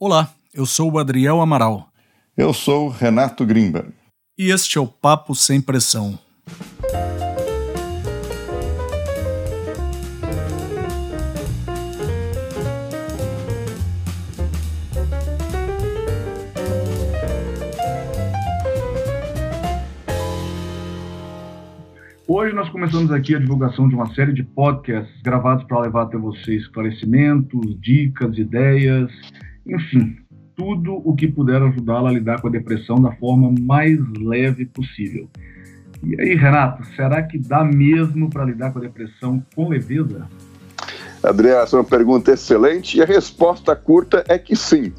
Olá, 0.00 0.32
eu 0.54 0.64
sou 0.64 0.92
o 0.92 0.98
Adriel 1.00 1.40
Amaral. 1.40 1.88
Eu 2.36 2.54
sou 2.54 2.88
Renato 2.88 3.44
Grimberg. 3.44 3.92
E 4.38 4.52
este 4.52 4.78
é 4.78 4.80
o 4.80 4.86
Papo 4.86 5.34
Sem 5.34 5.60
Pressão. 5.60 6.16
Hoje 22.24 22.54
nós 22.54 22.68
começamos 22.68 23.10
aqui 23.10 23.34
a 23.34 23.40
divulgação 23.40 23.88
de 23.88 23.96
uma 23.96 24.14
série 24.14 24.32
de 24.32 24.44
podcasts 24.44 25.20
gravados 25.22 25.64
para 25.64 25.80
levar 25.80 26.02
até 26.02 26.16
você 26.16 26.54
esclarecimentos, 26.54 27.76
dicas, 27.80 28.38
ideias, 28.38 29.10
enfim, 29.68 30.16
tudo 30.56 31.00
o 31.04 31.14
que 31.14 31.28
puder 31.28 31.62
ajudá-la 31.62 32.10
a 32.10 32.12
lidar 32.12 32.40
com 32.40 32.48
a 32.48 32.50
depressão 32.50 33.00
da 33.00 33.12
forma 33.12 33.54
mais 33.60 33.98
leve 34.18 34.66
possível. 34.66 35.28
E 36.02 36.20
aí, 36.20 36.34
Renato, 36.34 36.84
será 36.96 37.22
que 37.22 37.38
dá 37.38 37.64
mesmo 37.64 38.30
para 38.30 38.44
lidar 38.44 38.72
com 38.72 38.78
a 38.78 38.82
depressão 38.82 39.44
com 39.54 39.68
leveza? 39.68 40.26
Adriano, 41.22 41.62
essa 41.62 41.76
é 41.76 41.80
uma 41.80 41.84
pergunta 41.84 42.32
excelente 42.32 42.98
e 42.98 43.02
a 43.02 43.04
resposta 43.04 43.74
curta 43.74 44.24
é 44.28 44.38
que 44.38 44.54
sim. 44.54 44.92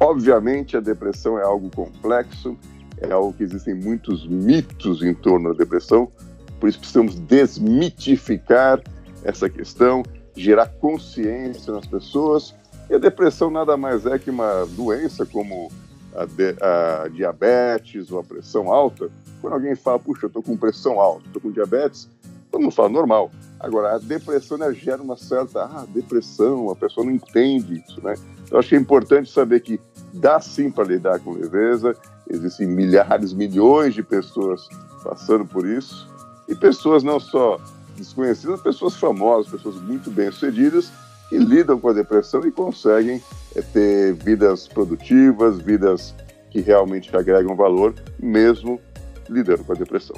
Obviamente, 0.00 0.76
a 0.76 0.80
depressão 0.80 1.38
é 1.38 1.42
algo 1.42 1.70
complexo, 1.70 2.56
é 3.00 3.10
algo 3.10 3.32
que 3.32 3.42
existem 3.42 3.74
muitos 3.74 4.26
mitos 4.26 5.02
em 5.02 5.12
torno 5.12 5.52
da 5.52 5.58
depressão, 5.58 6.10
por 6.58 6.68
isso 6.68 6.78
precisamos 6.78 7.14
desmitificar 7.20 8.80
essa 9.24 9.48
questão, 9.48 10.02
gerar 10.34 10.66
consciência 10.66 11.72
nas 11.72 11.86
pessoas. 11.86 12.54
E 12.90 12.94
a 12.94 12.98
depressão 12.98 13.50
nada 13.50 13.76
mais 13.76 14.06
é 14.06 14.18
que 14.18 14.30
uma 14.30 14.66
doença 14.66 15.26
como 15.26 15.70
a, 16.14 16.24
de, 16.24 16.56
a 16.60 17.08
diabetes 17.08 18.10
ou 18.10 18.18
a 18.18 18.24
pressão 18.24 18.72
alta. 18.72 19.10
Quando 19.40 19.52
alguém 19.52 19.76
fala, 19.76 19.98
puxa, 19.98 20.24
eu 20.24 20.28
estou 20.28 20.42
com 20.42 20.56
pressão 20.56 20.98
alta, 20.98 21.26
estou 21.26 21.40
com 21.40 21.50
diabetes, 21.50 22.08
todo 22.50 22.62
mundo 22.62 22.74
fala 22.74 22.88
normal. 22.88 23.30
Agora, 23.60 23.94
a 23.94 23.98
depressão 23.98 24.56
né, 24.56 24.72
gera 24.72 25.02
uma 25.02 25.16
certa 25.16 25.64
ah, 25.64 25.84
depressão, 25.88 26.70
a 26.70 26.76
pessoa 26.76 27.04
não 27.04 27.12
entende 27.12 27.82
isso, 27.86 28.00
né? 28.02 28.14
Então, 28.46 28.60
é 28.60 28.76
importante 28.76 29.30
saber 29.30 29.60
que 29.60 29.80
dá 30.12 30.40
sim 30.40 30.70
para 30.70 30.84
lidar 30.84 31.20
com 31.20 31.32
leveza, 31.32 31.94
existem 32.30 32.66
milhares, 32.66 33.32
milhões 33.32 33.94
de 33.94 34.02
pessoas 34.02 34.68
passando 35.02 35.44
por 35.44 35.66
isso, 35.66 36.08
e 36.48 36.54
pessoas 36.54 37.02
não 37.02 37.20
só 37.20 37.60
desconhecidas, 37.96 38.60
pessoas 38.62 38.96
famosas, 38.96 39.50
pessoas 39.50 39.76
muito 39.76 40.10
bem-sucedidas, 40.10 40.90
que 41.28 41.38
lidam 41.38 41.78
com 41.78 41.88
a 41.88 41.92
depressão 41.92 42.46
e 42.46 42.50
conseguem 42.50 43.20
é, 43.54 43.62
ter 43.62 44.14
vidas 44.14 44.66
produtivas, 44.66 45.60
vidas 45.60 46.14
que 46.50 46.60
realmente 46.60 47.14
agregam 47.14 47.54
valor, 47.54 47.94
mesmo 48.18 48.80
lidando 49.28 49.64
com 49.64 49.72
a 49.72 49.76
depressão. 49.76 50.16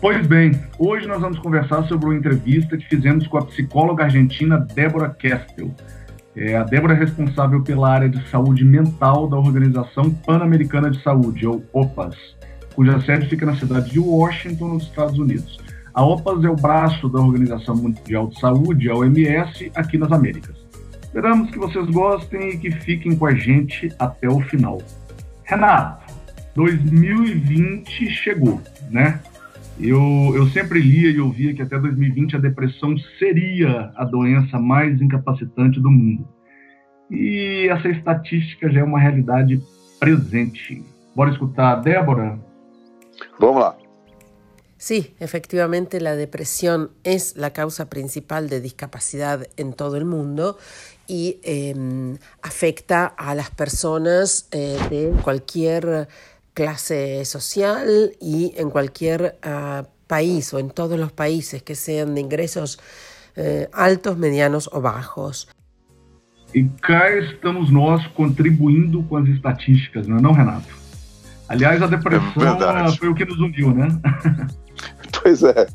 Pois 0.00 0.26
bem, 0.26 0.52
hoje 0.78 1.06
nós 1.06 1.20
vamos 1.20 1.38
conversar 1.40 1.82
sobre 1.88 2.06
uma 2.06 2.14
entrevista 2.14 2.76
que 2.76 2.86
fizemos 2.86 3.26
com 3.26 3.38
a 3.38 3.44
psicóloga 3.44 4.04
argentina 4.04 4.58
Débora 4.74 5.10
Kestel. 5.10 5.74
É, 6.36 6.56
a 6.56 6.62
Débora 6.62 6.94
é 6.94 6.96
responsável 6.96 7.62
pela 7.62 7.90
área 7.90 8.08
de 8.08 8.24
saúde 8.30 8.64
mental 8.64 9.28
da 9.28 9.36
Organização 9.36 10.08
Pan-Americana 10.08 10.88
de 10.88 11.02
Saúde, 11.02 11.44
ou 11.46 11.64
OPAS, 11.72 12.14
cuja 12.76 13.00
sede 13.00 13.28
fica 13.28 13.44
na 13.44 13.56
cidade 13.56 13.90
de 13.90 13.98
Washington, 13.98 14.68
nos 14.68 14.84
Estados 14.84 15.18
Unidos. 15.18 15.58
A 15.94 16.04
OPAS 16.04 16.44
é 16.44 16.50
o 16.50 16.56
braço 16.56 17.08
da 17.08 17.20
Organização 17.20 17.76
Mundial 17.76 18.28
de 18.28 18.38
Saúde, 18.38 18.90
a 18.90 18.94
OMS, 18.94 19.70
aqui 19.74 19.98
nas 19.98 20.12
Américas. 20.12 20.56
Esperamos 21.02 21.50
que 21.50 21.58
vocês 21.58 21.86
gostem 21.86 22.50
e 22.50 22.58
que 22.58 22.70
fiquem 22.70 23.16
com 23.16 23.26
a 23.26 23.34
gente 23.34 23.92
até 23.98 24.28
o 24.28 24.40
final. 24.40 24.78
Renato, 25.44 26.12
2020 26.54 28.10
chegou, 28.10 28.60
né? 28.90 29.20
Eu, 29.80 30.32
eu 30.34 30.46
sempre 30.48 30.80
lia 30.80 31.10
e 31.10 31.20
ouvia 31.20 31.54
que 31.54 31.62
até 31.62 31.78
2020 31.78 32.36
a 32.36 32.38
depressão 32.40 32.96
seria 33.18 33.92
a 33.96 34.04
doença 34.04 34.58
mais 34.58 35.00
incapacitante 35.00 35.80
do 35.80 35.90
mundo. 35.90 36.26
E 37.10 37.68
essa 37.70 37.88
estatística 37.88 38.70
já 38.70 38.80
é 38.80 38.84
uma 38.84 38.98
realidade 38.98 39.62
presente. 39.98 40.84
Bora 41.14 41.30
escutar 41.30 41.72
a 41.72 41.76
Débora? 41.76 42.38
Vamos 43.38 43.62
lá. 43.62 43.77
Sí, 44.78 45.14
efectivamente 45.18 46.00
la 46.00 46.14
depresión 46.14 46.92
es 47.02 47.36
la 47.36 47.52
causa 47.52 47.90
principal 47.90 48.48
de 48.48 48.60
discapacidad 48.60 49.48
en 49.56 49.72
todo 49.72 49.96
el 49.96 50.04
mundo 50.04 50.56
y 51.08 51.40
eh, 51.42 51.74
afecta 52.42 53.06
a 53.06 53.34
las 53.34 53.50
personas 53.50 54.48
eh, 54.52 54.78
de 54.88 55.10
cualquier 55.22 56.08
clase 56.54 57.24
social 57.24 58.12
y 58.20 58.52
en 58.56 58.70
cualquier 58.70 59.38
uh, 59.44 59.84
país 60.06 60.52
o 60.54 60.58
en 60.58 60.70
todos 60.70 60.98
los 60.98 61.12
países 61.12 61.62
que 61.62 61.74
sean 61.74 62.14
de 62.14 62.20
ingresos 62.20 62.80
eh, 63.36 63.68
altos, 63.72 64.16
medianos 64.16 64.68
o 64.72 64.80
bajos. 64.80 65.48
E 66.52 66.64
cá 66.82 67.10
estamos 67.10 67.70
nós 67.70 68.04
contribuindo 68.08 69.02
com 69.04 69.18
as 69.18 69.28
estatísticas, 69.28 70.08
não 70.08 70.18
é 70.18 70.20
não, 70.20 70.32
Renato? 70.32 70.74
Aliás, 71.48 71.80
a 71.80 71.86
depressão 71.86 72.42
é 72.42 72.96
foi 72.96 73.08
o 73.08 73.14
que 73.14 73.24
nos 73.24 73.38
uniu, 73.38 73.72
né? 73.72 73.88
Pois 75.22 75.42
é, 75.42 75.66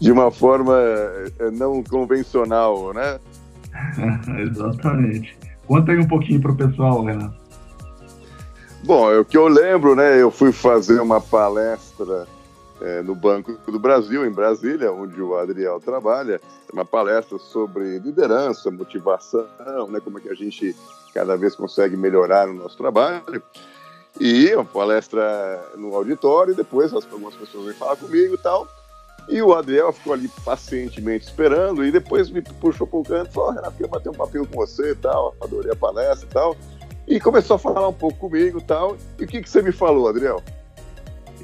de 0.00 0.10
uma 0.10 0.30
forma 0.30 0.76
eh, 0.76 1.50
não 1.52 1.82
convencional, 1.82 2.92
né? 2.92 3.18
Exatamente. 4.40 5.36
Conta 5.66 5.92
aí 5.92 5.98
um 5.98 6.08
pouquinho 6.08 6.40
para 6.40 6.52
o 6.52 6.56
pessoal, 6.56 7.04
Renato. 7.04 7.36
Bom, 8.84 9.10
é 9.10 9.18
o 9.18 9.24
que 9.24 9.36
eu 9.36 9.48
lembro, 9.48 9.94
né? 9.94 10.20
Eu 10.20 10.30
fui 10.30 10.52
fazer 10.52 11.00
uma 11.00 11.20
palestra 11.20 12.26
é, 12.80 13.02
no 13.02 13.14
Banco 13.14 13.52
do 13.70 13.78
Brasil, 13.78 14.24
em 14.24 14.30
Brasília, 14.30 14.92
onde 14.92 15.20
o 15.20 15.36
Adriel 15.36 15.80
trabalha, 15.80 16.40
uma 16.72 16.84
palestra 16.84 17.38
sobre 17.38 17.98
liderança, 17.98 18.70
motivação, 18.70 19.46
né? 19.90 20.00
Como 20.02 20.18
é 20.18 20.20
que 20.20 20.28
a 20.30 20.34
gente 20.34 20.74
cada 21.12 21.36
vez 21.36 21.54
consegue 21.54 21.96
melhorar 21.96 22.48
o 22.48 22.54
nosso 22.54 22.76
trabalho. 22.76 23.42
E 24.20 24.54
uma 24.54 24.64
palestra 24.64 25.62
no 25.76 25.94
auditório, 25.94 26.52
e 26.52 26.56
depois 26.56 26.92
algumas 26.92 27.34
pessoas 27.34 27.66
vêm 27.66 27.74
falar 27.74 27.96
comigo 27.96 28.34
e 28.34 28.38
tal. 28.38 28.66
E 29.28 29.42
o 29.42 29.54
Adriel 29.54 29.92
ficou 29.92 30.14
ali 30.14 30.28
pacientemente 30.44 31.26
esperando 31.26 31.84
e 31.84 31.92
depois 31.92 32.30
me 32.30 32.40
puxou 32.40 32.86
para 32.86 32.98
o 32.98 33.02
canto 33.02 33.30
e 33.30 33.34
falou: 33.34 33.50
Renato, 33.50 33.72
queria 33.72 33.88
bater 33.88 34.08
um 34.08 34.14
papel 34.14 34.46
com 34.46 34.56
você 34.56 34.92
e 34.92 34.94
tal, 34.96 35.34
adorei 35.40 35.70
a 35.70 35.76
palestra 35.76 36.26
e 36.26 36.32
tal. 36.32 36.56
E 37.06 37.20
começou 37.20 37.56
a 37.56 37.58
falar 37.58 37.88
um 37.88 37.92
pouco 37.92 38.18
comigo 38.18 38.58
e 38.58 38.64
tal. 38.64 38.96
E 39.18 39.24
o 39.24 39.26
que, 39.26 39.42
que 39.42 39.48
você 39.48 39.62
me 39.62 39.72
falou, 39.72 40.08
Adriel? 40.08 40.42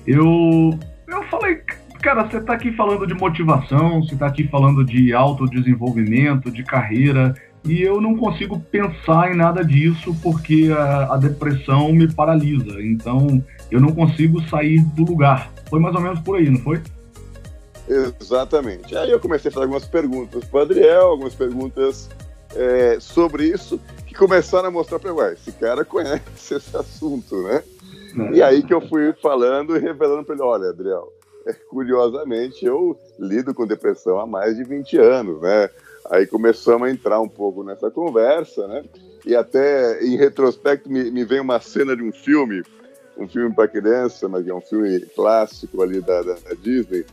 Eu, 0.07 0.79
eu 1.09 1.23
falei, 1.31 1.63
cara, 2.03 2.29
você 2.29 2.39
está 2.39 2.55
aqui 2.55 2.73
falando 2.73 3.07
de 3.07 3.15
motivação, 3.15 4.03
você 4.03 4.15
está 4.15 4.27
aqui 4.27 4.47
falando 4.49 4.85
de 4.85 5.15
autodesenvolvimento, 5.15 6.51
de 6.51 6.63
carreira, 6.63 7.35
e 7.65 7.81
eu 7.81 7.99
não 7.99 8.15
consigo 8.15 8.61
pensar 8.61 9.33
em 9.33 9.37
nada 9.37 9.65
disso 9.65 10.15
porque 10.23 10.71
a, 10.71 11.15
a 11.15 11.17
depressão 11.17 11.93
me 11.93 12.13
paralisa. 12.13 12.83
Então 12.83 13.43
eu 13.71 13.81
não 13.81 13.93
consigo 13.93 14.43
sair 14.49 14.81
do 14.95 15.05
lugar. 15.05 15.51
Foi 15.71 15.81
mais 15.81 15.95
ou 15.95 16.01
menos 16.03 16.21
por 16.21 16.37
aí, 16.37 16.51
não 16.51 16.61
foi? 16.61 16.83
Exatamente. 17.89 18.97
Aí 18.97 19.11
eu 19.11 19.21
comecei 19.21 19.51
a 19.51 19.53
fazer 19.53 19.65
algumas 19.65 19.87
perguntas 19.87 20.45
para 20.45 20.59
o 20.59 20.63
Adriel, 20.63 21.07
algumas 21.07 21.35
perguntas 21.35 22.09
é, 22.55 22.99
sobre 23.01 23.45
isso, 23.47 23.81
que 24.07 24.15
começaram 24.15 24.69
a 24.69 24.71
mostrar 24.71 24.99
para 24.99 25.11
ele, 25.11 25.35
esse 25.35 25.53
cara 25.53 25.85
conhece 25.85 26.55
esse 26.55 26.77
assunto, 26.77 27.43
né? 27.43 27.63
E 28.33 28.43
aí 28.43 28.63
que 28.63 28.73
eu 28.73 28.81
fui 28.81 29.13
falando 29.15 29.77
e 29.77 29.81
revelando 29.81 30.25
para 30.25 30.35
ele, 30.35 30.45
olha, 30.45 30.69
Adriel, 30.71 31.13
é, 31.47 31.53
curiosamente 31.53 32.65
eu 32.65 32.99
lido 33.19 33.53
com 33.53 33.67
depressão 33.67 34.19
há 34.19 34.27
mais 34.27 34.57
de 34.57 34.65
20 34.65 34.97
anos, 34.99 35.41
né? 35.43 35.69
Aí 36.11 36.27
começamos 36.27 36.89
a 36.89 36.91
entrar 36.91 37.21
um 37.21 37.29
pouco 37.29 37.63
nessa 37.65 37.91
conversa, 37.91 38.67
né? 38.69 38.85
E 39.27 39.35
até 39.35 40.03
em 40.05 40.17
retrospecto 40.17 40.89
me, 40.91 41.11
me 41.11 41.25
vem 41.25 41.41
uma 41.41 41.61
cena 41.61 41.97
de 41.97 42.03
um 42.03 42.13
filme, 42.13 42.63
um 43.17 43.27
filme 43.27 43.55
para 43.55 43.69
criança, 43.69 44.29
mas 44.29 44.47
é 44.47 44.55
um 44.55 44.61
filme 44.61 45.01
clássico 45.15 45.83
ali 45.83 46.01
da, 46.01 46.23
da 46.23 46.37
Disney, 46.61 47.05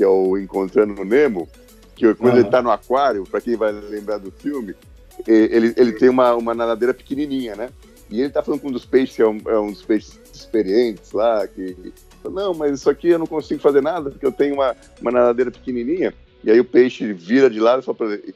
que 0.00 0.04
é 0.04 0.08
o 0.08 0.38
Encontrando 0.38 0.98
o 0.98 1.04
Nemo, 1.04 1.46
que 1.94 2.14
quando 2.14 2.32
uhum. 2.32 2.38
ele 2.38 2.48
está 2.48 2.62
no 2.62 2.70
aquário, 2.70 3.24
para 3.24 3.38
quem 3.38 3.54
vai 3.54 3.70
lembrar 3.70 4.16
do 4.16 4.30
filme, 4.30 4.74
ele, 5.26 5.74
ele 5.76 5.92
tem 5.92 6.08
uma, 6.08 6.34
uma 6.34 6.54
nadadeira 6.54 6.94
pequenininha, 6.94 7.54
né? 7.54 7.68
E 8.08 8.18
ele 8.18 8.28
está 8.28 8.42
falando 8.42 8.62
com 8.62 8.68
um 8.68 8.72
dos 8.72 8.86
peixes, 8.86 9.16
que 9.16 9.20
é 9.20 9.28
um, 9.28 9.38
é 9.46 9.60
um 9.60 9.70
dos 9.70 9.82
peixes 9.82 10.18
experientes 10.32 11.12
lá, 11.12 11.46
que 11.46 11.92
não, 12.24 12.54
mas 12.54 12.80
isso 12.80 12.88
aqui 12.88 13.10
eu 13.10 13.18
não 13.18 13.26
consigo 13.26 13.60
fazer 13.60 13.82
nada, 13.82 14.08
porque 14.08 14.24
eu 14.24 14.32
tenho 14.32 14.54
uma, 14.54 14.74
uma 15.02 15.10
nadadeira 15.10 15.50
pequenininha. 15.50 16.14
E 16.42 16.50
aí 16.50 16.58
o 16.58 16.64
peixe 16.64 17.12
vira 17.12 17.50
de 17.50 17.60
lado 17.60 17.84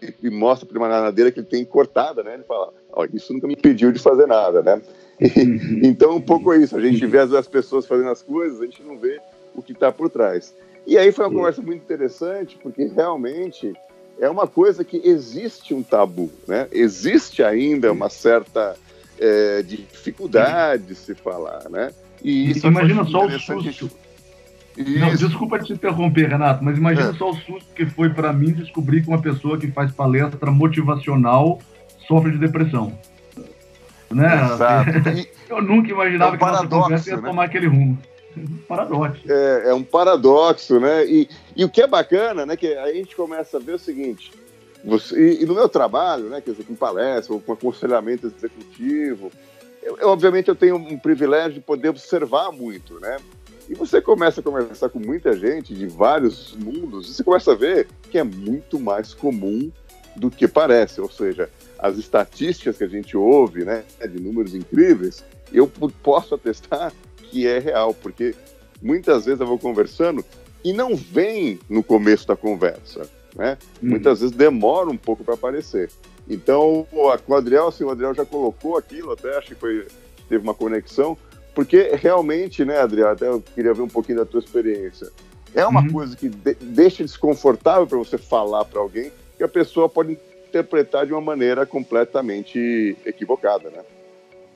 e, 0.02 0.26
e 0.26 0.28
mostra 0.28 0.68
para 0.68 0.76
uma 0.76 0.88
nadadeira 0.88 1.32
que 1.32 1.40
ele 1.40 1.46
tem 1.46 1.64
cortada, 1.64 2.22
né? 2.22 2.34
Ele 2.34 2.44
fala, 2.44 2.74
isso 3.14 3.32
nunca 3.32 3.46
me 3.46 3.54
impediu 3.54 3.90
de 3.90 3.98
fazer 3.98 4.26
nada, 4.26 4.62
né? 4.62 4.82
E, 5.18 5.80
então 5.88 6.16
um 6.16 6.20
pouco 6.20 6.52
é 6.52 6.58
isso, 6.58 6.76
a 6.76 6.80
gente 6.82 7.06
vê 7.06 7.20
as 7.20 7.48
pessoas 7.48 7.86
fazendo 7.86 8.10
as 8.10 8.20
coisas, 8.20 8.60
a 8.60 8.64
gente 8.66 8.82
não 8.82 8.98
vê 8.98 9.18
o 9.54 9.62
que 9.62 9.72
está 9.72 9.90
por 9.90 10.10
trás. 10.10 10.54
E 10.86 10.98
aí 10.98 11.10
foi 11.12 11.26
uma 11.26 11.34
conversa 11.34 11.62
muito 11.62 11.82
interessante, 11.82 12.58
porque 12.62 12.84
realmente 12.84 13.72
é 14.20 14.28
uma 14.28 14.46
coisa 14.46 14.84
que 14.84 15.00
existe 15.04 15.74
um 15.74 15.82
tabu, 15.82 16.30
né? 16.46 16.68
Existe 16.70 17.42
ainda 17.42 17.90
uma 17.92 18.08
certa 18.08 18.76
é, 19.18 19.62
dificuldade 19.62 20.84
de 20.84 20.94
se 20.94 21.14
falar, 21.14 21.68
né? 21.70 21.92
E 22.22 22.50
isso 22.50 22.66
imagina 22.66 23.04
só 23.04 23.26
o 23.26 23.38
susto. 23.38 23.90
Não, 24.76 25.14
desculpa 25.14 25.58
te 25.60 25.72
interromper, 25.72 26.28
Renato, 26.30 26.64
mas 26.64 26.76
imagina 26.76 27.10
é. 27.10 27.14
só 27.14 27.30
o 27.30 27.34
susto 27.34 27.72
que 27.74 27.86
foi 27.86 28.10
para 28.10 28.32
mim 28.32 28.52
descobrir 28.52 29.02
que 29.02 29.08
uma 29.08 29.20
pessoa 29.20 29.56
que 29.56 29.70
faz 29.70 29.92
palestra 29.92 30.50
motivacional 30.50 31.60
sofre 32.08 32.32
de 32.32 32.38
depressão. 32.38 32.92
Né? 34.10 34.52
Exato. 34.52 34.90
Eu 35.48 35.62
nunca 35.62 35.90
imaginava 35.90 36.32
é 36.32 36.34
um 36.34 36.38
que 36.38 36.44
nossa 36.44 36.66
conversa 36.66 37.10
ia 37.10 37.16
né? 37.16 37.28
tomar 37.28 37.44
aquele 37.44 37.66
rumo. 37.68 37.98
Um 38.36 38.56
paradoxo. 38.66 39.22
É, 39.30 39.70
é, 39.70 39.74
um 39.74 39.82
paradoxo, 39.82 40.80
né? 40.80 41.06
E, 41.06 41.28
e 41.56 41.64
o 41.64 41.68
que 41.68 41.82
é 41.82 41.86
bacana, 41.86 42.44
né? 42.44 42.56
Que 42.56 42.74
a 42.74 42.92
gente 42.92 43.14
começa 43.14 43.56
a 43.56 43.60
ver 43.60 43.74
o 43.74 43.78
seguinte: 43.78 44.32
você, 44.84 45.18
e, 45.18 45.42
e, 45.42 45.46
no 45.46 45.54
meu 45.54 45.68
trabalho, 45.68 46.24
né? 46.24 46.40
Quer 46.40 46.52
dizer, 46.52 46.64
com 46.64 46.74
palestra, 46.74 47.32
ou 47.32 47.40
com 47.40 47.52
aconselhamento 47.52 48.26
executivo, 48.26 49.30
eu, 49.82 49.98
eu, 49.98 50.08
obviamente 50.08 50.48
eu 50.48 50.54
tenho 50.54 50.76
um 50.76 50.98
privilégio 50.98 51.54
de 51.54 51.60
poder 51.60 51.90
observar 51.90 52.50
muito, 52.50 52.98
né? 53.00 53.16
E 53.68 53.74
você 53.74 54.00
começa 54.00 54.40
a 54.40 54.42
conversar 54.42 54.88
com 54.90 54.98
muita 54.98 55.34
gente 55.36 55.74
de 55.74 55.86
vários 55.86 56.54
mundos, 56.54 57.08
e 57.08 57.14
você 57.14 57.24
começa 57.24 57.52
a 57.52 57.54
ver 57.54 57.88
que 58.10 58.18
é 58.18 58.24
muito 58.24 58.78
mais 58.78 59.14
comum 59.14 59.70
do 60.16 60.30
que 60.30 60.46
parece. 60.46 61.00
Ou 61.00 61.10
seja, 61.10 61.48
as 61.78 61.96
estatísticas 61.96 62.76
que 62.76 62.84
a 62.84 62.88
gente 62.88 63.16
ouve, 63.16 63.64
né, 63.64 63.84
de 64.00 64.20
números 64.20 64.54
incríveis, 64.54 65.24
eu 65.52 65.70
posso 66.02 66.34
atestar 66.34 66.92
que 67.34 67.48
é 67.48 67.58
real, 67.58 67.92
porque 67.92 68.32
muitas 68.80 69.24
vezes 69.24 69.40
eu 69.40 69.46
vou 69.46 69.58
conversando 69.58 70.24
e 70.62 70.72
não 70.72 70.94
vem 70.94 71.58
no 71.68 71.82
começo 71.82 72.28
da 72.28 72.36
conversa, 72.36 73.10
né? 73.34 73.58
Uhum. 73.82 73.90
Muitas 73.90 74.20
vezes 74.20 74.36
demora 74.36 74.88
um 74.88 74.96
pouco 74.96 75.24
para 75.24 75.34
aparecer. 75.34 75.90
Então, 76.28 76.86
com 76.92 77.32
o 77.32 77.34
Adriel, 77.34 77.66
assim, 77.66 77.82
o 77.82 77.90
Adriel 77.90 78.14
já 78.14 78.24
colocou 78.24 78.78
aquilo, 78.78 79.10
até 79.10 79.36
acho 79.36 79.48
que 79.48 79.54
foi, 79.56 79.84
teve 80.28 80.44
uma 80.44 80.54
conexão, 80.54 81.18
porque 81.56 81.90
realmente, 81.96 82.64
né, 82.64 82.78
Adriano, 82.78 83.10
até 83.10 83.26
eu 83.26 83.42
queria 83.52 83.74
ver 83.74 83.82
um 83.82 83.88
pouquinho 83.88 84.18
da 84.18 84.24
tua 84.24 84.38
experiência. 84.38 85.10
É 85.52 85.66
uma 85.66 85.82
uhum. 85.82 85.90
coisa 85.92 86.16
que 86.16 86.28
de 86.28 86.54
deixa 86.54 87.02
desconfortável 87.02 87.84
para 87.84 87.98
você 87.98 88.16
falar 88.16 88.64
para 88.64 88.80
alguém 88.80 89.10
que 89.36 89.42
a 89.42 89.48
pessoa 89.48 89.88
pode 89.88 90.16
interpretar 90.48 91.04
de 91.04 91.12
uma 91.12 91.20
maneira 91.20 91.66
completamente 91.66 92.96
equivocada, 93.04 93.70
né? 93.70 93.82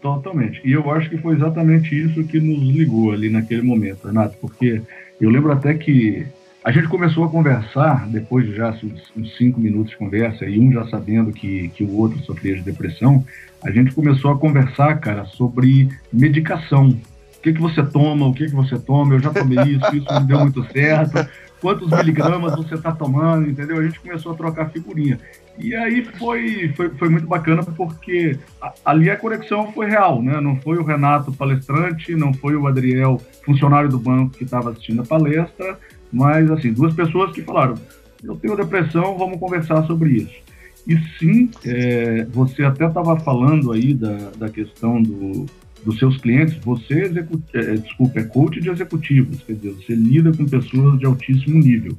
Totalmente. 0.00 0.60
E 0.64 0.72
eu 0.72 0.90
acho 0.90 1.10
que 1.10 1.18
foi 1.18 1.34
exatamente 1.34 1.94
isso 1.94 2.24
que 2.24 2.40
nos 2.40 2.60
ligou 2.74 3.12
ali 3.12 3.28
naquele 3.28 3.62
momento, 3.62 4.06
Renato, 4.06 4.36
porque 4.40 4.80
eu 5.20 5.28
lembro 5.28 5.50
até 5.50 5.74
que 5.74 6.26
a 6.64 6.70
gente 6.70 6.88
começou 6.88 7.24
a 7.24 7.28
conversar, 7.28 8.06
depois 8.08 8.46
de 8.46 8.54
já 8.54 8.74
uns 9.16 9.36
cinco 9.36 9.60
minutos 9.60 9.90
de 9.90 9.96
conversa, 9.96 10.44
e 10.44 10.58
um 10.58 10.72
já 10.72 10.86
sabendo 10.88 11.32
que, 11.32 11.68
que 11.70 11.82
o 11.82 11.96
outro 11.96 12.18
sofria 12.24 12.54
de 12.54 12.62
depressão, 12.62 13.24
a 13.64 13.70
gente 13.70 13.94
começou 13.94 14.30
a 14.30 14.38
conversar, 14.38 15.00
cara, 15.00 15.24
sobre 15.24 15.88
medicação. 16.12 16.90
O 16.90 17.40
que, 17.40 17.52
que 17.52 17.60
você 17.60 17.82
toma, 17.82 18.26
o 18.26 18.34
que, 18.34 18.46
que 18.46 18.54
você 18.54 18.78
toma, 18.78 19.14
eu 19.14 19.20
já 19.20 19.30
tomei 19.30 19.58
isso, 19.64 19.96
isso 19.96 20.12
não 20.12 20.26
deu 20.26 20.40
muito 20.40 20.64
certo, 20.72 21.26
quantos 21.60 21.90
miligramas 21.90 22.54
você 22.56 22.74
está 22.74 22.92
tomando, 22.92 23.48
entendeu? 23.48 23.78
A 23.78 23.82
gente 23.82 24.00
começou 24.00 24.32
a 24.32 24.34
trocar 24.36 24.70
figurinha. 24.70 25.18
E 25.58 25.74
aí 25.74 26.04
foi, 26.04 26.72
foi, 26.76 26.90
foi 26.90 27.08
muito 27.08 27.26
bacana 27.26 27.62
porque 27.64 28.38
ali 28.84 29.10
a 29.10 29.16
conexão 29.16 29.72
foi 29.72 29.86
real, 29.86 30.22
né? 30.22 30.40
Não 30.40 30.56
foi 30.56 30.78
o 30.78 30.84
Renato 30.84 31.32
palestrante, 31.32 32.14
não 32.14 32.32
foi 32.32 32.54
o 32.54 32.66
Adriel, 32.66 33.20
funcionário 33.44 33.88
do 33.88 33.98
banco 33.98 34.36
que 34.36 34.44
estava 34.44 34.70
assistindo 34.70 35.02
a 35.02 35.06
palestra, 35.06 35.78
mas 36.12 36.50
assim, 36.50 36.72
duas 36.72 36.94
pessoas 36.94 37.32
que 37.32 37.42
falaram, 37.42 37.74
eu 38.22 38.36
tenho 38.36 38.56
depressão, 38.56 39.18
vamos 39.18 39.38
conversar 39.38 39.84
sobre 39.84 40.10
isso. 40.10 40.48
E 40.86 40.96
sim, 41.18 41.50
é, 41.66 42.24
você 42.30 42.64
até 42.64 42.86
estava 42.86 43.18
falando 43.18 43.72
aí 43.72 43.92
da, 43.92 44.30
da 44.38 44.48
questão 44.48 45.02
do, 45.02 45.44
dos 45.84 45.98
seus 45.98 46.16
clientes, 46.18 46.56
você 46.62 47.02
execu 47.02 47.42
é, 47.54 47.74
desculpa, 47.74 48.20
é 48.20 48.24
coach 48.24 48.60
de 48.60 48.68
executivos, 48.68 49.42
quer 49.42 49.54
dizer, 49.54 49.72
você 49.72 49.94
lida 49.94 50.32
com 50.32 50.44
pessoas 50.44 50.98
de 50.98 51.06
altíssimo 51.06 51.58
nível, 51.58 51.96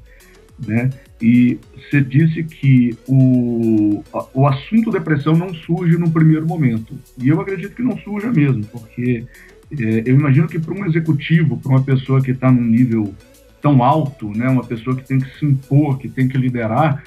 né? 0.65 0.89
E 1.21 1.57
você 1.75 2.01
disse 2.01 2.43
que 2.43 2.97
o, 3.07 4.03
o 4.33 4.47
assunto 4.47 4.91
depressão 4.91 5.35
não 5.35 5.53
surge 5.53 5.97
no 5.97 6.09
primeiro 6.09 6.47
momento. 6.47 6.97
E 7.21 7.27
eu 7.27 7.41
acredito 7.41 7.75
que 7.75 7.81
não 7.81 7.97
surja 7.97 8.31
mesmo, 8.31 8.63
porque 8.65 9.25
é, 9.71 10.03
eu 10.05 10.15
imagino 10.15 10.47
que 10.47 10.59
para 10.59 10.73
um 10.73 10.85
executivo, 10.85 11.57
para 11.57 11.71
uma 11.71 11.83
pessoa 11.83 12.21
que 12.21 12.31
está 12.31 12.51
num 12.51 12.63
nível 12.63 13.13
tão 13.61 13.83
alto, 13.83 14.29
né, 14.29 14.47
uma 14.47 14.63
pessoa 14.63 14.95
que 14.95 15.05
tem 15.05 15.19
que 15.19 15.37
se 15.37 15.45
impor, 15.45 15.97
que 15.97 16.07
tem 16.07 16.27
que 16.27 16.37
liderar, 16.37 17.03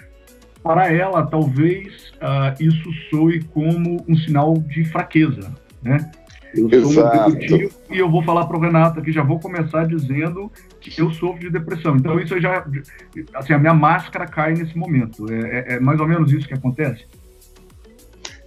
para 0.63 0.93
ela 0.93 1.27
talvez 1.27 2.13
uh, 2.17 2.63
isso 2.63 2.89
soe 3.11 3.43
como 3.43 4.05
um 4.07 4.17
sinal 4.17 4.55
de 4.55 4.85
fraqueza, 4.85 5.53
né? 5.83 6.11
Eu 6.55 6.69
sou 6.83 6.91
Exato. 6.91 7.31
um 7.31 7.37
executivo 7.37 7.73
e 7.91 7.99
eu 7.99 8.11
vou 8.11 8.23
falar 8.23 8.47
para 8.47 8.57
o 8.57 8.61
Renato 8.61 9.01
aqui, 9.01 9.11
já 9.11 9.23
vou 9.23 9.41
começar 9.41 9.87
dizendo 9.87 10.51
que 10.81 11.01
eu 11.01 11.11
sofro 11.11 11.41
de 11.41 11.51
depressão. 11.51 11.97
Então 11.97 12.19
isso 12.21 12.39
já, 12.41 12.67
assim, 13.35 13.53
a 13.55 13.59
minha 13.59 13.75
máscara 13.75 14.27
cai 14.27 14.53
nesse 14.55 14.77
momento. 14.77 15.33
É, 15.33 15.37
é, 15.37 15.75
é 15.75 15.81
mais 15.81 15.99
ou 15.99 16.07
menos 16.07 16.33
isso 16.33 16.47
que 16.47 16.55
acontece. 16.55 17.07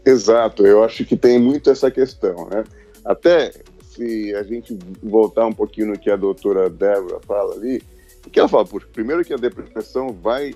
Exato, 0.06 0.66
eu 0.68 0.84
acho 0.84 1.04
que 1.04 1.18
tem 1.18 1.40
muito 1.40 1.70
essa 1.70 1.90
questão, 1.90 2.48
né? 2.50 2.64
Até 3.04 3.52
se 3.82 4.36
a 4.36 4.44
gente 4.44 4.78
voltar 5.02 5.48
um 5.48 5.54
pouquinho 5.54 5.88
no 5.88 6.00
que 6.00 6.12
a 6.12 6.16
doutora 6.16 6.70
Débora 6.70 7.20
fala 7.26 7.56
ali, 7.56 7.82
que 8.32 8.40
ela 8.40 8.50
fala, 8.50 8.66
primeiro 8.94 9.24
que 9.24 9.34
a 9.34 9.38
depressão 9.38 10.12
vai 10.12 10.54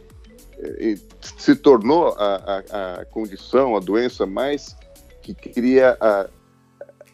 eh, 0.59 0.95
se 1.37 1.55
tornou 1.55 2.09
a, 2.09 2.35
a, 2.35 3.01
a, 3.01 3.05
condição, 3.05 3.75
a 3.75 3.79
doença 3.79 4.25
mais 4.25 4.75
que 5.21 5.33
cria 5.33 5.97
a, 5.99 6.29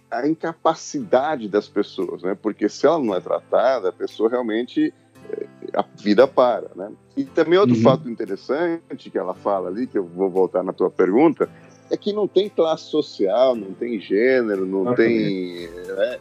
a 0.10 0.28
incapacidade 0.28 1.48
das 1.48 1.68
pessoas, 1.68 2.22
né? 2.22 2.38
Porque 2.40 2.70
se 2.70 2.86
ela 2.86 3.00
não 3.00 3.16
é 3.16 3.20
tratada, 3.20 3.90
a 3.90 3.94
pessoa 3.94 4.30
realmente 4.30 4.94
eh, 5.32 5.48
a 5.74 5.84
vida 5.98 6.28
para, 6.28 6.70
né? 6.76 6.92
E 7.18 7.24
também 7.26 7.58
outro 7.58 7.76
uhum. 7.76 7.82
fato 7.82 8.10
interessante 8.10 9.10
que 9.10 9.18
ela 9.18 9.34
fala 9.34 9.70
ali, 9.70 9.88
que 9.88 9.98
eu 9.98 10.06
vou 10.06 10.30
voltar 10.30 10.64
na 10.64 10.74
tua 10.74 10.90
pergunta, 10.90 11.50
é 11.90 11.98
que 11.98 12.14
não 12.14 12.28
tem 12.28 12.50
classe 12.50 12.86
social, 12.86 13.56
não 13.56 13.74
tem 13.74 14.00
gênero, 14.00 14.66
não 14.66 14.90
ah, 14.90 14.96
tem 14.96 15.70
né? 15.70 16.20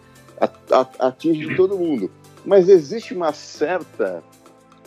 atinge 0.98 1.56
todo 1.56 1.78
mundo. 1.78 2.10
Mas 2.44 2.69
existe 2.69 3.14
uma 3.14 3.32
certa 3.32 4.22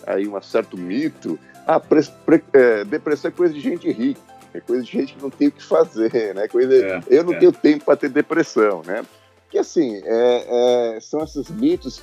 aí 0.08 0.28
um 0.28 0.42
certo 0.42 0.78
mito, 0.78 1.38
ah, 1.68 1.80
pre, 1.80 2.02
pre, 2.26 2.44
é, 2.54 2.86
depressão 2.86 3.30
é 3.30 3.32
coisa 3.32 3.54
de 3.54 3.60
gente 3.60 3.92
rica, 3.92 4.22
é 4.58 4.62
coisa 4.62 4.84
de 4.84 4.92
gente 4.92 5.14
que 5.14 5.22
não 5.22 5.30
tem 5.30 5.48
o 5.48 5.52
que 5.52 5.64
fazer, 5.64 6.34
né? 6.34 6.48
Coisa, 6.48 6.76
é, 6.76 7.02
eu 7.08 7.24
não 7.24 7.34
é. 7.34 7.40
tenho 7.40 7.52
tempo 7.52 7.86
para 7.86 7.96
ter 7.96 8.10
depressão, 8.10 8.82
né? 8.86 9.06
Que 9.50 9.58
assim, 9.58 10.02
é, 10.04 10.96
é, 10.96 11.00
são 11.00 11.24
esses 11.24 11.50
mitos 11.50 12.02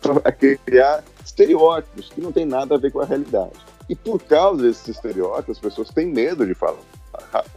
para 0.00 0.30
criar 0.32 1.02
estereótipos 1.24 2.10
que 2.10 2.20
não 2.20 2.30
tem 2.30 2.44
nada 2.44 2.74
a 2.74 2.78
ver 2.78 2.92
com 2.92 3.00
a 3.00 3.04
realidade. 3.04 3.52
E 3.88 3.94
por 3.94 4.22
causa 4.22 4.62
desses 4.62 4.88
estereótipos, 4.88 5.56
as 5.56 5.62
pessoas 5.62 5.90
têm 5.90 6.06
medo 6.06 6.46
de 6.46 6.54
falar. 6.54 6.78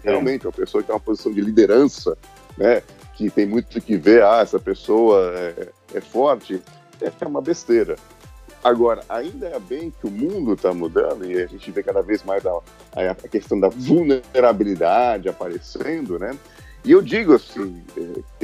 Realmente, 0.04 0.48
uma 0.48 0.54
pessoa 0.54 0.82
que 0.82 0.88
tem 0.88 0.96
uma 0.96 1.02
posição 1.02 1.32
de 1.32 1.42
liderança, 1.42 2.18
né? 2.58 2.82
Que 3.16 3.30
tem 3.30 3.46
muito 3.46 3.80
que 3.82 3.98
ver, 3.98 4.24
ah, 4.24 4.40
essa 4.42 4.60
pessoa 4.60 5.34
é, 5.36 5.70
é 5.96 6.02
forte, 6.02 6.62
é 7.02 7.26
uma 7.26 7.42
besteira. 7.42 7.96
Agora, 8.64 9.04
ainda 9.08 9.48
é 9.48 9.60
bem 9.60 9.90
que 9.90 10.06
o 10.06 10.12
mundo 10.12 10.54
está 10.54 10.74
mudando 10.74 11.26
e 11.26 11.42
a 11.42 11.48
gente 11.48 11.72
vê 11.72 11.82
cada 11.82 12.02
vez 12.02 12.24
mais 12.24 12.46
a, 12.46 12.52
a, 12.94 13.28
questão 13.28 13.60
da 13.60 13.70
vulnerabilidade 13.70 15.30
aparecendo, 15.30 16.20
né? 16.20 16.38
E 16.84 16.92
eu 16.92 17.02
digo 17.02 17.34
assim, 17.34 17.82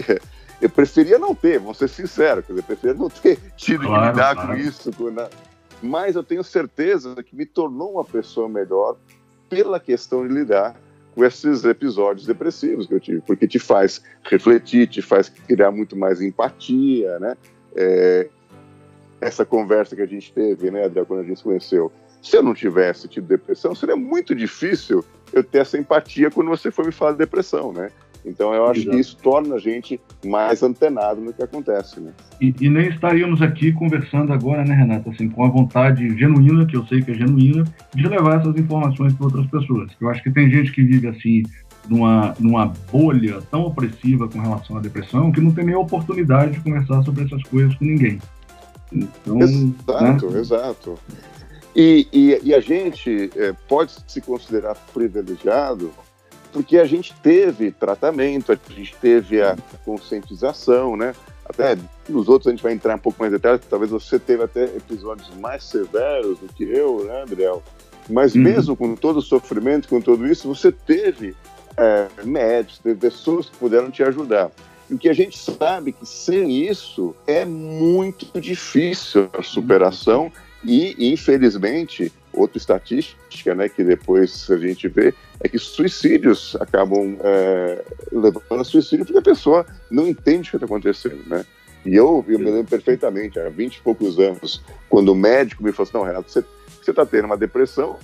é, 0.08 0.20
eu 0.62 0.70
preferia 0.70 1.20
não 1.20 1.36
ter, 1.36 1.60
vou 1.60 1.74
ser 1.74 1.90
sincero, 1.90 2.42
quer 2.42 2.54
dizer, 2.54 2.62
eu 2.62 2.66
preferia 2.66 2.94
não 2.96 3.10
ter 3.10 3.38
tido 3.58 3.88
claro, 3.88 4.04
que 4.04 4.10
lidar 4.12 4.36
claro. 4.36 4.50
com 4.50 4.56
isso, 4.56 4.92
mas 5.82 6.16
eu 6.16 6.24
tenho 6.24 6.44
certeza 6.44 7.22
que 7.22 7.36
me 7.36 7.46
tornou 7.46 7.94
uma 7.94 8.06
pessoa 8.06 8.48
melhor 8.48 8.96
pela 9.50 9.80
questão 9.80 10.26
de 10.26 10.34
lidar 10.34 10.76
com 11.14 11.24
esses 11.24 11.64
episódios 11.64 12.26
depressivos 12.26 12.88
que 12.88 12.94
eu 12.94 13.00
tive, 13.00 13.22
porque 13.22 13.48
te 13.48 13.60
faz 13.60 14.02
refletir, 14.24 14.88
te 14.88 15.02
faz 15.02 15.30
criar 15.30 15.72
muito 15.72 15.96
mais 15.96 16.22
empatia, 16.22 17.20
né? 17.20 17.38
É, 17.74 18.30
essa 19.26 19.44
conversa 19.44 19.96
que 19.96 20.02
a 20.04 20.06
gente 20.06 20.32
teve, 20.32 20.70
né, 20.70 20.86
Adriel, 20.86 21.06
quando 21.06 21.22
a 21.22 21.24
gente 21.24 21.38
se 21.38 21.44
conheceu. 21.44 21.92
Se 22.22 22.38
eu 22.38 22.44
não 22.44 22.54
tivesse 22.54 23.08
tido 23.08 23.28
depressão, 23.28 23.74
seria 23.74 23.96
muito 23.96 24.36
difícil 24.36 25.04
eu 25.34 25.44
ter 25.44 25.60
essa 25.60 25.78
empatia 25.78 26.30
quando 26.30 26.50
você 26.50 26.70
foi 26.70 26.86
me 26.86 26.92
falar 26.92 27.14
de 27.14 27.18
depressão, 27.18 27.74
né? 27.74 27.90
Então 28.24 28.54
eu 28.54 28.66
acho 28.66 28.82
Exato. 28.82 28.96
que 28.96 29.02
isso 29.02 29.18
torna 29.18 29.56
a 29.56 29.60
gente 29.60 30.00
mais 30.26 30.64
antenado 30.64 31.22
no 31.22 31.32
que 31.32 31.44
acontece, 31.44 32.00
né? 32.00 32.12
E, 32.42 32.54
e, 32.60 32.70
nem 32.70 32.90
estaríamos 32.90 33.42
aqui 33.42 33.72
conversando 33.72 34.34
agora, 34.34 34.64
né, 34.64 34.74
Renata, 34.74 35.12
assim, 35.12 35.30
com 35.30 35.46
a 35.46 35.50
vontade 35.50 36.18
genuína, 36.18 36.66
que 36.66 36.76
eu 36.76 36.86
sei 36.88 37.04
que 37.04 37.12
é 37.12 37.14
genuína, 37.14 37.64
de 37.94 38.08
levar 38.08 38.40
essas 38.40 38.56
informações 38.58 39.14
para 39.14 39.26
outras 39.26 39.46
pessoas. 39.48 39.92
Eu 40.02 40.10
acho 40.10 40.24
que 40.24 40.32
tem 40.32 40.50
gente 40.50 40.72
que 40.72 40.84
vive 40.84 41.08
assim 41.08 41.44
numa, 41.88 42.34
numa 42.40 42.74
bolha 42.92 43.40
tão 43.52 43.66
opressiva 43.66 44.28
com 44.28 44.40
relação 44.40 44.78
à 44.78 44.80
depressão 44.80 45.32
que 45.32 45.42
não 45.42 45.52
tem 45.52 45.66
nem 45.66 45.76
oportunidade 45.76 46.54
de 46.54 46.60
conversar 46.62 47.04
sobre 47.04 47.26
essas 47.26 47.44
coisas 47.44 47.76
com 47.76 47.86
ninguém. 47.86 48.20
Então, 48.92 49.40
exato, 49.42 50.30
né? 50.30 50.40
exato. 50.40 51.00
E, 51.76 52.08
e, 52.14 52.40
e, 52.42 52.54
a 52.54 52.60
gente 52.62 53.30
é, 53.36 53.54
pode 53.68 53.94
se 54.08 54.22
considerar 54.22 54.76
privilegiado 54.94 55.92
porque 56.54 56.78
a 56.78 56.86
gente 56.86 57.14
teve 57.22 57.70
tratamento, 57.70 58.54
a 58.54 58.74
gente 58.74 58.96
teve 59.02 59.42
a 59.42 59.58
conscientização, 59.84 60.96
né? 60.96 61.14
Até 61.44 61.78
nos 62.08 62.30
outros 62.30 62.48
a 62.48 62.52
gente 62.52 62.64
vai 62.64 62.72
entrar 62.72 62.96
um 62.96 63.00
pouco 63.00 63.20
mais 63.20 63.30
em 63.30 63.36
detalhes, 63.36 63.62
talvez 63.70 63.92
você 63.92 64.18
teve 64.18 64.44
até 64.44 64.64
episódios 64.64 65.30
mais 65.36 65.66
severos 65.66 66.40
do 66.40 66.48
que 66.48 66.64
eu, 66.64 67.04
né, 67.04 67.24
Adriel? 67.24 67.62
Mas 68.10 68.36
uhum. 68.36 68.42
mesmo 68.42 68.76
com 68.76 68.96
todo 68.96 69.18
o 69.18 69.22
sofrimento, 69.22 69.90
com 69.90 70.00
tudo 70.00 70.26
isso, 70.26 70.48
você 70.48 70.72
teve 70.72 71.36
é, 71.76 72.08
médicos, 72.24 72.80
teve 72.80 73.00
pessoas 73.02 73.50
que 73.50 73.58
puderam 73.58 73.92
te 73.92 74.02
ajudar. 74.02 74.50
E 74.90 74.94
o 74.94 74.98
que 74.98 75.10
a 75.10 75.14
gente 75.14 75.38
sabe 75.38 75.92
que 75.92 76.06
sem 76.06 76.68
isso 76.68 77.16
é 77.26 77.44
muito 77.44 78.40
difícil 78.40 79.30
a 79.34 79.42
superação 79.42 80.32
e, 80.64 81.12
infelizmente, 81.12 82.12
outra 82.34 82.58
estatística, 82.58 83.56
né, 83.56 83.70
que 83.70 83.84
depois 83.84 84.50
a 84.50 84.58
gente 84.58 84.88
vê, 84.88 85.14
é 85.40 85.48
que 85.48 85.58
suicídios 85.58 86.56
acabam 86.60 87.18
é, 87.22 87.84
levando 88.12 88.62
a 88.62 88.64
suicídio 88.64 89.06
porque 89.06 89.20
a 89.20 89.22
pessoa 89.22 89.66
não 89.90 90.08
entende 90.08 90.48
o 90.48 90.52
que 90.52 90.56
está 90.58 90.66
acontecendo, 90.66 91.24
né? 91.28 91.46
E 91.86 91.96
eu, 91.96 92.26
eu 92.28 92.40
me 92.40 92.46
lembro 92.46 92.66
perfeitamente, 92.66 93.40
há 93.40 93.48
20 93.48 93.76
e 93.76 93.82
poucos 93.82 94.20
anos, 94.20 94.62
quando 94.90 95.10
o 95.10 95.16
médico 95.16 95.64
me 95.64 95.72
falou 95.72 95.88
assim, 95.88 95.98
não, 95.98 96.04
Renato, 96.04 96.32
você 96.32 96.44
está 96.90 97.06
tendo 97.06 97.26
uma 97.26 97.38
depressão, 97.38 98.00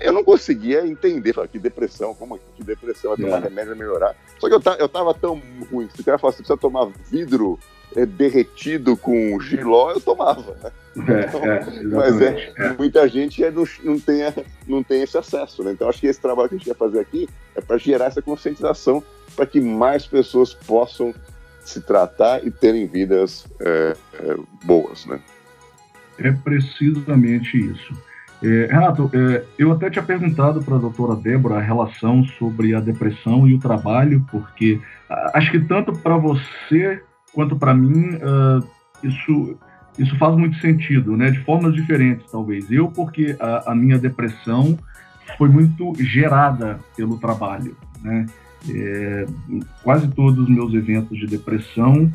eu 0.00 0.12
não 0.12 0.24
conseguia 0.24 0.86
entender, 0.86 1.34
que 1.48 1.58
depressão, 1.58 2.14
como 2.14 2.38
que 2.56 2.62
depressão, 2.62 3.12
é 3.12 3.16
tomar 3.16 3.28
yeah. 3.28 3.48
remédio 3.48 3.72
a 3.72 3.76
melhorar. 3.76 4.16
Só 4.38 4.48
que 4.48 4.54
eu, 4.54 4.62
eu 4.78 4.88
tava 4.88 5.12
tão 5.12 5.40
ruim, 5.70 5.88
se 5.94 6.00
o 6.00 6.04
cara 6.04 6.18
falasse, 6.18 6.38
você 6.38 6.42
precisa 6.44 6.58
tomar 6.58 6.90
vidro 7.10 7.58
é, 7.94 8.06
derretido 8.06 8.96
com 8.96 9.38
giló, 9.40 9.90
eu 9.90 10.00
tomava, 10.00 10.56
né? 10.62 10.70
É, 11.08 11.26
então, 11.28 11.44
é, 11.44 11.82
mas 11.84 12.20
é, 12.20 12.52
é, 12.56 12.72
muita 12.74 13.08
gente 13.08 13.42
é, 13.42 13.50
não, 13.50 13.64
não, 13.82 13.98
tem, 13.98 14.20
não 14.66 14.82
tem 14.82 15.02
esse 15.02 15.16
acesso, 15.16 15.62
né? 15.62 15.72
Então 15.72 15.88
acho 15.88 16.00
que 16.00 16.06
esse 16.06 16.20
trabalho 16.20 16.48
que 16.48 16.54
a 16.54 16.58
gente 16.58 16.68
quer 16.68 16.76
fazer 16.76 17.00
aqui 17.00 17.28
é 17.54 17.60
para 17.60 17.76
gerar 17.78 18.06
essa 18.06 18.22
conscientização 18.22 19.02
para 19.36 19.46
que 19.46 19.60
mais 19.60 20.06
pessoas 20.06 20.52
possam 20.52 21.14
se 21.64 21.80
tratar 21.80 22.44
e 22.46 22.50
terem 22.50 22.86
vidas 22.86 23.46
é, 23.60 23.96
é, 24.14 24.36
boas, 24.64 25.06
né? 25.06 25.20
É 26.18 26.30
precisamente 26.30 27.56
isso. 27.56 27.94
É, 28.42 28.66
Renato, 28.70 29.10
é, 29.14 29.44
eu 29.56 29.70
até 29.72 29.88
tinha 29.88 30.02
perguntado 30.02 30.62
para 30.62 30.74
a 30.74 30.78
doutora 30.78 31.14
Débora 31.14 31.56
a 31.56 31.60
relação 31.60 32.24
sobre 32.24 32.74
a 32.74 32.80
depressão 32.80 33.46
e 33.46 33.54
o 33.54 33.58
trabalho, 33.58 34.24
porque 34.30 34.80
acho 35.32 35.50
que 35.50 35.60
tanto 35.60 35.92
para 35.92 36.16
você 36.16 37.02
quanto 37.32 37.56
para 37.56 37.72
mim 37.72 38.16
uh, 38.16 38.66
isso 39.02 39.56
isso 39.98 40.16
faz 40.16 40.34
muito 40.36 40.56
sentido, 40.58 41.16
né? 41.16 41.30
De 41.30 41.38
formas 41.40 41.74
diferentes, 41.74 42.30
talvez. 42.30 42.70
Eu, 42.70 42.88
porque 42.88 43.36
a, 43.38 43.72
a 43.72 43.74
minha 43.74 43.98
depressão 43.98 44.78
foi 45.36 45.48
muito 45.48 45.92
gerada 45.98 46.80
pelo 46.96 47.18
trabalho, 47.18 47.76
né? 48.02 48.26
É, 48.70 49.26
quase 49.82 50.08
todos 50.08 50.38
os 50.38 50.48
meus 50.48 50.72
eventos 50.72 51.18
de 51.18 51.26
depressão 51.26 52.10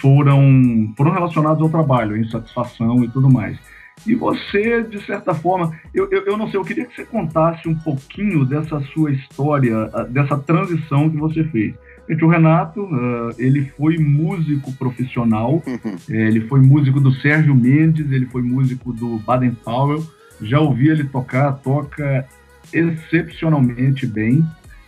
foram 0.00 0.92
foram 0.96 1.10
relacionados 1.10 1.60
ao 1.60 1.68
trabalho, 1.68 2.14
a 2.14 2.18
insatisfação 2.18 3.04
e 3.04 3.08
tudo 3.08 3.28
mais. 3.28 3.58
E 4.06 4.14
você, 4.14 4.82
de 4.82 5.04
certa 5.04 5.34
forma, 5.34 5.78
eu, 5.92 6.08
eu, 6.10 6.24
eu, 6.24 6.36
não 6.36 6.48
sei, 6.48 6.58
eu 6.58 6.64
queria 6.64 6.84
que 6.84 6.94
você 6.94 7.04
contasse 7.04 7.68
um 7.68 7.74
pouquinho 7.74 8.44
dessa 8.44 8.80
sua 8.92 9.10
história, 9.10 9.86
dessa 10.08 10.36
transição 10.36 11.10
que 11.10 11.16
você 11.16 11.44
fez. 11.44 11.74
Gente, 12.08 12.24
o 12.24 12.28
Renato, 12.28 12.82
uh, 12.84 13.34
ele 13.38 13.70
foi 13.76 13.98
músico 13.98 14.72
profissional, 14.72 15.62
uhum. 15.66 15.96
ele 16.08 16.40
foi 16.42 16.60
músico 16.60 17.00
do 17.00 17.12
Sérgio 17.12 17.54
Mendes, 17.54 18.10
ele 18.10 18.24
foi 18.26 18.40
músico 18.40 18.94
do 18.94 19.18
Baden 19.18 19.54
Powell, 19.62 20.02
já 20.40 20.58
ouvi 20.58 20.88
ele 20.88 21.04
tocar, 21.04 21.52
toca 21.52 22.26
excepcionalmente 22.72 24.06
bem. 24.06 24.42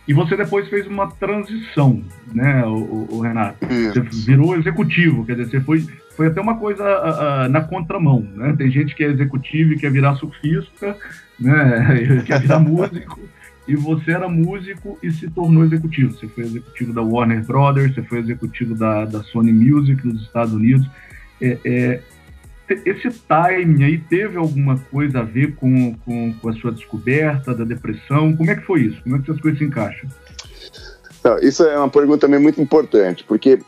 E 0.07 0.13
você 0.13 0.35
depois 0.35 0.67
fez 0.67 0.87
uma 0.87 1.11
transição, 1.11 2.01
né, 2.33 2.65
o, 2.65 3.07
o 3.11 3.21
Renato? 3.21 3.65
Isso. 3.71 3.93
Você 3.93 4.25
virou 4.25 4.57
executivo, 4.57 5.23
quer 5.23 5.35
dizer, 5.35 5.51
você 5.51 5.61
foi, 5.61 5.85
foi 6.15 6.27
até 6.27 6.41
uma 6.41 6.57
coisa 6.57 7.47
na 7.49 7.61
contramão, 7.61 8.27
né? 8.35 8.53
Tem 8.57 8.69
gente 8.69 8.95
que 8.95 9.03
é 9.03 9.07
executivo 9.07 9.73
e 9.73 9.79
quer 9.79 9.91
virar 9.91 10.15
surfista, 10.15 10.97
né? 11.39 12.21
quer 12.25 12.41
virar 12.41 12.59
músico. 12.59 13.19
E 13.67 13.75
você 13.75 14.11
era 14.11 14.27
músico 14.27 14.97
e 15.01 15.11
se 15.11 15.29
tornou 15.29 15.63
executivo. 15.63 16.13
Você 16.13 16.27
foi 16.27 16.43
executivo 16.43 16.93
da 16.93 17.01
Warner 17.01 17.45
Brothers, 17.45 17.93
você 17.93 18.01
foi 18.01 18.19
executivo 18.19 18.75
da, 18.75 19.05
da 19.05 19.23
Sony 19.23 19.53
Music 19.53 20.05
nos 20.05 20.23
Estados 20.23 20.53
Unidos. 20.53 20.87
É, 21.39 21.57
é, 21.63 22.01
esse 22.85 23.09
timing 23.27 23.83
aí 23.83 23.97
teve 23.97 24.37
alguma 24.37 24.77
coisa 24.77 25.19
a 25.19 25.23
ver 25.23 25.55
com, 25.55 25.95
com, 26.05 26.33
com, 26.33 26.49
a 26.49 26.53
sua 26.53 26.71
descoberta 26.71 27.53
da 27.53 27.63
depressão? 27.63 28.35
Como 28.35 28.49
é 28.49 28.55
que 28.55 28.65
foi 28.65 28.81
isso? 28.81 29.01
Como 29.03 29.15
é 29.15 29.19
que 29.19 29.29
essas 29.29 29.41
coisas 29.41 29.59
se 29.59 29.65
encaixam? 29.65 30.09
Não, 31.23 31.37
isso 31.39 31.63
é 31.63 31.77
uma 31.77 31.89
pergunta 31.89 32.21
também 32.21 32.39
muito 32.39 32.59
importante, 32.59 33.23
porque 33.27 33.59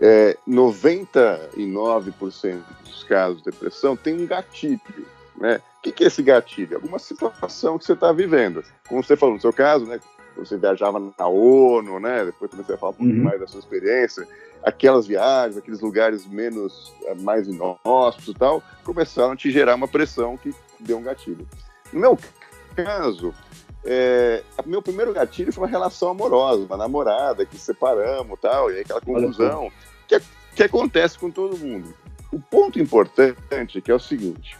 é, 0.00 0.36
99% 0.48 2.62
dos 2.84 3.04
casos 3.04 3.38
de 3.38 3.50
depressão 3.50 3.96
tem 3.96 4.14
um 4.14 4.26
gatilho, 4.26 4.80
né? 5.36 5.60
O 5.78 5.82
que, 5.82 5.92
que 5.92 6.04
é 6.04 6.06
esse 6.08 6.22
gatilho? 6.22 6.76
Alguma 6.76 6.98
situação 6.98 7.78
que 7.78 7.84
você 7.84 7.92
está 7.92 8.12
vivendo. 8.12 8.64
Como 8.88 9.02
você 9.02 9.16
falou 9.16 9.36
no 9.36 9.40
seu 9.40 9.52
caso, 9.52 9.86
né? 9.86 10.00
Você 10.36 10.56
viajava 10.56 10.98
na 10.98 11.28
ONU, 11.28 12.00
né? 12.00 12.24
Depois 12.24 12.50
você 12.50 12.62
vai 12.62 12.76
falar 12.76 12.92
um 12.92 12.96
pouquinho 12.96 13.18
uhum. 13.18 13.24
mais 13.24 13.40
da 13.40 13.46
sua 13.46 13.60
experiência. 13.60 14.26
Aquelas 14.62 15.06
viagens, 15.06 15.56
aqueles 15.56 15.80
lugares 15.80 16.26
menos, 16.26 16.92
eh, 17.04 17.14
mais 17.14 17.46
inóspitos 17.46 18.34
e 18.34 18.36
tal, 18.38 18.62
começaram 18.84 19.32
a 19.32 19.36
te 19.36 19.50
gerar 19.50 19.76
uma 19.76 19.86
pressão 19.86 20.36
que 20.36 20.52
deu 20.80 20.98
um 20.98 21.02
gatilho. 21.02 21.46
No 21.92 22.00
meu 22.00 22.18
caso, 22.74 23.32
é, 23.86 24.42
meu 24.64 24.82
primeiro 24.82 25.12
gatilho 25.12 25.52
foi 25.52 25.64
uma 25.64 25.70
relação 25.70 26.10
amorosa, 26.10 26.64
uma 26.64 26.76
namorada 26.76 27.46
que 27.46 27.56
separamos 27.56 28.38
tal, 28.40 28.70
e 28.70 28.74
aí 28.74 28.80
aquela 28.80 29.00
confusão 29.00 29.70
que, 30.08 30.20
que 30.56 30.62
acontece 30.62 31.18
com 31.18 31.30
todo 31.30 31.56
mundo. 31.56 31.94
O 32.32 32.40
ponto 32.40 32.80
importante 32.80 33.78
é 33.78 33.80
que 33.80 33.90
é 33.90 33.94
o 33.94 34.00
seguinte: 34.00 34.58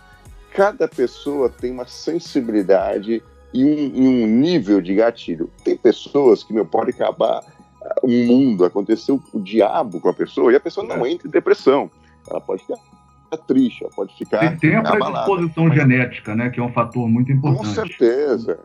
cada 0.52 0.86
pessoa 0.86 1.48
tem 1.48 1.72
uma 1.72 1.86
sensibilidade 1.86 3.22
e 3.52 3.64
um, 3.64 3.68
e 3.68 4.08
um 4.08 4.26
nível 4.26 4.80
de 4.80 4.94
gatilho. 4.94 5.50
Tem 5.64 5.76
pessoas 5.76 6.44
que, 6.44 6.52
meu, 6.52 6.64
pode 6.64 6.90
acabar 6.90 7.42
o 8.02 8.08
mundo, 8.08 8.64
aconteceu 8.64 9.20
o 9.32 9.40
diabo 9.40 10.00
com 10.00 10.08
a 10.08 10.14
pessoa 10.14 10.52
e 10.52 10.56
a 10.56 10.60
pessoa 10.60 10.86
não 10.86 11.04
é. 11.04 11.10
entra 11.10 11.26
em 11.26 11.30
depressão. 11.30 11.90
Ela 12.28 12.40
pode 12.40 12.62
ficar 12.62 12.78
triste, 13.46 13.82
ela 13.82 13.92
pode 13.94 14.16
ficar. 14.16 14.38
Tem, 14.38 14.70
tem 14.70 14.76
a 14.76 14.82
predisposição 14.82 15.72
genética, 15.72 16.34
né? 16.34 16.50
Que 16.50 16.60
é 16.60 16.62
um 16.62 16.72
fator 16.72 17.08
muito 17.08 17.32
importante. 17.32 17.66
Com 17.66 17.74
certeza. 17.74 18.60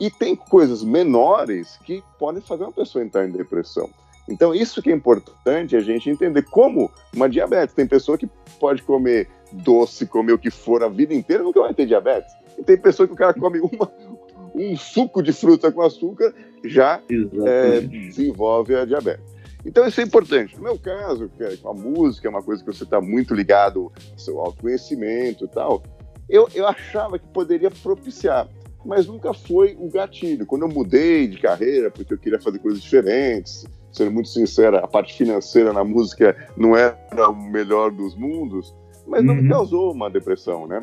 E 0.00 0.10
tem 0.10 0.34
coisas 0.34 0.82
menores 0.82 1.78
que 1.84 2.02
podem 2.18 2.42
fazer 2.42 2.64
uma 2.64 2.72
pessoa 2.72 3.04
entrar 3.04 3.26
em 3.26 3.30
depressão. 3.30 3.88
Então, 4.28 4.54
isso 4.54 4.82
que 4.82 4.90
é 4.90 4.94
importante 4.94 5.76
a 5.76 5.80
gente 5.80 6.08
entender 6.08 6.42
como 6.42 6.90
uma 7.14 7.28
diabetes. 7.28 7.74
Tem 7.74 7.86
pessoa 7.86 8.16
que 8.16 8.28
pode 8.58 8.82
comer 8.82 9.28
doce, 9.52 10.06
comer 10.06 10.32
o 10.32 10.38
que 10.38 10.50
for 10.50 10.82
a 10.82 10.88
vida 10.88 11.14
inteira, 11.14 11.42
nunca 11.42 11.60
vai 11.60 11.74
ter 11.74 11.86
diabetes. 11.86 12.32
E 12.58 12.62
tem 12.62 12.76
pessoa 12.76 13.06
que 13.06 13.12
o 13.12 13.16
cara 13.16 13.34
come 13.34 13.60
uma, 13.60 13.90
um 14.54 14.76
suco 14.76 15.22
de 15.22 15.32
fruta 15.32 15.70
com 15.70 15.82
açúcar, 15.82 16.34
já 16.64 17.00
é, 17.46 17.80
desenvolve 17.80 18.74
a 18.74 18.84
diabetes. 18.84 19.34
Então 19.64 19.86
isso 19.86 20.00
é 20.00 20.04
importante. 20.04 20.56
No 20.56 20.62
meu 20.62 20.78
caso, 20.78 21.30
é 21.40 21.56
a 21.64 21.72
música 21.72 22.28
é 22.28 22.30
uma 22.30 22.42
coisa 22.42 22.62
que 22.62 22.72
você 22.72 22.84
está 22.84 23.00
muito 23.00 23.34
ligado 23.34 23.92
ao 24.12 24.18
seu 24.18 24.40
autoconhecimento 24.40 25.44
e 25.44 25.48
tal, 25.48 25.82
eu, 26.28 26.48
eu 26.54 26.66
achava 26.66 27.18
que 27.18 27.26
poderia 27.28 27.70
propiciar, 27.70 28.48
mas 28.84 29.06
nunca 29.06 29.32
foi 29.32 29.76
o 29.78 29.88
gatilho. 29.88 30.46
Quando 30.46 30.62
eu 30.62 30.68
mudei 30.68 31.26
de 31.26 31.38
carreira, 31.38 31.90
porque 31.90 32.14
eu 32.14 32.18
queria 32.18 32.40
fazer 32.40 32.58
coisas 32.58 32.82
diferentes, 32.82 33.64
sendo 33.92 34.10
muito 34.10 34.28
sincera, 34.28 34.80
a 34.80 34.88
parte 34.88 35.14
financeira 35.14 35.72
na 35.72 35.84
música 35.84 36.36
não 36.56 36.76
era 36.76 36.96
o 37.30 37.34
melhor 37.34 37.90
dos 37.90 38.14
mundos, 38.14 38.74
mas 39.06 39.20
uhum. 39.20 39.26
não 39.26 39.34
me 39.34 39.42
uhum. 39.42 39.48
causou 39.48 39.92
uma 39.92 40.10
depressão, 40.10 40.66
né? 40.66 40.82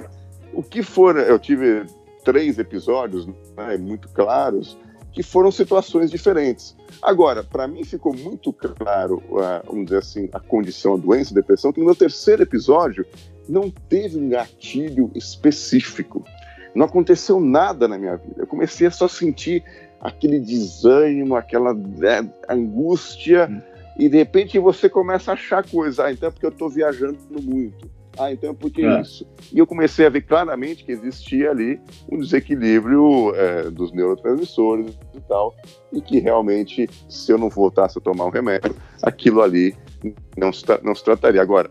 O 0.53 0.63
que 0.63 0.81
for, 0.81 1.17
eu 1.17 1.37
tive 1.39 1.85
três 2.23 2.57
episódios 2.59 3.27
né, 3.57 3.77
muito 3.77 4.09
claros 4.09 4.77
que 5.11 5.23
foram 5.23 5.51
situações 5.51 6.09
diferentes. 6.09 6.75
Agora, 7.01 7.43
para 7.43 7.67
mim 7.67 7.83
ficou 7.83 8.15
muito 8.15 8.53
claro, 8.53 9.21
vamos 9.65 9.85
dizer 9.85 9.97
assim, 9.97 10.29
a 10.31 10.39
condição, 10.39 10.93
a 10.93 10.97
doença, 10.97 11.33
a 11.33 11.35
depressão, 11.35 11.73
que 11.73 11.79
no 11.79 11.85
meu 11.85 11.95
terceiro 11.95 12.43
episódio 12.43 13.05
não 13.47 13.69
teve 13.69 14.17
um 14.17 14.29
gatilho 14.29 15.11
específico. 15.13 16.23
Não 16.73 16.85
aconteceu 16.85 17.39
nada 17.39 17.87
na 17.87 17.97
minha 17.97 18.15
vida. 18.17 18.35
Eu 18.37 18.47
comecei 18.47 18.87
a 18.87 18.91
só 18.91 19.07
sentir 19.07 19.63
aquele 19.99 20.39
desânimo, 20.39 21.35
aquela 21.35 21.73
né, 21.73 22.27
angústia, 22.49 23.47
hum. 23.49 23.61
e 23.97 24.09
de 24.09 24.17
repente 24.17 24.57
você 24.57 24.89
começa 24.89 25.31
a 25.31 25.33
achar 25.33 25.67
coisas. 25.67 25.99
Ah, 25.99 26.11
então 26.11 26.29
é 26.29 26.31
porque 26.31 26.45
eu 26.45 26.51
estou 26.51 26.69
viajando 26.69 27.17
muito. 27.41 27.89
Ah, 28.17 28.31
então 28.31 28.51
é 28.51 28.53
porque 28.53 28.83
é. 28.83 29.01
isso. 29.01 29.25
E 29.53 29.59
eu 29.59 29.65
comecei 29.65 30.05
a 30.05 30.09
ver 30.09 30.21
claramente 30.21 30.83
que 30.83 30.91
existia 30.91 31.51
ali 31.51 31.79
um 32.11 32.19
desequilíbrio 32.19 33.33
é, 33.35 33.69
dos 33.69 33.91
neurotransmissores 33.93 34.97
e 35.15 35.19
tal, 35.21 35.55
e 35.93 36.01
que 36.01 36.19
realmente, 36.19 36.89
se 37.07 37.31
eu 37.31 37.37
não 37.37 37.49
voltasse 37.49 37.97
a 37.97 38.01
tomar 38.01 38.25
um 38.25 38.29
remédio, 38.29 38.75
aquilo 39.01 39.41
ali 39.41 39.75
não 40.37 40.51
se, 40.51 40.65
não 40.83 40.93
se 40.93 41.03
trataria. 41.03 41.41
Agora, 41.41 41.69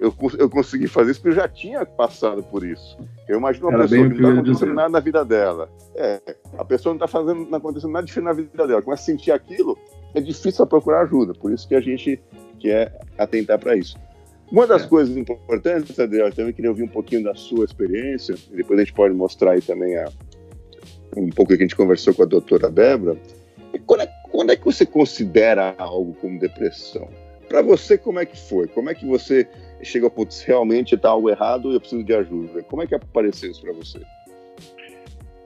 eu, 0.00 0.14
eu 0.38 0.48
consegui 0.48 0.88
fazer 0.88 1.10
isso 1.10 1.20
porque 1.20 1.38
eu 1.38 1.42
já 1.42 1.46
tinha 1.46 1.84
passado 1.84 2.42
por 2.42 2.64
isso. 2.64 2.98
Eu 3.28 3.38
imagino 3.38 3.68
uma 3.68 3.74
Era 3.74 3.82
pessoa 3.82 4.08
que 4.08 4.20
não 4.20 4.30
está 4.30 4.40
acontecendo 4.40 4.74
nada 4.74 4.88
na 4.88 5.00
vida 5.00 5.24
dela. 5.24 5.70
É, 5.94 6.20
a 6.56 6.64
pessoa 6.64 6.94
não 6.94 6.96
está 6.96 7.06
fazendo, 7.06 7.44
não 7.44 7.58
acontecendo 7.58 7.92
nada 7.92 8.06
diferente 8.06 8.24
na 8.24 8.32
vida 8.32 8.66
dela. 8.66 8.80
Começa 8.80 9.02
a 9.02 9.04
sentir 9.04 9.30
aquilo, 9.30 9.78
é 10.14 10.20
difícil 10.20 10.66
procurar 10.66 11.02
ajuda. 11.02 11.34
Por 11.34 11.52
isso 11.52 11.68
que 11.68 11.74
a 11.74 11.80
gente 11.82 12.18
quer 12.58 12.98
atentar 13.18 13.58
para 13.58 13.76
isso. 13.76 13.98
Uma 14.50 14.66
das 14.66 14.84
é. 14.84 14.88
coisas 14.88 15.14
importantes, 15.16 16.00
Adriano, 16.00 16.30
eu 16.30 16.34
também 16.34 16.52
queria 16.54 16.70
ouvir 16.70 16.82
um 16.82 16.88
pouquinho 16.88 17.22
da 17.22 17.34
sua 17.34 17.64
experiência, 17.66 18.34
e 18.50 18.56
depois 18.56 18.80
a 18.80 18.82
gente 18.82 18.94
pode 18.94 19.14
mostrar 19.14 19.52
aí 19.52 19.60
também 19.60 19.96
a, 19.96 20.10
um 21.14 21.28
pouco 21.28 21.50
que 21.50 21.58
a 21.58 21.64
gente 21.64 21.76
conversou 21.76 22.14
com 22.14 22.22
a 22.22 22.26
doutora 22.26 22.70
Débora. 22.70 23.16
Quando 23.86 24.00
é, 24.00 24.06
quando 24.32 24.50
é 24.50 24.56
que 24.56 24.64
você 24.64 24.86
considera 24.86 25.74
algo 25.76 26.14
como 26.14 26.38
depressão? 26.38 27.08
Para 27.48 27.62
você, 27.62 27.98
como 27.98 28.18
é 28.18 28.24
que 28.24 28.36
foi? 28.36 28.66
Como 28.66 28.88
é 28.88 28.94
que 28.94 29.04
você 29.04 29.46
chega 29.82 30.06
a 30.06 30.10
putz, 30.10 30.42
realmente 30.42 30.94
está 30.94 31.10
algo 31.10 31.30
errado 31.30 31.70
e 31.70 31.74
eu 31.74 31.80
preciso 31.80 32.04
de 32.04 32.14
ajuda. 32.14 32.62
Como 32.64 32.82
é 32.82 32.86
que 32.86 32.94
apareceu 32.94 33.50
isso 33.50 33.62
para 33.62 33.72
você? 33.72 34.00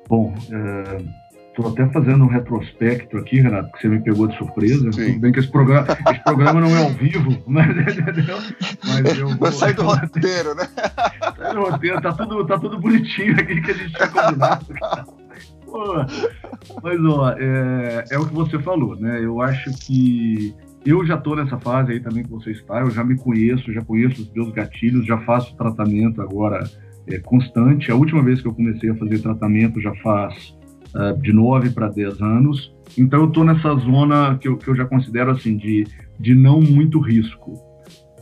Bom, 0.08 0.34
estou 0.36 1.66
é, 1.66 1.68
até 1.68 1.92
fazendo 1.92 2.24
um 2.24 2.28
retrospecto 2.28 3.16
aqui, 3.16 3.40
Renato, 3.40 3.72
que 3.72 3.82
você 3.82 3.88
me 3.88 4.00
pegou 4.00 4.26
de 4.26 4.36
surpresa. 4.36 4.92
Sim. 4.92 5.06
Tudo 5.06 5.20
bem 5.20 5.32
que 5.32 5.40
esse 5.40 5.50
programa, 5.50 5.86
esse 6.10 6.24
programa 6.24 6.60
não 6.60 6.68
é 6.68 6.82
ao 6.82 6.90
vivo, 6.90 7.42
mas, 7.46 7.66
mas 8.84 9.18
eu 9.18 9.28
vou... 9.28 9.52
sair 9.52 9.74
do 9.74 9.82
roteiro, 9.82 10.54
né? 10.54 10.68
Sai 11.36 11.54
do 11.54 11.60
roteiro, 11.60 12.00
tá 12.00 12.12
tudo, 12.12 12.46
tá 12.46 12.58
tudo 12.58 12.78
bonitinho 12.78 13.32
aqui 13.32 13.60
que 13.60 13.70
a 13.70 13.74
gente 13.74 13.94
tinha 13.94 14.08
combinado. 14.08 14.66
Pô, 15.64 15.94
mas, 16.82 17.04
ó, 17.04 17.30
é, 17.32 18.04
é 18.10 18.18
o 18.18 18.26
que 18.26 18.34
você 18.34 18.58
falou, 18.58 18.94
né? 18.96 19.24
Eu 19.24 19.40
acho 19.40 19.72
que 19.78 20.54
eu 20.84 21.04
já 21.06 21.14
estou 21.14 21.34
nessa 21.34 21.58
fase 21.58 21.92
aí 21.92 22.00
também 22.00 22.22
que 22.22 22.30
você 22.30 22.50
está, 22.50 22.80
eu 22.80 22.90
já 22.90 23.02
me 23.02 23.16
conheço, 23.16 23.72
já 23.72 23.80
conheço 23.82 24.22
os 24.22 24.32
meus 24.32 24.52
gatilhos, 24.52 25.06
já 25.06 25.18
faço 25.18 25.56
tratamento 25.56 26.20
agora 26.20 26.68
é, 27.06 27.18
constante. 27.18 27.90
A 27.90 27.94
última 27.94 28.22
vez 28.22 28.42
que 28.42 28.48
eu 28.48 28.54
comecei 28.54 28.90
a 28.90 28.94
fazer 28.94 29.20
tratamento 29.20 29.80
já 29.80 29.94
faz 29.96 30.54
uh, 30.94 31.20
de 31.20 31.32
9 31.32 31.70
para 31.70 31.88
10 31.88 32.20
anos. 32.20 32.74
Então 32.98 33.20
eu 33.20 33.28
estou 33.28 33.44
nessa 33.44 33.74
zona 33.76 34.36
que 34.38 34.46
eu, 34.46 34.56
que 34.56 34.68
eu 34.68 34.76
já 34.76 34.84
considero 34.84 35.30
assim 35.30 35.56
de, 35.56 35.86
de 36.20 36.34
não 36.34 36.60
muito 36.60 37.00
risco. 37.00 37.54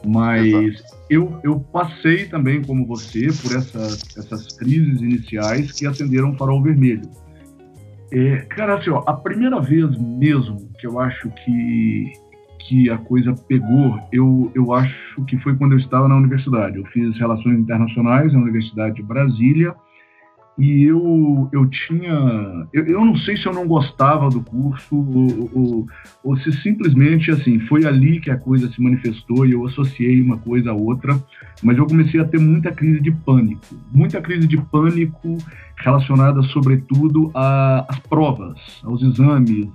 Mas 0.05 0.83
eu, 1.09 1.39
eu 1.45 1.61
passei 1.61 2.27
também, 2.27 2.63
como 2.63 2.87
você, 2.87 3.27
por 3.27 3.57
essas, 3.57 4.03
essas 4.17 4.57
crises 4.57 5.01
iniciais 5.01 5.71
que 5.73 5.87
acenderam 5.87 6.33
o 6.33 6.37
farol 6.37 6.61
vermelho. 6.61 7.09
É, 8.11 8.39
cara, 8.51 8.77
assim, 8.77 8.91
ó, 8.91 9.03
a 9.07 9.15
primeira 9.15 9.61
vez 9.61 9.97
mesmo 9.97 10.69
que 10.79 10.87
eu 10.87 10.99
acho 10.99 11.31
que 11.45 12.13
que 12.67 12.91
a 12.91 12.99
coisa 12.99 13.35
pegou, 13.49 13.99
eu, 14.13 14.51
eu 14.55 14.73
acho 14.73 15.25
que 15.27 15.39
foi 15.39 15.57
quando 15.57 15.73
eu 15.73 15.79
estava 15.79 16.09
na 16.09 16.17
universidade. 16.17 16.79
Eu 16.79 16.85
fiz 16.87 17.17
Relações 17.19 17.59
Internacionais 17.59 18.33
na 18.33 18.41
Universidade 18.41 18.97
de 18.97 19.03
Brasília 19.03 19.75
e 20.59 20.85
eu, 20.85 21.49
eu 21.51 21.67
tinha. 21.67 22.67
Eu, 22.73 22.85
eu 22.87 23.05
não 23.05 23.17
sei 23.17 23.37
se 23.37 23.47
eu 23.47 23.55
não 23.55 23.67
gostava 23.67 24.29
do 24.29 24.43
curso 24.43 24.95
ou, 24.95 25.51
ou, 25.53 25.87
ou, 26.23 26.37
se 26.39 26.53
simplesmente 26.63 27.31
assim 27.31 27.59
foi 27.61 27.87
ali 27.87 28.21
que 28.21 28.31
a 28.31 28.37
coisa 28.37 28.71
se 28.71 28.81
manifestou 28.81 29.47
e 29.47 29.53
eu 29.53 29.67
associei 29.67 30.21
uma 30.21 30.37
coisa 30.37 30.71
a 30.71 30.75
outra, 30.75 31.19
mas 31.63 31.79
eu 31.79 31.87
comecei 31.87 32.21
a 32.21 32.25
ter 32.25 32.39
muita 32.39 32.71
crise 32.71 33.01
de 33.01 33.11
pânico. 33.11 33.63
Muita 33.91 34.21
crise 34.21 34.47
de 34.47 34.59
pânico 34.59 35.39
relacionada, 35.77 36.43
sobretudo, 36.43 37.31
às 37.35 37.99
provas, 38.01 38.59
aos 38.85 39.03
exames, 39.03 39.69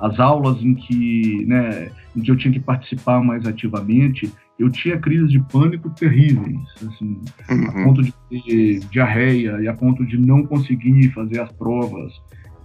às 0.00 0.18
aulas 0.18 0.60
em 0.62 0.74
que, 0.74 1.44
né, 1.46 1.90
em 2.16 2.22
que 2.22 2.30
eu 2.30 2.36
tinha 2.36 2.52
que 2.52 2.60
participar 2.60 3.22
mais 3.22 3.46
ativamente 3.46 4.32
eu 4.58 4.70
tinha 4.70 4.98
crises 4.98 5.30
de 5.30 5.38
pânico 5.38 5.90
terríveis, 5.90 6.60
assim, 6.76 7.20
uhum. 7.50 7.68
a 7.68 7.72
ponto 7.84 8.02
de 8.02 8.14
ter 8.30 8.80
diarreia 8.90 9.60
e 9.60 9.68
a 9.68 9.74
ponto 9.74 10.04
de 10.06 10.16
não 10.16 10.44
conseguir 10.44 11.10
fazer 11.12 11.40
as 11.40 11.52
provas. 11.52 12.12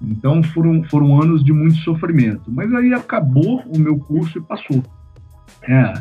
Então 0.01 0.41
foram, 0.41 0.83
foram 0.85 1.21
anos 1.21 1.43
de 1.43 1.51
muito 1.51 1.75
sofrimento. 1.77 2.49
Mas 2.51 2.73
aí 2.73 2.93
acabou 2.93 3.61
o 3.63 3.77
meu 3.77 3.99
curso 3.99 4.37
e 4.37 4.41
passou. 4.41 4.81
É, 5.63 5.93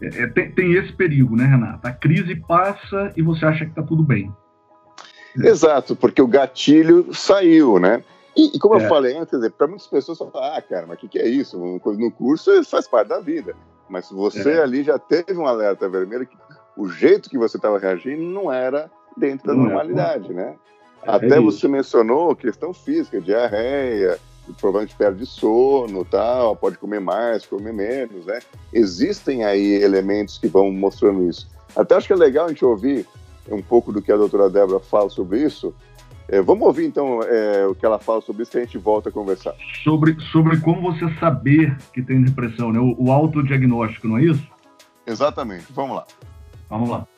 é, 0.00 0.26
tem, 0.28 0.50
tem, 0.50 0.72
esse 0.72 0.92
perigo, 0.92 1.36
né, 1.36 1.44
Renata? 1.44 1.88
A 1.88 1.92
crise 1.92 2.34
passa 2.34 3.12
e 3.16 3.22
você 3.22 3.44
acha 3.44 3.64
que 3.64 3.70
está 3.70 3.82
tudo 3.82 4.02
bem. 4.02 4.32
Exato, 5.36 5.94
porque 5.94 6.22
o 6.22 6.26
gatilho 6.26 7.12
saiu, 7.12 7.78
né? 7.78 8.02
E, 8.36 8.56
e 8.56 8.58
como 8.58 8.78
é. 8.78 8.84
eu 8.84 8.88
falei 8.88 9.16
antes, 9.16 9.38
para 9.50 9.66
muitas 9.66 9.86
pessoas 9.86 10.18
falam, 10.18 10.32
ah, 10.34 10.62
cara, 10.62 10.86
mas 10.86 10.96
o 10.96 11.00
que, 11.00 11.08
que 11.08 11.18
é 11.18 11.28
isso? 11.28 11.58
No 11.58 12.10
curso 12.10 12.64
faz 12.64 12.88
parte 12.88 13.08
da 13.08 13.20
vida. 13.20 13.54
Mas 13.88 14.06
se 14.06 14.14
você 14.14 14.52
é. 14.52 14.62
ali 14.62 14.82
já 14.82 14.98
teve 14.98 15.36
um 15.36 15.46
alerta 15.46 15.88
vermelho, 15.88 16.26
que 16.26 16.36
o 16.76 16.88
jeito 16.88 17.28
que 17.28 17.38
você 17.38 17.56
estava 17.56 17.78
reagindo 17.78 18.22
não 18.22 18.52
era 18.52 18.90
dentro 19.16 19.48
da 19.48 19.54
não 19.54 19.62
é, 19.62 19.66
normalidade, 19.66 20.30
é. 20.30 20.34
né? 20.34 20.54
Até 21.06 21.40
você 21.40 21.68
mencionou 21.68 22.34
questão 22.36 22.74
física, 22.74 23.20
diarreia, 23.20 24.18
provavelmente 24.60 24.96
perde 24.96 25.24
sono, 25.26 26.04
tal, 26.04 26.56
pode 26.56 26.78
comer 26.78 27.00
mais, 27.00 27.46
comer 27.46 27.72
menos, 27.72 28.26
né? 28.26 28.40
Existem 28.72 29.44
aí 29.44 29.82
elementos 29.82 30.38
que 30.38 30.48
vão 30.48 30.70
mostrando 30.70 31.28
isso. 31.28 31.48
Até 31.76 31.94
acho 31.94 32.06
que 32.06 32.12
é 32.12 32.16
legal 32.16 32.46
a 32.46 32.48
gente 32.48 32.64
ouvir 32.64 33.06
um 33.50 33.62
pouco 33.62 33.92
do 33.92 34.02
que 34.02 34.12
a 34.12 34.16
doutora 34.16 34.50
Débora 34.50 34.80
fala 34.80 35.08
sobre 35.08 35.40
isso, 35.42 35.74
é, 36.28 36.42
vamos 36.42 36.66
ouvir 36.66 36.86
então 36.86 37.22
é, 37.22 37.66
o 37.66 37.74
que 37.74 37.86
ela 37.86 37.98
fala 37.98 38.20
sobre 38.20 38.42
isso 38.42 38.56
e 38.56 38.60
a 38.60 38.64
gente 38.64 38.76
volta 38.76 39.08
a 39.08 39.12
conversar. 39.12 39.54
Sobre, 39.82 40.14
sobre 40.30 40.60
como 40.60 40.92
você 40.92 41.12
saber 41.18 41.76
que 41.92 42.02
tem 42.02 42.22
depressão, 42.22 42.70
né? 42.70 42.78
O, 42.78 42.94
o 42.98 43.10
autodiagnóstico, 43.10 44.06
não 44.06 44.18
é 44.18 44.24
isso? 44.24 44.46
Exatamente. 45.06 45.66
Vamos 45.72 45.96
lá. 45.96 46.06
Vamos 46.68 46.90
lá. 46.90 47.08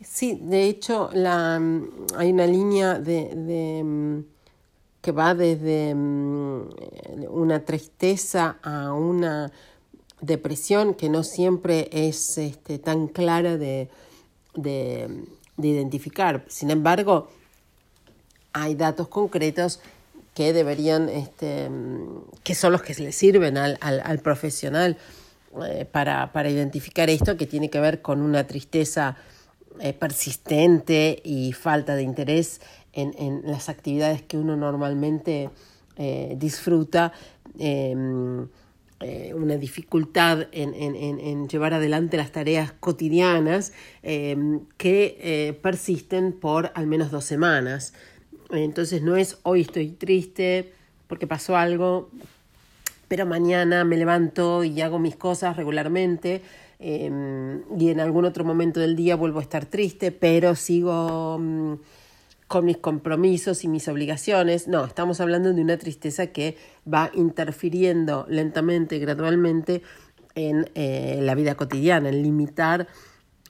Sí, 0.00 0.38
de 0.40 0.68
hecho 0.68 1.10
la, 1.12 1.60
hay 2.16 2.32
una 2.32 2.46
línea 2.46 2.98
de, 2.98 3.34
de, 3.34 4.24
que 5.02 5.12
va 5.12 5.34
desde 5.34 5.92
una 5.94 7.60
tristeza 7.64 8.56
a 8.62 8.94
una 8.94 9.52
depresión 10.22 10.94
que 10.94 11.10
no 11.10 11.22
siempre 11.22 11.90
es 11.92 12.38
este, 12.38 12.78
tan 12.78 13.08
clara 13.08 13.58
de, 13.58 13.90
de, 14.54 15.24
de 15.58 15.68
identificar. 15.68 16.44
Sin 16.48 16.70
embargo, 16.70 17.28
hay 18.56 18.74
datos 18.74 19.08
concretos 19.08 19.80
que 20.34 20.54
deberían, 20.54 21.10
este, 21.10 21.68
que 22.42 22.54
son 22.54 22.72
los 22.72 22.82
que 22.82 22.94
le 22.94 23.12
sirven 23.12 23.58
al, 23.58 23.78
al, 23.80 24.18
profesional 24.20 24.96
eh, 25.66 25.84
para, 25.90 26.32
para, 26.32 26.48
identificar 26.48 27.10
esto, 27.10 27.36
que 27.36 27.46
tiene 27.46 27.68
que 27.68 27.80
ver 27.80 28.00
con 28.00 28.22
una 28.22 28.46
tristeza 28.46 29.16
eh, 29.80 29.92
persistente 29.92 31.20
y 31.22 31.52
falta 31.52 31.96
de 31.96 32.02
interés 32.02 32.62
en, 32.94 33.14
en, 33.18 33.42
las 33.44 33.68
actividades 33.68 34.22
que 34.22 34.38
uno 34.38 34.56
normalmente 34.56 35.50
eh, 35.98 36.34
disfruta, 36.38 37.12
em, 37.58 38.48
una 39.34 39.58
dificultad 39.58 40.46
en, 40.52 40.72
en, 40.74 41.48
llevar 41.48 41.74
adelante 41.74 42.16
las 42.16 42.32
tareas 42.32 42.72
cotidianas 42.72 43.74
em, 44.02 44.60
que 44.78 45.58
persisten 45.60 46.32
por 46.32 46.72
al 46.74 46.86
menos 46.86 47.10
dos 47.10 47.26
semanas. 47.26 47.92
Entonces 48.50 49.02
no 49.02 49.16
es 49.16 49.38
hoy 49.42 49.62
estoy 49.62 49.90
triste 49.90 50.72
porque 51.08 51.26
pasó 51.26 51.56
algo, 51.56 52.10
pero 53.08 53.26
mañana 53.26 53.84
me 53.84 53.96
levanto 53.96 54.64
y 54.64 54.80
hago 54.80 54.98
mis 54.98 55.16
cosas 55.16 55.56
regularmente 55.56 56.42
em, 56.78 57.62
y 57.78 57.90
en 57.90 58.00
algún 58.00 58.24
otro 58.24 58.44
momento 58.44 58.80
del 58.80 58.96
día 58.96 59.16
vuelvo 59.16 59.38
a 59.38 59.42
estar 59.42 59.66
triste, 59.66 60.12
pero 60.12 60.54
sigo 60.54 61.38
mm, 61.38 61.74
con 62.48 62.64
mis 62.64 62.76
compromisos 62.78 63.64
y 63.64 63.68
mis 63.68 63.88
obligaciones. 63.88 64.68
No, 64.68 64.84
estamos 64.84 65.20
hablando 65.20 65.52
de 65.52 65.60
una 65.60 65.76
tristeza 65.76 66.28
que 66.28 66.56
va 66.92 67.10
interfiriendo 67.14 68.26
lentamente, 68.28 68.98
gradualmente 68.98 69.82
en 70.34 70.70
eh, 70.74 71.18
la 71.22 71.34
vida 71.34 71.54
cotidiana, 71.54 72.10
en 72.10 72.22
limitar 72.22 72.86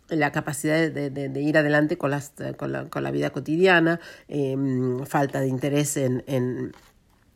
la 0.08 0.32
capacidad 0.32 0.90
de, 0.90 1.40
ir 1.40 1.58
adelante 1.58 1.98
con, 1.98 2.10
las, 2.10 2.32
con, 2.56 2.72
la, 2.72 2.88
con 2.88 3.02
la 3.02 3.10
vida 3.10 3.30
cotidiana, 3.30 4.00
em, 4.28 5.04
falta 5.04 5.40
de 5.40 5.48
interés 5.48 5.96
en, 5.96 6.72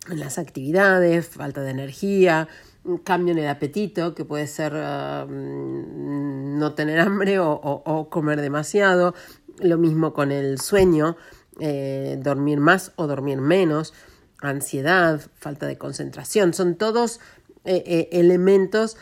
las 0.09 0.39
actividades, 0.39 1.29
falta 1.29 1.63
de 1.63 1.71
energía, 1.71 2.49
cambio 3.05 3.33
en 3.33 3.39
el 3.39 3.49
apetito, 3.49 4.15
que 4.15 4.25
puede 4.25 4.47
ser 4.47 4.73
mm, 4.73 6.59
no 6.59 6.73
tener 6.75 7.01
hambre 7.01 7.39
o, 7.39 7.51
o, 7.53 8.09
comer 8.09 8.41
demasiado, 8.41 9.15
lo 9.61 9.77
mismo 9.77 10.15
con 10.15 10.33
el 10.33 10.59
sueño, 10.59 11.17
eh, 11.61 12.19
dormir 12.23 12.61
más 12.61 12.93
o 12.97 13.07
dormir 13.07 13.39
menos, 13.39 13.93
ansiedad, 14.41 15.21
falta 15.35 15.67
de 15.67 15.77
concentración, 15.77 16.55
son 16.55 16.77
todos 16.77 17.21
eh, 17.65 17.83
eh, 17.85 18.09
elementos 18.13 18.97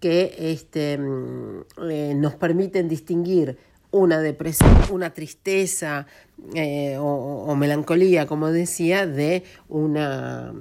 que 0.00 0.34
este, 0.38 0.98
mm, 0.98 1.60
eh, 1.90 2.14
nos 2.14 2.34
permiten 2.34 2.88
distinguir 2.88 3.58
una 3.92 4.20
depresión, 4.20 4.74
una 4.90 5.14
tristeza 5.14 6.06
eh, 6.54 6.96
o, 6.98 7.54
melancolía, 7.54 8.26
como 8.26 8.48
decía, 8.48 9.06
de 9.06 9.44
una 9.68 10.52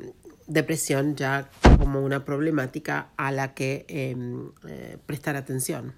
depresión 0.47 1.15
ya 1.15 1.49
como 1.79 2.01
una 2.01 2.25
problemática 2.25 3.09
a 3.15 3.31
la 3.31 3.53
que 3.53 3.85
em, 3.87 4.51
eh, 4.67 4.97
prestar 5.05 5.37
atención. 5.37 5.93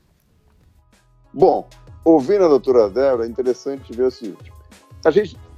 Bom, 1.34 1.68
ouvindo 2.06 2.46
a 2.46 2.48
doutora 2.48 2.88
Débora, 2.88 3.26
é 3.26 3.28
interessante 3.28 3.92
ver 3.94 4.06
o 4.06 4.12
seguinte: 4.12 4.54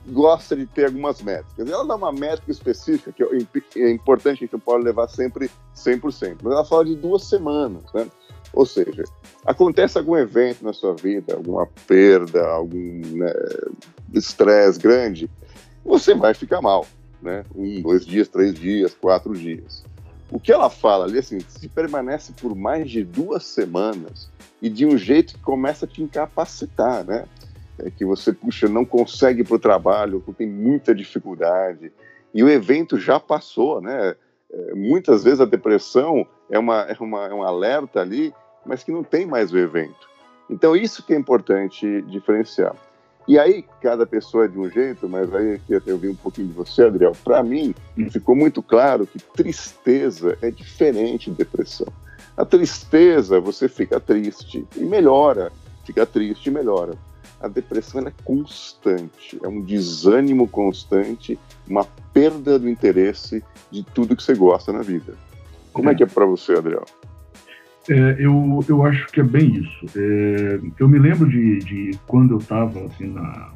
gosta 0.08 0.56
de 0.56 0.66
ter 0.66 0.86
algumas 0.86 1.22
métricas. 1.22 1.70
Ela 1.70 1.86
dá 1.86 1.96
uma 1.96 2.12
métrica 2.12 2.52
específica, 2.52 3.12
que 3.12 3.24
é, 3.24 3.82
é 3.82 3.92
importante, 3.92 4.38
a 4.38 4.46
gente 4.46 4.54
não 4.54 4.60
pode 4.60 4.84
levar 4.84 5.08
sempre 5.08 5.50
100%, 5.76 6.38
mas 6.44 6.54
ela 6.54 6.66
fala 6.66 6.86
de 6.86 6.96
duas 6.96 7.24
semanas, 7.24 7.84
né? 7.94 8.08
Ou 8.54 8.66
seja, 8.66 9.04
acontece 9.46 9.98
algum 9.98 10.16
evento 10.16 10.64
na 10.64 10.72
sua 10.72 10.94
vida, 10.94 11.36
alguma 11.36 11.68
perda, 11.88 12.48
algum 12.48 13.02
né, 13.02 13.34
estresse 14.14 14.80
grande, 14.80 15.30
você 15.84 16.14
vai 16.16 16.34
ficar 16.34 16.62
mal, 16.62 16.86
né? 17.22 17.44
Um, 17.56 17.82
dois 17.82 18.06
dias, 18.06 18.28
três 18.28 18.54
dias, 18.54 18.94
quatro 18.94 19.34
dias. 19.34 19.84
O 20.32 20.40
que 20.40 20.52
ela 20.52 20.70
fala 20.70 21.06
ali, 21.06 21.20
assim, 21.20 21.40
se 21.40 21.68
permanece 21.68 22.34
por 22.34 22.56
mais 22.56 22.90
de 22.90 23.04
duas 23.04 23.46
semanas 23.46 24.30
e 24.62 24.70
de 24.70 24.86
um 24.86 24.98
jeito 24.98 25.36
que 25.36 25.42
começa 25.42 25.86
a 25.86 25.88
te 25.88 26.02
incapacitar, 26.02 27.04
né? 27.04 27.26
É 27.80 27.90
que 27.90 28.06
você, 28.06 28.32
puxa, 28.32 28.68
não 28.68 28.86
consegue 28.86 29.44
para 29.44 29.56
o 29.56 29.60
trabalho, 29.60 30.24
tem 30.38 30.48
muita 30.48 30.96
dificuldade, 30.96 31.92
e 32.34 32.44
o 32.44 32.50
evento 32.50 32.98
já 32.98 33.20
passou, 33.20 33.82
né? 33.82 34.16
É, 34.52 34.74
muitas 34.76 35.24
vezes 35.24 35.42
a 35.42 35.46
depressão 35.46 36.26
é, 36.50 36.58
uma, 36.60 36.82
é, 36.84 36.96
uma, 37.00 37.28
é 37.28 37.34
um 37.34 37.44
alerta 37.44 38.00
ali, 38.02 38.34
mas 38.66 38.84
que 38.84 38.92
não 38.92 39.04
tem 39.04 39.26
mais 39.26 39.52
o 39.52 39.58
evento. 39.58 40.08
Então, 40.50 40.76
isso 40.76 41.04
que 41.04 41.14
é 41.14 41.18
importante 41.18 42.02
diferenciar. 42.04 42.76
E 43.28 43.40
aí, 43.40 43.66
cada 43.82 44.06
pessoa 44.06 44.46
é 44.46 44.48
de 44.48 44.60
um 44.60 44.70
jeito, 44.70 45.10
mas 45.10 45.34
aí 45.34 45.60
eu 45.88 45.98
vi 45.98 46.10
um 46.10 46.16
pouquinho 46.16 46.48
de 46.48 46.54
você, 46.54 46.84
Adriel. 46.84 47.14
Para 47.24 47.42
mim, 47.42 47.74
hum. 47.98 48.10
ficou 48.10 48.36
muito 48.36 48.62
claro 48.62 49.08
que 49.08 49.18
tristeza 49.18 50.38
é 50.42 50.52
diferente 50.52 51.32
de 51.32 51.38
depressão. 51.38 51.88
A 52.38 52.46
tristeza, 52.46 53.40
você 53.40 53.68
fica 53.68 54.00
triste 54.00 54.68
e 54.76 54.84
melhora, 54.84 55.52
fica 55.84 56.06
triste 56.06 56.48
e 56.48 56.52
melhora. 56.52 56.94
A 57.46 57.48
depressão 57.48 58.02
é 58.08 58.12
constante, 58.24 59.40
é 59.44 59.48
um 59.48 59.62
desânimo 59.62 60.48
constante, 60.48 61.38
uma 61.70 61.84
perda 62.12 62.58
do 62.58 62.68
interesse 62.68 63.44
de 63.70 63.84
tudo 63.84 64.16
que 64.16 64.24
você 64.24 64.34
gosta 64.34 64.74
na 64.74 64.82
vida. 64.82 65.14
Como 65.72 65.88
é, 65.88 65.92
é 65.92 65.96
que 65.96 66.02
é 66.02 66.08
para 66.08 66.26
você, 66.26 66.54
Adriel? 66.54 66.86
É, 67.88 68.16
eu, 68.18 68.66
eu 68.68 68.84
acho 68.84 69.06
que 69.10 69.20
é 69.20 69.24
bem 69.24 69.58
isso. 69.58 69.86
É, 69.96 70.60
eu 70.80 70.90
me 70.90 70.98
lembro 70.98 71.30
de, 71.30 71.60
de 71.60 71.92
quando 72.08 72.34
eu 72.34 72.40
estava 72.40 72.84
assim, 72.86 73.14
na, 73.14 73.52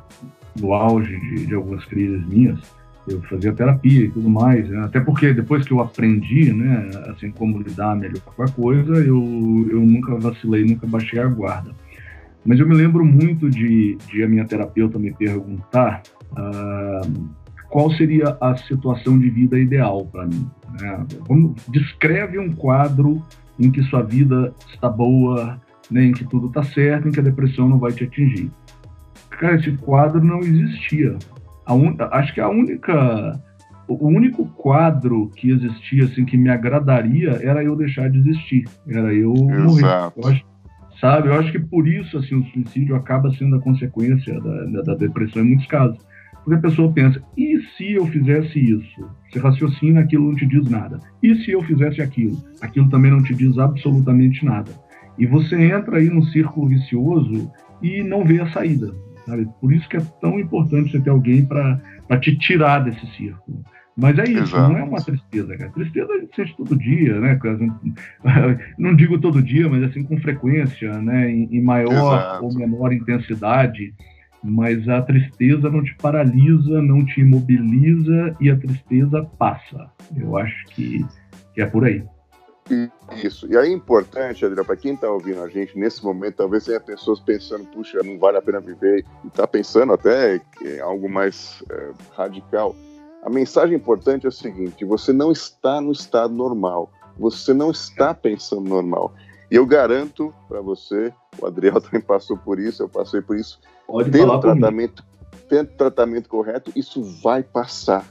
no 0.61 0.71
auge 0.71 1.19
de, 1.19 1.47
de, 1.47 1.55
algumas 1.55 1.83
crises 1.85 2.23
minhas, 2.27 2.59
eu 3.07 3.19
fazia 3.23 3.51
terapia 3.53 4.05
e 4.05 4.11
tudo 4.11 4.29
mais, 4.29 4.69
né? 4.69 4.81
até 4.81 4.99
porque 4.99 5.33
depois 5.33 5.65
que 5.65 5.73
eu 5.73 5.79
aprendi, 5.79 6.53
né, 6.53 6.91
assim, 7.07 7.31
como 7.31 7.57
lidar 7.57 7.95
melhor 7.95 8.21
com 8.21 8.43
a 8.43 8.47
coisa, 8.49 8.93
eu, 8.97 9.67
eu 9.71 9.79
nunca 9.79 10.15
vacilei, 10.19 10.63
nunca 10.63 10.85
baixei 10.85 11.17
a 11.17 11.25
guarda. 11.25 11.71
Mas 12.45 12.59
eu 12.59 12.67
me 12.67 12.75
lembro 12.75 13.05
muito 13.05 13.49
de, 13.49 13.97
de 14.07 14.23
a 14.23 14.27
minha 14.27 14.45
terapeuta 14.45 14.97
me 14.97 15.13
perguntar 15.13 16.01
uh, 16.31 17.29
qual 17.69 17.91
seria 17.91 18.37
a 18.41 18.55
situação 18.57 19.19
de 19.19 19.29
vida 19.29 19.59
ideal 19.59 20.05
para 20.05 20.25
mim. 20.25 20.49
Né? 20.81 21.05
Descreve 21.69 22.39
um 22.39 22.53
quadro 22.53 23.23
em 23.59 23.69
que 23.69 23.83
sua 23.83 24.01
vida 24.01 24.53
está 24.73 24.89
boa, 24.89 25.59
né, 25.91 26.05
em 26.05 26.11
que 26.11 26.25
tudo 26.25 26.47
está 26.47 26.63
certo, 26.63 27.07
em 27.07 27.11
que 27.11 27.19
a 27.19 27.23
depressão 27.23 27.67
não 27.67 27.77
vai 27.77 27.91
te 27.91 28.05
atingir. 28.05 28.49
Cara, 29.29 29.55
esse 29.55 29.71
quadro 29.77 30.23
não 30.23 30.39
existia. 30.39 31.17
Un... 31.67 31.95
Acho 32.11 32.33
que 32.33 32.41
a 32.41 32.49
única, 32.49 33.39
o 33.87 34.07
único 34.07 34.45
quadro 34.45 35.29
que 35.35 35.51
existia 35.51 36.05
assim 36.05 36.25
que 36.25 36.37
me 36.37 36.49
agradaria 36.49 37.39
era 37.41 37.63
eu 37.63 37.75
deixar 37.75 38.09
de 38.09 38.19
existir, 38.19 38.67
era 38.87 39.13
eu 39.13 39.33
Exato. 39.33 40.19
morrer. 40.19 40.23
Eu 40.23 40.27
acho, 40.29 40.45
sabe? 40.99 41.29
Eu 41.29 41.33
acho 41.35 41.51
que 41.51 41.59
por 41.59 41.87
isso 41.87 42.17
assim 42.17 42.35
o 42.35 42.45
suicídio 42.45 42.95
acaba 42.95 43.31
sendo 43.33 43.55
a 43.55 43.61
consequência 43.61 44.39
da, 44.39 44.81
da 44.83 44.95
depressão 44.95 45.43
em 45.43 45.49
muitos 45.49 45.67
casos 45.67 45.99
porque 46.49 46.55
a 46.65 46.69
pessoa 46.69 46.91
pensa, 46.91 47.21
e 47.37 47.59
se 47.77 47.93
eu 47.93 48.07
fizesse 48.07 48.59
isso? 48.59 49.09
Você 49.29 49.39
raciocina, 49.39 49.99
aquilo 49.99 50.29
não 50.29 50.35
te 50.35 50.45
diz 50.45 50.67
nada. 50.69 50.99
E 51.21 51.35
se 51.43 51.51
eu 51.51 51.61
fizesse 51.61 52.01
aquilo? 52.01 52.41
Aquilo 52.61 52.89
também 52.89 53.11
não 53.11 53.21
te 53.21 53.35
diz 53.35 53.57
absolutamente 53.57 54.43
nada. 54.43 54.71
E 55.17 55.25
você 55.25 55.55
entra 55.55 55.97
aí 55.97 56.09
num 56.09 56.23
círculo 56.23 56.67
vicioso 56.67 57.51
e 57.81 58.01
não 58.01 58.23
vê 58.23 58.39
a 58.41 58.49
saída. 58.51 58.91
Sabe? 59.25 59.47
Por 59.61 59.71
isso 59.71 59.87
que 59.87 59.97
é 59.97 60.01
tão 60.21 60.39
importante 60.39 60.91
você 60.91 60.99
ter 60.99 61.09
alguém 61.09 61.45
para 61.45 61.79
te 62.19 62.35
tirar 62.37 62.79
desse 62.79 63.05
círculo. 63.15 63.63
Mas 63.97 64.17
é 64.17 64.23
isso, 64.23 64.55
Exato. 64.55 64.71
não 64.71 64.79
é 64.79 64.83
uma 64.83 65.03
tristeza, 65.03 65.57
cara. 65.57 65.71
Tristeza 65.71 66.13
a 66.13 66.19
gente 66.19 66.35
sente 66.35 66.55
todo 66.55 66.77
dia, 66.77 67.19
né? 67.19 67.39
Não 68.79 68.95
digo 68.95 69.19
todo 69.19 69.41
dia, 69.41 69.67
mas 69.67 69.83
assim 69.83 70.03
com 70.03 70.17
frequência, 70.19 71.01
né? 71.01 71.29
Em, 71.29 71.61
maior 71.61 71.91
Exato. 71.91 72.45
ou 72.45 72.53
menor 72.53 72.93
intensidade 72.93 73.93
mas 74.43 74.87
a 74.87 75.01
tristeza 75.01 75.69
não 75.69 75.83
te 75.83 75.93
paralisa, 75.95 76.81
não 76.81 77.05
te 77.05 77.21
imobiliza 77.21 78.35
e 78.39 78.49
a 78.49 78.57
tristeza 78.57 79.29
passa. 79.37 79.91
Eu 80.15 80.37
acho 80.37 80.65
que, 80.67 81.05
que 81.53 81.61
é 81.61 81.65
por 81.65 81.85
aí. 81.85 82.03
Isso. 83.23 83.51
E 83.51 83.57
aí 83.57 83.69
é 83.69 83.73
importante, 83.73 84.45
Adriano, 84.45 84.65
para 84.65 84.77
quem 84.77 84.93
está 84.93 85.09
ouvindo 85.09 85.41
a 85.41 85.49
gente 85.49 85.77
nesse 85.77 86.03
momento, 86.03 86.35
talvez 86.35 86.65
tenha 86.65 86.79
pessoas 86.79 87.19
pensando, 87.19 87.65
puxa, 87.65 88.01
não 88.03 88.19
vale 88.19 88.37
a 88.37 88.41
pena 88.41 88.59
viver, 88.59 89.03
e 89.23 89.27
está 89.27 89.47
pensando 89.47 89.93
até 89.93 90.39
em 90.61 90.79
algo 90.79 91.09
mais 91.09 91.63
é, 91.69 91.91
radical. 92.15 92.75
A 93.23 93.29
mensagem 93.29 93.75
importante 93.75 94.25
é 94.25 94.29
o 94.29 94.31
seguinte: 94.31 94.85
você 94.85 95.11
não 95.11 95.31
está 95.31 95.81
no 95.81 95.91
estado 95.91 96.33
normal, 96.33 96.91
você 97.17 97.53
não 97.53 97.71
está 97.71 98.13
pensando 98.13 98.67
normal. 98.67 99.13
E 99.51 99.55
eu 99.55 99.65
garanto 99.65 100.33
para 100.47 100.61
você, 100.61 101.13
o 101.39 101.45
Adriel 101.45 101.79
também 101.81 102.01
passou 102.01 102.37
por 102.37 102.59
isso, 102.59 102.83
eu 102.83 102.89
passei 102.89 103.21
por 103.21 103.35
isso, 103.35 103.59
Pode 103.87 104.11
tendo 104.11 104.27
falar 104.27 104.39
tratamento, 104.39 105.03
tendo 105.47 105.69
tratamento 105.71 106.29
correto, 106.29 106.71
isso 106.75 107.03
vai 107.21 107.43
passar. 107.43 108.05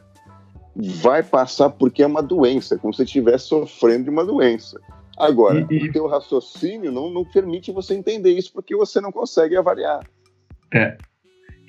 Vai 0.76 1.24
passar 1.24 1.70
porque 1.70 2.02
é 2.02 2.06
uma 2.06 2.22
doença, 2.22 2.76
é 2.76 2.78
como 2.78 2.94
se 2.94 3.02
estivesse 3.02 3.46
sofrendo 3.46 4.04
de 4.04 4.10
uma 4.10 4.24
doença. 4.24 4.80
Agora, 5.16 5.66
e, 5.68 5.74
e... 5.74 5.88
o 5.88 5.92
teu 5.92 6.06
raciocínio 6.06 6.92
não, 6.92 7.10
não 7.10 7.24
permite 7.24 7.72
você 7.72 7.94
entender 7.94 8.30
isso 8.30 8.52
porque 8.52 8.76
você 8.76 9.00
não 9.00 9.10
consegue 9.10 9.56
avaliar. 9.56 10.06
É. 10.72 10.96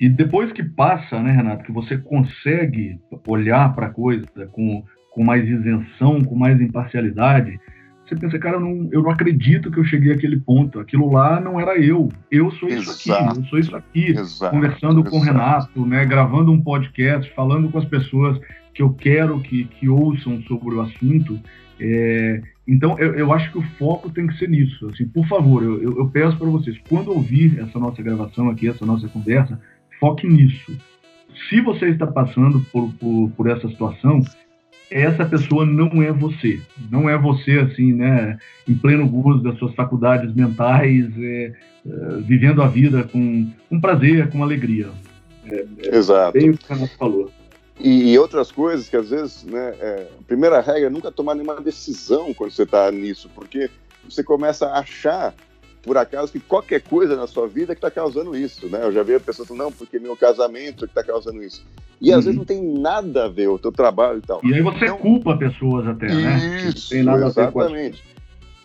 E 0.00 0.08
depois 0.08 0.50
que 0.50 0.62
passa, 0.62 1.22
né, 1.22 1.30
Renato, 1.30 1.62
que 1.62 1.72
você 1.72 1.98
consegue 1.98 2.98
olhar 3.26 3.74
para 3.74 3.88
a 3.88 3.90
coisa 3.90 4.26
com, 4.50 4.82
com 5.10 5.22
mais 5.22 5.46
isenção, 5.46 6.24
com 6.24 6.34
mais 6.34 6.58
imparcialidade, 6.58 7.60
você 8.06 8.16
pensa, 8.16 8.38
cara, 8.38 8.56
eu 8.56 8.60
não, 8.60 8.88
eu 8.90 9.02
não 9.02 9.10
acredito 9.10 9.70
que 9.70 9.78
eu 9.78 9.84
cheguei 9.84 10.12
àquele 10.12 10.40
ponto. 10.40 10.80
Aquilo 10.80 11.12
lá 11.12 11.38
não 11.38 11.60
era 11.60 11.78
eu. 11.78 12.08
Eu 12.30 12.50
sou 12.52 12.68
isso 12.68 12.90
aqui, 12.90 13.38
eu 13.38 13.44
sou 13.44 13.58
isso 13.58 13.76
aqui. 13.76 14.10
Exato, 14.10 14.56
conversando 14.56 15.00
exato. 15.00 15.10
com 15.10 15.18
o 15.18 15.20
Renato, 15.20 15.86
né, 15.86 16.04
gravando 16.06 16.50
um 16.50 16.62
podcast, 16.62 17.30
falando 17.34 17.70
com 17.70 17.78
as 17.78 17.84
pessoas 17.84 18.40
que 18.74 18.82
eu 18.82 18.94
quero 18.94 19.38
que, 19.40 19.64
que 19.64 19.88
ouçam 19.88 20.40
sobre 20.42 20.74
o 20.74 20.80
assunto. 20.80 21.38
É, 21.78 22.42
então, 22.66 22.98
eu, 22.98 23.14
eu, 23.14 23.32
acho 23.32 23.52
que 23.52 23.58
o 23.58 23.62
foco 23.78 24.10
tem 24.10 24.26
que 24.26 24.38
ser 24.38 24.48
nisso. 24.48 24.88
Assim, 24.88 25.06
por 25.06 25.26
favor, 25.26 25.62
eu, 25.62 25.82
eu 25.82 26.08
peço 26.08 26.36
para 26.36 26.48
vocês, 26.48 26.76
quando 26.88 27.12
ouvir 27.12 27.60
essa 27.60 27.78
nossa 27.78 28.02
gravação 28.02 28.48
aqui, 28.48 28.68
essa 28.68 28.84
nossa 28.84 29.08
conversa, 29.08 29.60
foque 30.00 30.26
nisso. 30.26 30.76
Se 31.48 31.60
você 31.60 31.90
está 31.90 32.06
passando 32.06 32.60
por, 32.72 32.92
por, 32.94 33.30
por 33.36 33.48
essa 33.48 33.68
situação, 33.68 34.22
essa 34.90 35.24
pessoa 35.24 35.64
não 35.64 36.02
é 36.02 36.10
você. 36.12 36.60
Não 36.90 37.08
é 37.08 37.16
você, 37.16 37.58
assim, 37.58 37.92
né, 37.92 38.38
em 38.66 38.74
pleno 38.74 39.08
gozo 39.08 39.42
das 39.42 39.56
suas 39.58 39.74
faculdades 39.74 40.34
mentais, 40.34 41.06
é, 41.18 41.52
é, 41.86 42.16
vivendo 42.26 42.62
a 42.62 42.66
vida 42.66 43.04
com, 43.04 43.48
com 43.68 43.80
prazer, 43.80 44.30
com 44.30 44.42
alegria. 44.42 44.88
É, 45.46 45.66
é 45.84 45.96
Exato. 45.96 46.32
Bem 46.32 46.50
o 46.50 46.58
que 46.58 46.74
você 46.74 46.86
falou. 46.96 47.30
E, 47.78 48.12
e, 48.12 48.18
outras 48.18 48.52
coisas 48.52 48.88
que, 48.88 48.96
às 48.96 49.08
vezes, 49.08 49.44
né, 49.44 49.74
é, 49.80 50.06
a 50.18 50.22
primeira 50.24 50.60
regra 50.60 50.86
é 50.86 50.90
nunca 50.90 51.10
tomar 51.10 51.34
nenhuma 51.34 51.60
decisão 51.60 52.34
quando 52.34 52.50
você 52.50 52.64
está 52.64 52.90
nisso, 52.90 53.30
porque 53.34 53.70
você 54.04 54.22
começa 54.22 54.66
a 54.66 54.80
achar 54.80 55.34
por 55.82 55.96
acaso 55.96 56.32
que 56.32 56.40
qualquer 56.40 56.82
coisa 56.82 57.16
na 57.16 57.26
sua 57.26 57.48
vida 57.48 57.74
que 57.74 57.78
está 57.78 57.90
causando 57.90 58.36
isso, 58.36 58.68
né? 58.68 58.80
Eu 58.82 58.92
já 58.92 59.02
vi 59.02 59.14
a 59.14 59.20
pessoa 59.20 59.46
falando, 59.46 59.64
não, 59.64 59.72
porque 59.72 59.98
meu 59.98 60.16
casamento 60.16 60.84
é 60.84 60.88
que 60.88 60.92
está 60.92 61.02
causando 61.02 61.42
isso. 61.42 61.64
E 62.00 62.12
às 62.12 62.18
uhum. 62.18 62.22
vezes 62.22 62.38
não 62.38 62.44
tem 62.44 62.62
nada 62.62 63.24
a 63.24 63.28
ver 63.28 63.48
o 63.48 63.58
teu 63.58 63.72
trabalho 63.72 64.18
e 64.18 64.22
tal. 64.22 64.40
E 64.44 64.54
aí 64.54 64.62
você 64.62 64.84
então, 64.84 64.98
culpa 64.98 65.36
pessoas 65.36 65.86
até, 65.86 66.06
né? 66.06 66.68
Isso, 66.68 66.90
tem 66.90 67.02
nada 67.02 67.26
exatamente. 67.26 68.02
A 68.16 68.20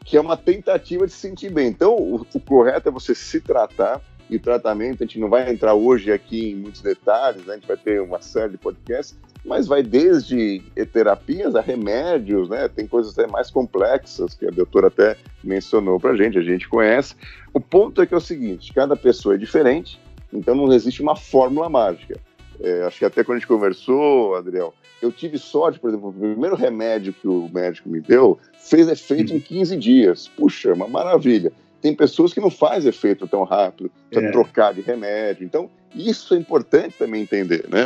que 0.05 0.15
é 0.15 0.21
uma 0.21 0.37
tentativa 0.37 1.07
de 1.07 1.11
se 1.11 1.17
sentir 1.17 1.51
bem. 1.51 1.67
Então, 1.67 1.95
o, 1.95 2.25
o 2.31 2.39
correto 2.39 2.87
é 2.87 2.91
você 2.91 3.15
se 3.15 3.41
tratar, 3.41 3.99
e 4.29 4.37
o 4.37 4.39
tratamento, 4.39 5.03
a 5.03 5.05
gente 5.05 5.19
não 5.19 5.29
vai 5.29 5.49
entrar 5.51 5.73
hoje 5.73 6.11
aqui 6.11 6.51
em 6.51 6.55
muitos 6.55 6.81
detalhes, 6.81 7.45
né? 7.45 7.53
a 7.53 7.55
gente 7.55 7.67
vai 7.67 7.77
ter 7.77 8.01
uma 8.01 8.21
série 8.21 8.53
de 8.53 8.57
podcasts, 8.57 9.17
mas 9.45 9.67
vai 9.67 9.83
desde 9.83 10.61
terapias 10.91 11.55
a 11.55 11.61
remédios, 11.61 12.49
né? 12.49 12.67
Tem 12.67 12.87
coisas 12.87 13.17
até 13.17 13.31
mais 13.31 13.51
complexas 13.51 14.33
que 14.33 14.47
a 14.47 14.49
doutora 14.49 14.87
até 14.87 15.15
mencionou 15.43 15.99
para 15.99 16.11
a 16.11 16.15
gente, 16.15 16.37
a 16.39 16.41
gente 16.41 16.67
conhece. 16.67 17.15
O 17.53 17.59
ponto 17.59 18.01
é 18.01 18.07
que 18.07 18.13
é 18.15 18.17
o 18.17 18.21
seguinte: 18.21 18.73
cada 18.73 18.95
pessoa 18.95 19.35
é 19.35 19.37
diferente, 19.37 19.99
então 20.33 20.55
não 20.55 20.73
existe 20.73 21.01
uma 21.01 21.15
fórmula 21.15 21.69
mágica. 21.69 22.19
É, 22.59 22.83
acho 22.83 22.99
que 22.99 23.05
até 23.05 23.23
quando 23.23 23.37
a 23.37 23.39
gente 23.39 23.47
conversou, 23.47 24.35
Adriel, 24.35 24.73
eu 25.01 25.11
tive 25.11 25.37
sorte, 25.37 25.79
por 25.79 25.89
exemplo, 25.89 26.09
o 26.09 26.13
primeiro 26.13 26.55
remédio 26.55 27.13
que 27.13 27.27
o 27.27 27.49
médico 27.53 27.89
me 27.89 27.99
deu 27.99 28.39
fez 28.57 28.87
efeito 28.87 29.33
em 29.33 29.39
15 29.39 29.77
dias. 29.77 30.27
Puxa, 30.27 30.73
uma 30.73 30.87
maravilha. 30.87 31.51
Tem 31.85 31.93
pessoas 31.93 32.33
que 32.33 32.41
não 32.41 32.49
faz 32.49 32.83
efeito 32.83 33.27
tão 33.27 33.43
rápido, 33.43 33.91
precisa 34.09 34.29
é. 34.29 34.31
trocar 34.31 34.73
de 34.73 34.81
remédio. 34.81 35.45
Então, 35.45 35.69
isso 35.93 36.33
é 36.33 36.37
importante 36.39 36.95
também 36.97 37.21
entender, 37.21 37.63
né? 37.69 37.85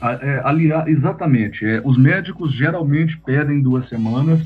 É, 0.00 0.40
aliás, 0.42 0.88
exatamente. 0.88 1.66
É, 1.66 1.82
os 1.84 1.98
médicos 1.98 2.54
geralmente 2.54 3.18
pedem 3.18 3.60
duas 3.60 3.86
semanas 3.90 4.40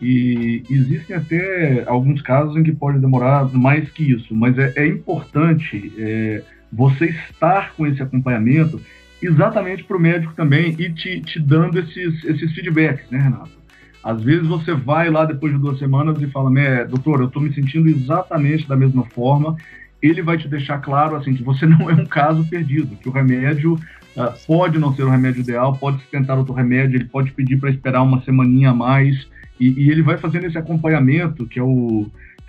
e 0.00 0.62
existem 0.70 1.16
até 1.16 1.82
alguns 1.88 2.22
casos 2.22 2.54
em 2.54 2.62
que 2.62 2.70
pode 2.70 3.00
demorar 3.00 3.52
mais 3.52 3.90
que 3.90 4.12
isso, 4.12 4.32
mas 4.32 4.56
é, 4.56 4.72
é 4.76 4.86
importante 4.86 5.92
é, 5.98 6.44
você 6.72 7.06
estar 7.06 7.74
com 7.74 7.84
esse 7.84 8.00
acompanhamento 8.00 8.80
exatamente 9.20 9.82
para 9.82 9.96
o 9.96 10.00
médico 10.00 10.34
também 10.34 10.76
e 10.78 10.88
te, 10.92 11.20
te 11.20 11.40
dando 11.40 11.80
esses, 11.80 12.24
esses 12.24 12.54
feedbacks, 12.54 13.10
né, 13.10 13.18
Renato? 13.18 13.59
Às 14.02 14.22
vezes 14.22 14.46
você 14.46 14.72
vai 14.72 15.10
lá 15.10 15.24
depois 15.24 15.52
de 15.52 15.58
duas 15.58 15.78
semanas 15.78 16.20
e 16.20 16.26
fala, 16.26 16.50
doutor, 16.86 17.20
eu 17.20 17.26
estou 17.26 17.42
me 17.42 17.52
sentindo 17.52 17.88
exatamente 17.88 18.66
da 18.66 18.76
mesma 18.76 19.04
forma. 19.06 19.56
Ele 20.00 20.22
vai 20.22 20.38
te 20.38 20.48
deixar 20.48 20.78
claro 20.78 21.16
assim 21.16 21.34
que 21.34 21.42
você 21.42 21.66
não 21.66 21.90
é 21.90 21.94
um 21.94 22.06
caso 22.06 22.44
perdido, 22.48 22.96
que 22.96 23.08
o 23.08 23.12
remédio 23.12 23.74
uh, 23.74 24.46
pode 24.46 24.78
não 24.78 24.94
ser 24.94 25.02
o 25.02 25.10
remédio 25.10 25.40
ideal, 25.40 25.76
pode 25.76 25.98
tentar 26.10 26.36
outro 26.36 26.54
remédio, 26.54 26.96
ele 26.96 27.04
pode 27.04 27.32
pedir 27.32 27.58
para 27.58 27.70
esperar 27.70 28.02
uma 28.02 28.22
semaninha 28.22 28.70
a 28.70 28.74
mais 28.74 29.28
e, 29.60 29.68
e 29.68 29.90
ele 29.90 30.02
vai 30.02 30.16
fazendo 30.16 30.46
esse 30.46 30.56
acompanhamento 30.56 31.44
que 31.46 31.58
é 31.58 31.62
o 31.62 32.06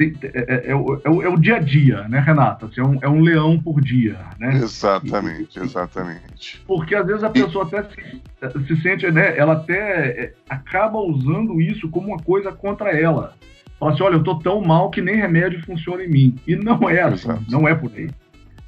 tem, 0.09 0.31
é, 0.33 0.39
é, 0.39 0.71
é, 0.71 0.75
o, 0.75 1.01
é, 1.03 1.09
o, 1.09 1.21
é, 1.21 1.29
o, 1.29 1.37
dia 1.37 1.57
a 1.57 1.59
dia, 1.59 2.07
né, 2.07 2.19
Renata? 2.19 2.65
Assim, 2.65 2.81
é, 2.81 2.83
um, 2.83 2.99
é 3.01 3.09
um 3.09 3.21
leão 3.21 3.59
por 3.59 3.81
dia, 3.81 4.17
né? 4.39 4.55
Exatamente, 4.55 5.59
exatamente. 5.59 6.61
Porque 6.65 6.95
às 6.95 7.05
vezes 7.05 7.23
a 7.23 7.29
pessoa 7.29 7.65
até 7.65 7.83
se, 7.83 8.67
se 8.67 8.81
sente, 8.81 9.11
né? 9.11 9.37
Ela 9.37 9.53
até 9.53 10.07
é, 10.07 10.33
acaba 10.49 10.99
usando 10.99 11.61
isso 11.61 11.89
como 11.89 12.07
uma 12.07 12.19
coisa 12.19 12.51
contra 12.51 12.91
ela. 12.91 13.35
Fala 13.79 13.93
assim, 13.93 14.03
olha, 14.03 14.15
eu 14.15 14.23
tô 14.23 14.39
tão 14.39 14.61
mal 14.61 14.89
que 14.89 15.01
nem 15.01 15.15
remédio 15.15 15.63
funciona 15.65 16.03
em 16.03 16.09
mim. 16.09 16.39
E 16.47 16.55
não 16.55 16.89
é 16.89 17.01
assim, 17.01 17.29
Exato. 17.29 17.45
não 17.49 17.67
é 17.67 17.75
por 17.75 17.91
aí. 17.95 18.09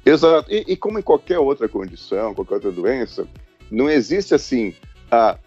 Exato. 0.04 0.52
E, 0.52 0.64
e, 0.68 0.76
como 0.76 0.98
em 0.98 1.02
qualquer 1.02 1.38
outra 1.38 1.68
condição, 1.68 2.34
qualquer 2.34 2.54
outra 2.54 2.72
doença, 2.72 3.26
não 3.70 3.88
existe 3.88 4.34
assim, 4.34 4.74
a, 5.10 5.38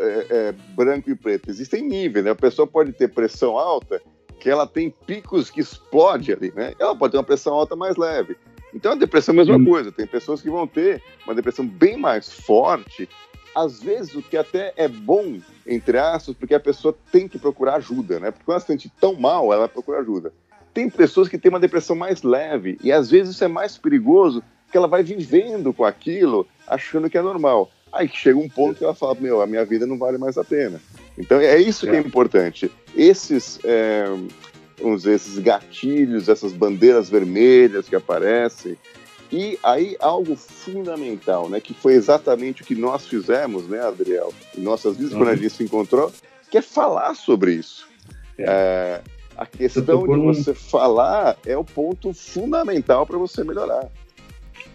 é, 0.00 0.54
branco 0.74 1.10
e 1.10 1.14
preto. 1.14 1.50
Existem 1.50 1.82
níveis, 1.82 2.24
né? 2.24 2.30
A 2.30 2.36
pessoa 2.36 2.66
pode 2.66 2.92
ter 2.92 3.08
pressão 3.08 3.58
alta 3.58 4.00
que 4.38 4.48
ela 4.48 4.66
tem 4.66 4.90
picos 5.06 5.50
que 5.50 5.60
explode 5.60 6.32
ali, 6.32 6.52
né? 6.54 6.74
Ela 6.78 6.94
pode 6.94 7.12
ter 7.12 7.18
uma 7.18 7.24
pressão 7.24 7.54
alta 7.54 7.74
mais 7.74 7.96
leve. 7.96 8.36
Então 8.74 8.92
a 8.92 8.94
depressão 8.94 9.34
é 9.34 9.40
a 9.40 9.44
mesma 9.44 9.64
coisa. 9.64 9.90
Tem 9.90 10.06
pessoas 10.06 10.42
que 10.42 10.50
vão 10.50 10.66
ter 10.66 11.02
uma 11.24 11.34
depressão 11.34 11.66
bem 11.66 11.96
mais 11.96 12.32
forte, 12.32 13.08
às 13.54 13.82
vezes 13.82 14.14
o 14.14 14.22
que 14.22 14.36
até 14.36 14.72
é 14.76 14.86
bom, 14.86 15.40
entre 15.66 15.98
aspas, 15.98 16.36
porque 16.36 16.54
a 16.54 16.60
pessoa 16.60 16.96
tem 17.10 17.26
que 17.26 17.38
procurar 17.38 17.76
ajuda, 17.76 18.20
né? 18.20 18.30
Porque 18.30 18.44
quando 18.44 18.54
ela 18.54 18.60
se 18.60 18.66
sente 18.66 18.92
tão 19.00 19.14
mal, 19.14 19.52
ela 19.52 19.68
procura 19.68 19.98
ajuda. 19.98 20.32
Tem 20.72 20.88
pessoas 20.88 21.28
que 21.28 21.38
têm 21.38 21.50
uma 21.50 21.58
depressão 21.58 21.96
mais 21.96 22.22
leve, 22.22 22.78
e 22.82 22.92
às 22.92 23.10
vezes 23.10 23.34
isso 23.34 23.44
é 23.44 23.48
mais 23.48 23.76
perigoso, 23.76 24.44
porque 24.64 24.78
ela 24.78 24.86
vai 24.86 25.02
vivendo 25.02 25.72
com 25.72 25.84
aquilo, 25.84 26.46
achando 26.66 27.10
que 27.10 27.18
é 27.18 27.22
normal. 27.22 27.70
Aí 27.92 28.08
chega 28.08 28.38
um 28.38 28.48
ponto 28.48 28.78
que 28.78 28.84
ela 28.84 28.94
fala, 28.94 29.14
meu, 29.14 29.40
a 29.40 29.46
minha 29.46 29.64
vida 29.64 29.86
não 29.86 29.98
vale 29.98 30.18
mais 30.18 30.38
a 30.38 30.44
pena. 30.44 30.80
Então 31.18 31.40
é 31.40 31.58
isso 31.58 31.86
que 31.86 31.92
é, 31.92 31.96
é 31.96 32.00
importante. 32.00 32.70
Esses, 32.96 33.58
é, 33.64 34.04
vamos 34.80 35.02
dizer, 35.02 35.14
esses 35.16 35.38
gatilhos, 35.38 36.28
essas 36.28 36.52
bandeiras 36.52 37.10
vermelhas 37.10 37.88
que 37.88 37.96
aparecem, 37.96 38.76
e 39.30 39.58
aí 39.62 39.96
algo 40.00 40.36
fundamental, 40.36 41.50
né, 41.50 41.60
que 41.60 41.74
foi 41.74 41.94
exatamente 41.94 42.62
o 42.62 42.64
que 42.64 42.74
nós 42.74 43.06
fizemos, 43.06 43.68
né, 43.68 43.80
Adriel, 43.80 44.32
em 44.56 44.60
nossas 44.62 44.96
vidas 44.96 45.12
uhum. 45.12 45.18
quando 45.18 45.30
a 45.30 45.36
gente 45.36 45.50
se 45.50 45.64
encontrou, 45.64 46.10
que 46.50 46.56
é 46.56 46.62
falar 46.62 47.14
sobre 47.14 47.52
isso. 47.52 47.86
É. 48.38 48.44
É, 48.48 49.02
a 49.36 49.44
questão 49.44 50.06
de 50.06 50.16
você 50.16 50.54
falar 50.54 51.36
é 51.44 51.56
o 51.56 51.64
ponto 51.64 52.12
fundamental 52.14 53.06
para 53.06 53.18
você 53.18 53.44
melhorar. 53.44 53.88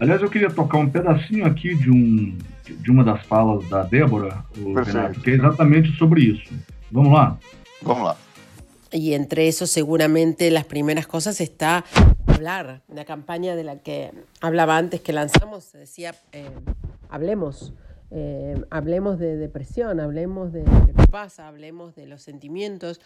Aliás, 0.04 0.22
eu 0.22 0.30
queria 0.30 0.50
tocar 0.50 0.80
um 0.80 0.89
pedacinho 0.89 1.46
aqui 1.46 1.74
de 1.76 1.89
um 1.89 2.38
de 2.66 2.92
uma 2.92 3.06
das 3.06 3.26
falas 3.26 3.66
da 3.70 3.84
Débora, 3.84 4.44
Renato, 4.86 5.22
que 5.22 5.32
é 5.32 5.36
exatamente 5.36 5.98
sobre 5.98 6.24
isso. 6.24 6.54
Vamos 6.92 7.13
lá? 7.13 7.39
Vamos 7.82 8.04
lá. 8.08 8.18
Y 8.92 9.13
entre 9.13 9.48
eso 9.48 9.66
seguramente 9.66 10.52
las 10.52 10.66
primeras 10.66 11.08
cosas 11.08 11.39
está 11.39 11.86
hablar. 12.28 12.82
La 12.94 13.06
campaña 13.06 13.56
de 13.56 13.63
la 13.63 13.78
que 13.78 14.12
hablaba 14.42 14.78
antes 14.78 15.00
que 15.00 15.13
lanzamos 15.13 15.72
decía, 15.72 16.13
eh, 16.34 16.50
hablemos, 17.10 17.72
eh, 18.12 18.62
hablemos 18.72 19.20
de 19.20 19.38
depresión, 19.38 20.02
hablemos 20.02 20.52
de 20.52 20.66
lo 20.66 20.86
que 20.86 21.08
pasa, 21.10 21.48
hablemos 21.48 21.96
de 21.96 22.08
los 22.08 22.22
sentimientos, 22.22 23.00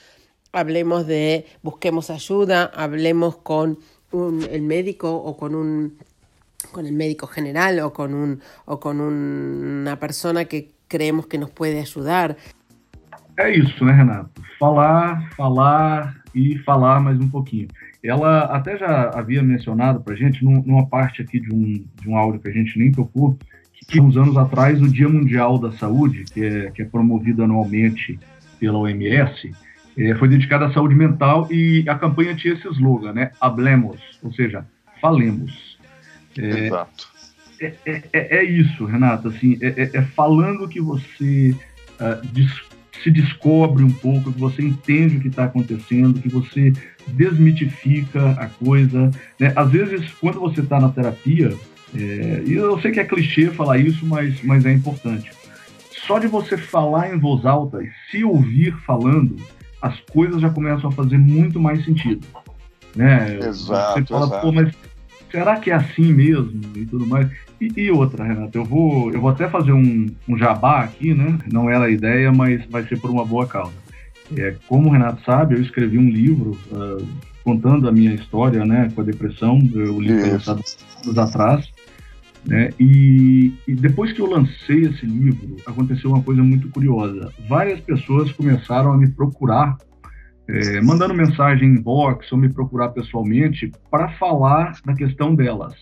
hablemos 0.52 1.06
de 1.06 1.46
busquemos 1.62 2.10
ayuda, 2.10 2.66
hablemos 2.66 3.38
con 3.38 3.78
un, 4.12 4.42
el 4.50 4.64
médico 4.64 5.16
o 5.16 5.38
con 5.38 5.54
un 5.54 6.00
con 6.70 6.86
el 6.86 6.94
médico 6.94 7.28
general 7.28 7.80
o 7.80 7.92
con, 7.92 8.14
un, 8.14 8.40
o 8.66 8.80
con 8.80 9.00
una 9.00 10.00
persona 10.00 10.46
que 10.46 10.72
creemos 10.88 11.28
que 11.28 11.38
nos 11.38 11.52
puede 11.52 11.80
ayudar. 11.80 12.38
É 13.38 13.52
isso, 13.52 13.86
né, 13.86 13.94
Renato? 13.94 14.42
Falar, 14.58 15.30
falar 15.36 16.16
e 16.34 16.58
falar 16.60 17.00
mais 17.00 17.20
um 17.20 17.30
pouquinho. 17.30 17.68
Ela 18.04 18.46
até 18.46 18.78
já 18.78 19.12
havia 19.14 19.44
mencionado 19.44 20.02
para 20.02 20.16
gente, 20.16 20.44
numa 20.44 20.88
parte 20.88 21.22
aqui 21.22 21.40
de 21.40 21.54
um, 21.54 21.86
de 22.02 22.10
um 22.10 22.18
áudio 22.18 22.40
que 22.40 22.48
a 22.48 22.54
gente 22.54 22.78
nem 22.80 22.92
tocou, 22.92 23.38
que 23.88 24.02
uns 24.02 24.18
anos 24.18 24.36
atrás, 24.38 24.82
o 24.82 24.88
Dia 24.88 25.08
Mundial 25.08 25.58
da 25.58 25.72
Saúde, 25.72 26.26
que 26.26 26.44
é, 26.44 26.72
que 26.72 26.82
é 26.82 26.86
promovido 26.86 27.44
anualmente 27.44 28.20
pela 28.60 28.78
OMS, 28.78 29.52
é, 29.98 30.16
foi 30.16 30.28
dedicado 30.28 30.66
à 30.66 30.74
saúde 30.74 30.94
mental 30.94 31.48
e 31.52 31.86
a 31.88 31.96
campanha 31.96 32.36
tinha 32.36 32.54
esse 32.54 32.68
slogan, 32.68 33.14
né? 33.14 33.32
Hablemos, 33.40 34.00
ou 34.22 34.32
seja, 34.32 34.66
falemos. 35.02 35.77
É, 36.40 36.66
Exato. 36.66 37.08
É, 37.60 37.74
é, 37.86 38.04
é, 38.14 38.38
é, 38.38 38.44
isso, 38.44 38.86
Renato, 38.86 39.30
assim, 39.30 39.58
é, 39.62 39.68
é, 39.68 39.98
é 39.98 40.02
falando 40.02 40.68
que 40.68 40.80
você 40.80 41.56
uh, 42.00 42.26
des, 42.28 42.52
se 43.04 43.10
descobre 43.10 43.84
um 43.84 43.92
pouco, 43.92 44.32
que 44.32 44.40
você 44.40 44.62
entende 44.62 45.18
o 45.18 45.20
que 45.20 45.28
está 45.28 45.46
acontecendo, 45.46 46.22
que 46.22 46.30
você 46.30 46.72
desmitifica 47.08 48.32
a 48.32 48.48
coisa. 48.48 49.10
Né? 49.40 49.54
Às 49.56 49.72
vezes, 49.72 50.12
quando 50.20 50.40
você 50.40 50.62
está 50.62 50.80
na 50.80 50.90
terapia, 50.90 51.54
e 51.94 52.54
eu 52.54 52.80
sei 52.82 52.92
que 52.92 53.00
é 53.00 53.06
clichê 53.06 53.48
falar 53.48 53.78
isso, 53.78 54.06
mas, 54.06 54.44
mas 54.44 54.66
é 54.66 54.74
importante. 54.74 55.32
Só 56.06 56.20
de 56.20 56.28
você 56.28 56.58
falar 56.58 57.14
em 57.14 57.18
voz 57.18 57.46
alta 57.46 57.84
e 57.84 57.90
se 58.10 58.24
ouvir 58.24 58.76
falando, 58.86 59.36
as 59.82 60.00
coisas 60.12 60.42
já 60.42 60.50
começam 60.50 60.90
a 60.90 60.94
fazer 60.94 61.18
muito 61.18 61.60
mais 61.60 61.84
sentido. 61.86 62.26
Né? 62.96 63.40
Exato, 63.40 64.00
você 64.00 64.06
fala, 64.06 64.26
exato. 64.26 64.42
pô, 64.42 64.52
mas 64.52 64.74
será 65.32 65.58
que 65.58 65.72
é 65.72 65.74
assim 65.74 66.14
mesmo 66.14 66.62
e 66.76 66.86
tudo 66.86 67.06
mais? 67.06 67.30
E, 67.60 67.72
e, 67.76 67.92
outra, 67.92 68.24
Renato, 68.24 68.58
eu 68.58 68.64
vou, 68.64 69.12
eu 69.12 69.20
vou 69.20 69.30
até 69.30 69.50
fazer 69.50 69.74
um, 69.74 70.08
um 70.28 70.38
jabá 70.38 70.82
aqui, 70.82 71.14
né? 71.14 71.40
Não 71.52 71.70
era 71.70 71.86
a 71.86 71.90
ideia, 71.90 72.32
mas 72.32 72.66
vai 72.68 72.84
ser 72.84 73.00
por 73.00 73.10
uma 73.10 73.26
boa 73.26 73.48
causa. 73.48 73.74
É, 74.36 74.56
como 74.68 74.90
o 74.90 74.92
Renato 74.92 75.24
sabe, 75.24 75.56
eu 75.56 75.62
escrevi 75.62 75.98
um 75.98 76.10
livro 76.10 76.58
uh, 76.72 77.08
contando 77.44 77.88
a 77.88 77.92
minha 77.92 78.14
história 78.14 78.66
né, 78.66 78.92
com 78.94 79.02
a 79.02 79.04
depressão, 79.04 79.58
o 79.58 80.02
livro 80.02 80.22
foi 80.22 80.32
lançado 80.32 80.62
anos 81.06 81.18
atrás. 81.18 81.72
Né, 82.46 82.70
e, 82.80 83.54
e 83.68 83.74
depois 83.74 84.12
que 84.12 84.22
eu 84.22 84.30
lancei 84.30 84.82
esse 84.82 85.06
livro, 85.06 85.56
aconteceu 85.66 86.10
uma 86.10 86.22
coisa 86.22 86.44
muito 86.44 86.70
curiosa. 86.70 87.32
Várias 87.48 87.80
pessoas 87.80 88.32
começaram 88.34 88.92
a 88.92 88.98
me 88.98 89.10
procurar 89.10 89.78
é, 90.50 90.82
mandando 90.82 91.14
mensagem 91.14 91.70
em 91.70 91.82
box 91.82 92.32
ou 92.32 92.38
me 92.38 92.50
procurar 92.50 92.90
pessoalmente 92.90 93.72
para 93.92 94.10
falar 94.14 94.74
da 94.86 94.94
questão 94.94 95.36
delas. 95.36 95.74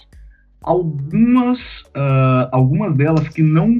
Algumas, 0.61 1.59
uh, 1.59 2.49
algumas 2.51 2.95
delas 2.95 3.29
que 3.29 3.43
não 3.43 3.79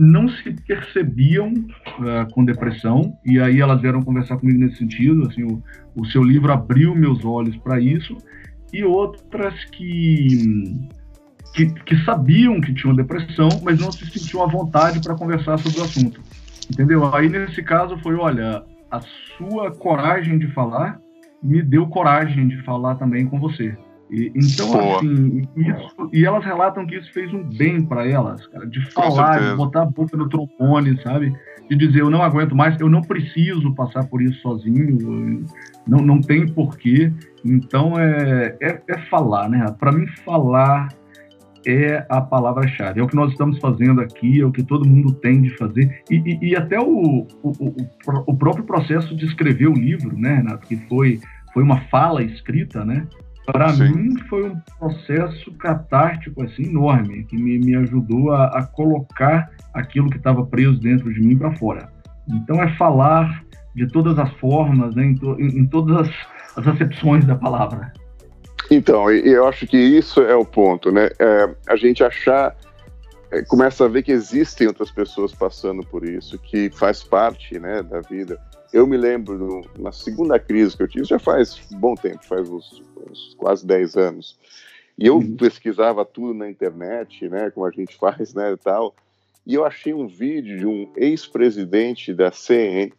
não 0.00 0.28
se 0.28 0.52
percebiam 0.64 1.52
uh, 1.52 2.32
com 2.32 2.44
depressão 2.44 3.16
e 3.26 3.40
aí 3.40 3.60
elas 3.60 3.80
vieram 3.80 4.00
conversar 4.02 4.36
comigo 4.36 4.58
nesse 4.60 4.76
sentido. 4.76 5.26
Assim, 5.26 5.42
o, 5.42 5.62
o 5.96 6.06
seu 6.06 6.22
livro 6.22 6.52
abriu 6.52 6.94
meus 6.94 7.24
olhos 7.24 7.56
para 7.56 7.80
isso 7.80 8.16
e 8.72 8.84
outras 8.84 9.54
que, 9.72 10.88
que, 11.54 11.66
que 11.66 12.04
sabiam 12.04 12.60
que 12.60 12.74
tinham 12.74 12.94
depressão, 12.94 13.48
mas 13.62 13.80
não 13.80 13.90
se 13.90 14.06
sentiam 14.06 14.42
à 14.42 14.46
vontade 14.46 15.00
para 15.00 15.16
conversar 15.16 15.58
sobre 15.58 15.80
o 15.80 15.84
assunto. 15.84 16.20
Entendeu? 16.70 17.12
Aí 17.14 17.28
nesse 17.28 17.62
caso 17.62 17.98
foi, 17.98 18.14
olha, 18.14 18.62
a 18.90 19.00
sua 19.36 19.70
coragem 19.70 20.38
de 20.38 20.46
falar 20.48 21.00
me 21.42 21.62
deu 21.62 21.86
coragem 21.86 22.48
de 22.48 22.62
falar 22.62 22.96
também 22.96 23.26
com 23.26 23.38
você. 23.38 23.76
E, 24.10 24.32
então, 24.34 24.72
Pô. 24.72 24.96
assim, 24.96 25.42
isso, 25.54 26.10
e 26.12 26.24
elas 26.24 26.44
relatam 26.44 26.86
que 26.86 26.96
isso 26.96 27.12
fez 27.12 27.32
um 27.32 27.44
bem 27.44 27.84
para 27.84 28.08
elas, 28.08 28.46
cara, 28.46 28.66
de 28.66 28.80
falar, 28.92 29.50
de 29.50 29.56
botar 29.56 29.82
a 29.82 29.86
boca 29.86 30.16
no 30.16 30.28
trombone, 30.28 31.00
sabe? 31.02 31.32
De 31.68 31.76
dizer, 31.76 32.00
eu 32.00 32.08
não 32.08 32.22
aguento 32.22 32.56
mais, 32.56 32.80
eu 32.80 32.88
não 32.88 33.02
preciso 33.02 33.74
passar 33.74 34.06
por 34.06 34.22
isso 34.22 34.40
sozinho, 34.40 35.44
não, 35.86 35.98
não 35.98 36.20
tem 36.22 36.48
porquê. 36.48 37.12
Então, 37.44 37.98
é, 37.98 38.56
é, 38.62 38.80
é 38.88 38.98
falar, 39.10 39.50
né? 39.50 39.64
Para 39.78 39.92
mim, 39.92 40.06
falar 40.24 40.88
é 41.66 42.06
a 42.08 42.20
palavra-chave. 42.20 43.00
É 43.00 43.02
o 43.02 43.06
que 43.06 43.16
nós 43.16 43.32
estamos 43.32 43.58
fazendo 43.58 44.00
aqui, 44.00 44.40
é 44.40 44.44
o 44.44 44.52
que 44.52 44.62
todo 44.62 44.88
mundo 44.88 45.12
tem 45.14 45.42
de 45.42 45.56
fazer. 45.56 46.02
E, 46.10 46.16
e, 46.16 46.50
e 46.50 46.56
até 46.56 46.78
o, 46.78 47.26
o, 47.42 47.48
o, 47.48 47.74
o, 48.26 48.36
próprio 48.36 48.64
processo 48.64 49.16
de 49.16 49.26
escrever 49.26 49.68
o 49.68 49.74
livro, 49.74 50.16
né, 50.16 50.36
Renato, 50.36 50.66
que 50.66 50.76
foi, 50.88 51.20
foi 51.52 51.62
uma 51.62 51.80
fala 51.82 52.22
escrita, 52.22 52.84
né? 52.84 53.06
Para 53.46 53.72
mim 53.72 54.14
foi 54.28 54.50
um 54.50 54.60
processo 54.78 55.50
catártico 55.54 56.42
assim 56.42 56.64
enorme 56.64 57.24
que 57.24 57.36
me, 57.36 57.58
me 57.58 57.74
ajudou 57.76 58.30
a, 58.32 58.44
a 58.46 58.62
colocar 58.62 59.50
aquilo 59.72 60.10
que 60.10 60.18
estava 60.18 60.44
preso 60.44 60.78
dentro 60.78 61.12
de 61.12 61.20
mim 61.20 61.36
para 61.36 61.56
fora. 61.56 61.88
Então 62.28 62.62
é 62.62 62.76
falar 62.76 63.42
de 63.74 63.86
todas 63.86 64.18
as 64.18 64.30
formas, 64.34 64.94
né, 64.94 65.06
em, 65.06 65.14
to, 65.14 65.36
em, 65.40 65.60
em, 65.60 65.66
todas 65.66 65.96
as, 65.96 66.10
as 66.58 66.66
acepções 66.66 67.24
da 67.24 67.36
palavra. 67.36 67.92
Então, 68.70 69.10
eu 69.10 69.46
acho 69.46 69.66
que 69.66 69.78
isso 69.78 70.20
é 70.20 70.34
o 70.34 70.44
ponto, 70.44 70.92
né? 70.92 71.08
É, 71.18 71.54
a 71.66 71.76
gente 71.76 72.04
achar, 72.04 72.54
é, 73.30 73.42
começa 73.42 73.84
a 73.84 73.88
ver 73.88 74.02
que 74.02 74.12
existem 74.12 74.66
outras 74.66 74.90
pessoas 74.90 75.32
passando 75.34 75.84
por 75.86 76.04
isso, 76.04 76.38
que 76.38 76.68
faz 76.70 77.02
parte, 77.02 77.58
né, 77.58 77.82
da 77.82 78.00
vida. 78.00 78.38
Eu 78.72 78.86
me 78.86 78.98
lembro 78.98 79.62
na 79.78 79.90
segunda 79.90 80.38
crise 80.38 80.76
que 80.76 80.82
eu 80.82 80.88
tive, 80.88 81.04
já 81.04 81.18
faz 81.18 81.58
bom 81.70 81.94
tempo, 81.94 82.24
faz 82.26 82.48
uns, 82.48 82.82
uns 83.10 83.34
quase 83.38 83.66
10 83.66 83.96
anos. 83.96 84.38
E 84.98 85.06
eu 85.06 85.16
uhum. 85.16 85.36
pesquisava 85.36 86.04
tudo 86.04 86.34
na 86.34 86.50
internet, 86.50 87.26
né, 87.28 87.50
como 87.50 87.64
a 87.64 87.70
gente 87.70 87.96
faz, 88.00 88.34
né, 88.34 88.52
e 88.52 88.56
tal. 88.58 88.94
E 89.46 89.54
eu 89.54 89.64
achei 89.64 89.94
um 89.94 90.06
vídeo 90.06 90.58
de 90.58 90.66
um 90.66 90.92
ex-presidente 90.94 92.12
da 92.12 92.30
CNN, 92.30 92.92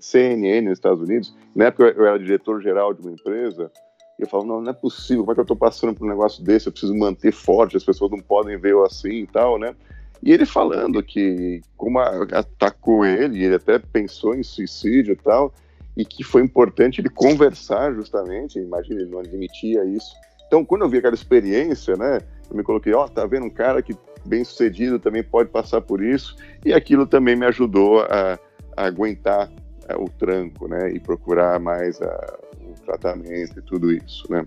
CNN 0.00 0.62
nos 0.62 0.78
Estados 0.78 1.00
Unidos. 1.00 1.32
Na 1.54 1.66
época 1.66 1.94
eu 1.96 2.04
era 2.04 2.18
diretor-geral 2.18 2.92
de 2.92 3.02
uma 3.02 3.12
empresa. 3.12 3.70
Eu 4.18 4.28
falava, 4.28 4.48
não, 4.48 4.60
não 4.60 4.70
é 4.70 4.74
possível, 4.74 5.22
como 5.22 5.32
é 5.32 5.34
que 5.34 5.40
eu 5.40 5.44
estou 5.44 5.56
passando 5.56 5.94
por 5.94 6.06
um 6.06 6.10
negócio 6.10 6.42
desse? 6.44 6.68
Eu 6.68 6.72
preciso 6.72 6.94
manter 6.94 7.32
forte, 7.32 7.76
as 7.76 7.84
pessoas 7.84 8.10
não 8.10 8.20
podem 8.20 8.56
ver 8.56 8.72
eu 8.72 8.84
assim 8.84 9.22
e 9.22 9.26
tal, 9.26 9.58
né? 9.58 9.74
E 10.22 10.30
ele 10.30 10.46
falando 10.46 11.02
que 11.02 11.60
como 11.76 11.98
atacou 11.98 13.04
ele, 13.04 13.44
ele 13.44 13.56
até 13.56 13.78
pensou 13.78 14.34
em 14.34 14.42
suicídio 14.42 15.12
e 15.12 15.16
tal, 15.16 15.52
e 15.96 16.04
que 16.04 16.22
foi 16.22 16.42
importante 16.42 17.00
ele 17.00 17.08
conversar 17.08 17.92
justamente, 17.92 18.58
imagina, 18.58 19.00
ele 19.00 19.10
não 19.10 19.18
admitia 19.18 19.84
isso. 19.84 20.14
Então, 20.46 20.64
quando 20.64 20.82
eu 20.82 20.88
vi 20.88 20.98
aquela 20.98 21.14
experiência, 21.14 21.96
né, 21.96 22.20
eu 22.48 22.56
me 22.56 22.62
coloquei, 22.62 22.94
ó, 22.94 23.04
oh, 23.04 23.08
tá 23.08 23.26
vendo 23.26 23.46
um 23.46 23.50
cara 23.50 23.82
que 23.82 23.96
bem 24.24 24.44
sucedido 24.44 24.98
também 24.98 25.22
pode 25.22 25.48
passar 25.48 25.80
por 25.80 26.02
isso, 26.02 26.36
e 26.64 26.72
aquilo 26.72 27.06
também 27.06 27.34
me 27.34 27.46
ajudou 27.46 28.02
a, 28.02 28.38
a 28.76 28.86
aguentar 28.86 29.50
é, 29.88 29.96
o 29.96 30.08
tranco, 30.08 30.68
né, 30.68 30.92
e 30.92 31.00
procurar 31.00 31.58
mais 31.58 32.00
a, 32.00 32.38
tratamento 32.80 33.58
e 33.58 33.62
tudo 33.62 33.92
isso, 33.92 34.30
né. 34.30 34.44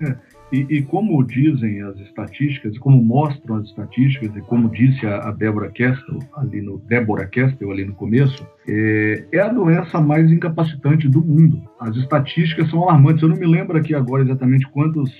É, 0.00 0.14
e, 0.52 0.58
e, 0.76 0.82
como 0.82 1.24
dizem 1.24 1.82
as 1.82 1.98
estatísticas, 2.00 2.78
como 2.78 3.02
mostram 3.02 3.56
as 3.56 3.64
estatísticas, 3.64 4.36
e 4.36 4.40
como 4.42 4.68
disse 4.68 5.04
a, 5.06 5.28
a 5.28 5.32
Débora 5.32 5.70
Kestel, 5.70 6.18
ali 6.36 6.60
no 6.60 6.78
Débora 6.78 7.26
Kestel, 7.26 7.70
ali 7.70 7.84
no 7.84 7.94
começo, 7.94 8.46
é, 8.68 9.24
é, 9.32 9.40
a 9.40 9.48
doença 9.48 10.00
mais 10.00 10.30
incapacitante 10.30 11.08
do 11.08 11.24
mundo. 11.24 11.62
As 11.80 11.96
estatísticas 11.96 12.70
são 12.70 12.82
alarmantes. 12.82 13.22
Eu 13.22 13.28
não 13.30 13.36
me 13.36 13.46
lembro 13.46 13.76
aqui 13.76 13.94
agora 13.94 14.22
exatamente 14.22 14.68
quantos 14.68 15.10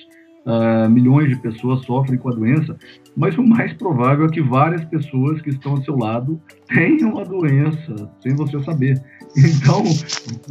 uh, 0.47 0.89
milhões 0.89 1.29
de 1.29 1.37
pessoas 1.37 1.85
sofrem 1.85 2.19
com 2.19 2.31
a 2.31 2.35
doença, 2.35 2.77
mas 3.17 3.37
o 3.37 3.43
mais 3.43 3.73
provável 3.75 4.27
é 4.27 4.31
que 4.31 4.41
várias 4.41 4.85
pessoas 4.85 5.43
que 5.43 5.51
estão 5.51 5.73
ao 5.73 5.83
seu 5.83 5.97
lado 5.97 6.41
tenham 6.69 7.19
a 7.19 7.25
doença, 7.25 8.11
sem 8.23 8.35
você 8.35 8.63
saber. 8.63 9.03
Então, 9.37 9.83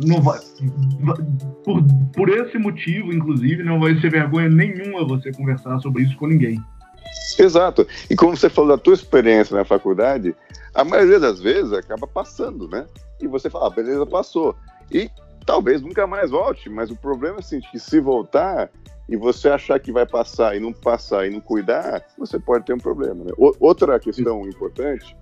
não 0.05 0.21
vai, 0.21 0.39
por, 1.63 1.83
por 2.13 2.29
esse 2.29 2.57
motivo, 2.57 3.13
inclusive, 3.13 3.63
não 3.63 3.79
vai 3.79 3.99
ser 3.99 4.11
vergonha 4.11 4.49
nenhuma 4.49 5.07
você 5.07 5.31
conversar 5.31 5.79
sobre 5.79 6.03
isso 6.03 6.15
com 6.17 6.27
ninguém. 6.27 6.59
Exato. 7.39 7.87
E 8.09 8.15
como 8.15 8.35
você 8.35 8.49
falou 8.49 8.71
da 8.71 8.77
tua 8.77 8.93
experiência 8.93 9.55
na 9.55 9.65
faculdade, 9.65 10.35
a 10.73 10.83
maioria 10.83 11.19
das 11.19 11.39
vezes 11.39 11.73
acaba 11.73 12.05
passando, 12.05 12.67
né? 12.67 12.85
E 13.19 13.27
você 13.27 13.49
fala, 13.49 13.67
ah, 13.67 13.69
beleza, 13.69 14.05
passou. 14.05 14.55
E 14.91 15.09
talvez 15.45 15.81
nunca 15.81 16.05
mais 16.05 16.31
volte, 16.31 16.69
mas 16.69 16.89
o 16.89 16.95
problema 16.95 17.37
é 17.37 17.39
assim, 17.39 17.59
que 17.59 17.79
se 17.79 17.99
voltar, 17.99 18.69
e 19.07 19.15
você 19.15 19.49
achar 19.49 19.79
que 19.79 19.91
vai 19.91 20.05
passar 20.05 20.55
e 20.55 20.59
não 20.59 20.73
passar 20.73 21.27
e 21.27 21.29
não 21.29 21.39
cuidar, 21.39 22.03
você 22.17 22.39
pode 22.39 22.65
ter 22.65 22.73
um 22.73 22.79
problema. 22.79 23.23
Né? 23.23 23.31
Outra 23.37 23.99
questão 23.99 24.47
importante 24.47 25.15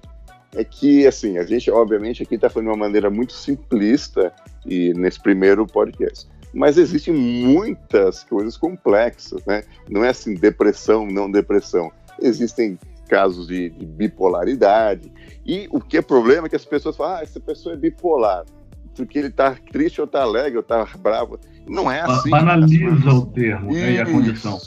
é 0.55 0.63
que, 0.63 1.05
assim, 1.05 1.37
a 1.37 1.43
gente, 1.43 1.69
obviamente, 1.69 2.23
aqui 2.23 2.35
está 2.35 2.49
falando 2.49 2.67
de 2.67 2.73
uma 2.73 2.85
maneira 2.85 3.09
muito 3.09 3.33
simplista 3.33 4.31
e 4.65 4.93
nesse 4.93 5.19
primeiro 5.19 5.65
podcast. 5.65 6.27
Mas 6.53 6.77
existem 6.77 7.13
muitas 7.13 8.23
coisas 8.23 8.55
complexas, 8.55 9.43
né? 9.45 9.63
Não 9.89 10.05
é 10.05 10.09
assim, 10.09 10.35
depressão, 10.35 11.07
não 11.07 11.29
depressão. 11.29 11.91
Existem 12.21 12.77
casos 13.09 13.47
de, 13.47 13.71
de 13.71 13.85
bipolaridade. 13.85 15.11
E 15.43 15.67
o 15.71 15.81
que 15.81 15.97
é 15.97 16.01
problema 16.01 16.45
é 16.45 16.49
que 16.49 16.55
as 16.55 16.63
pessoas 16.63 16.95
falam, 16.95 17.17
ah, 17.17 17.23
essa 17.23 17.39
pessoa 17.39 17.73
é 17.73 17.77
bipolar 17.77 18.45
porque 18.95 19.19
ele 19.19 19.27
está 19.27 19.55
triste 19.71 19.99
ou 19.99 20.05
está 20.05 20.21
alegre 20.21 20.57
ou 20.57 20.61
está 20.61 20.85
bravo. 20.99 21.39
Não 21.67 21.91
é 21.91 22.01
assim. 22.01 22.29
Banaliza 22.29 23.09
o 23.11 23.25
termo 23.27 23.73
né, 23.73 23.93
e 23.93 23.99
a 23.99 24.05
condição. 24.05 24.59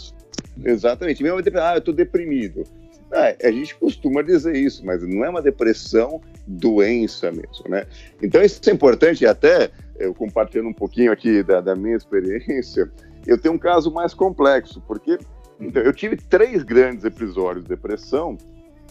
Exatamente. 0.64 1.22
Mesmo 1.22 1.38
ah, 1.38 1.74
eu 1.74 1.78
estou 1.78 1.94
deprimido. 1.94 2.64
Ah, 3.12 3.34
a 3.42 3.50
gente 3.50 3.74
costuma 3.76 4.22
dizer 4.22 4.56
isso, 4.56 4.84
mas 4.84 5.02
não 5.02 5.24
é 5.24 5.30
uma 5.30 5.42
depressão 5.42 6.20
doença 6.46 7.30
mesmo, 7.30 7.68
né? 7.68 7.86
Então 8.22 8.42
isso 8.42 8.60
é 8.68 8.72
importante 8.72 9.24
até 9.26 9.70
eu 9.98 10.14
compartilhando 10.14 10.68
um 10.68 10.74
pouquinho 10.74 11.12
aqui 11.12 11.42
da, 11.42 11.60
da 11.60 11.74
minha 11.74 11.96
experiência, 11.96 12.90
eu 13.26 13.38
tenho 13.38 13.54
um 13.54 13.58
caso 13.58 13.90
mais 13.90 14.14
complexo, 14.14 14.80
porque 14.86 15.18
então, 15.60 15.82
eu 15.82 15.92
tive 15.92 16.16
três 16.16 16.62
grandes 16.62 17.04
episódios 17.04 17.64
de 17.64 17.70
depressão 17.70 18.36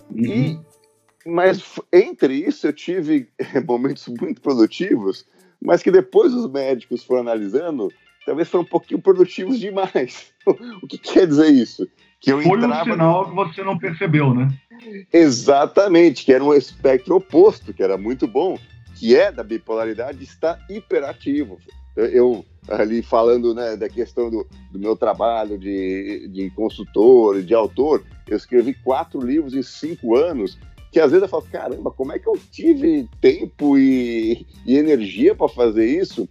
uhum. 0.09 0.25
e 0.25 0.59
mas 1.25 1.79
entre 1.91 2.35
isso 2.35 2.67
eu 2.67 2.73
tive 2.73 3.27
momentos 3.67 4.07
muito 4.07 4.41
produtivos, 4.41 5.25
mas 5.61 5.81
que 5.81 5.89
depois 5.89 6.33
os 6.33 6.49
médicos 6.49 7.03
foram 7.03 7.21
analisando, 7.21 7.91
talvez 8.25 8.47
foram 8.47 8.63
um 8.63 8.67
pouquinho 8.67 9.01
produtivos 9.01 9.59
demais. 9.59 10.31
o 10.45 10.87
que 10.87 10.97
quer 10.97 11.25
dizer 11.25 11.49
isso? 11.49 11.87
Que 12.19 12.31
eu 12.31 12.41
Foi 12.41 12.57
entrava... 12.57 12.89
um 12.89 12.93
sinal 12.93 13.29
que 13.29 13.35
você 13.35 13.63
não 13.63 13.77
percebeu, 13.77 14.33
né? 14.33 14.47
Exatamente, 15.11 16.25
que 16.25 16.33
era 16.33 16.43
um 16.43 16.53
espectro 16.53 17.15
oposto, 17.15 17.73
que 17.73 17.83
era 17.83 17.97
muito 17.97 18.27
bom, 18.27 18.57
que 18.95 19.15
é 19.15 19.31
da 19.31 19.43
bipolaridade, 19.43 20.23
está 20.23 20.59
hiperativo. 20.69 21.57
Eu, 21.95 22.45
ali 22.67 23.01
falando 23.01 23.53
né, 23.53 23.77
da 23.77 23.87
questão 23.87 24.29
do, 24.29 24.45
do 24.71 24.79
meu 24.79 24.95
trabalho 24.95 25.57
de, 25.57 26.27
de 26.27 26.49
consultor, 26.51 27.41
de 27.41 27.53
autor, 27.53 28.03
eu 28.27 28.35
escrevi 28.35 28.73
quatro 28.73 29.21
livros 29.21 29.53
em 29.53 29.63
cinco 29.63 30.15
anos 30.15 30.57
que 30.95 30.99
às 31.01 31.11
vezes 31.11 31.23
eu 31.23 31.27
falo, 31.27 31.45
caramba, 31.51 31.91
como 31.91 32.13
é 32.13 32.19
que 32.19 32.25
eu 32.25 32.39
tive 32.53 33.05
tempo 33.19 33.77
e, 33.77 34.47
e 34.65 34.77
energia 34.77 35.35
para 35.35 35.49
fazer 35.49 35.85
isso? 35.85 36.25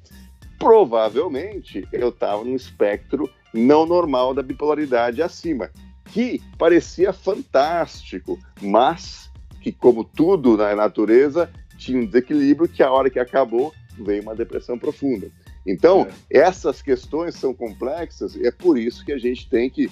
Provavelmente 0.59 1.87
eu 1.93 2.09
estava 2.09 2.43
num 2.43 2.57
espectro 2.57 3.29
não 3.53 3.85
normal 3.85 4.33
da 4.33 4.43
bipolaridade 4.43 5.21
acima, 5.21 5.71
que 6.07 6.41
parecia 6.57 7.13
fantástico, 7.13 8.39
mas 8.63 9.31
que, 9.61 9.71
como 9.71 10.03
tudo 10.03 10.57
na 10.57 10.75
natureza, 10.75 11.53
tinha 11.77 12.01
um 12.01 12.07
desequilíbrio 12.07 12.67
que 12.67 12.83
a 12.83 12.91
hora 12.91 13.11
que 13.11 13.19
acabou 13.19 13.71
veio 13.99 14.23
uma 14.23 14.35
depressão 14.35 14.79
profunda. 14.79 15.31
Então, 15.67 16.09
é. 16.31 16.39
essas 16.39 16.81
questões 16.81 17.35
são 17.35 17.53
complexas 17.53 18.35
e 18.35 18.47
é 18.47 18.51
por 18.51 18.79
isso 18.79 19.05
que 19.05 19.13
a 19.13 19.19
gente 19.19 19.47
tem 19.47 19.69
que 19.69 19.91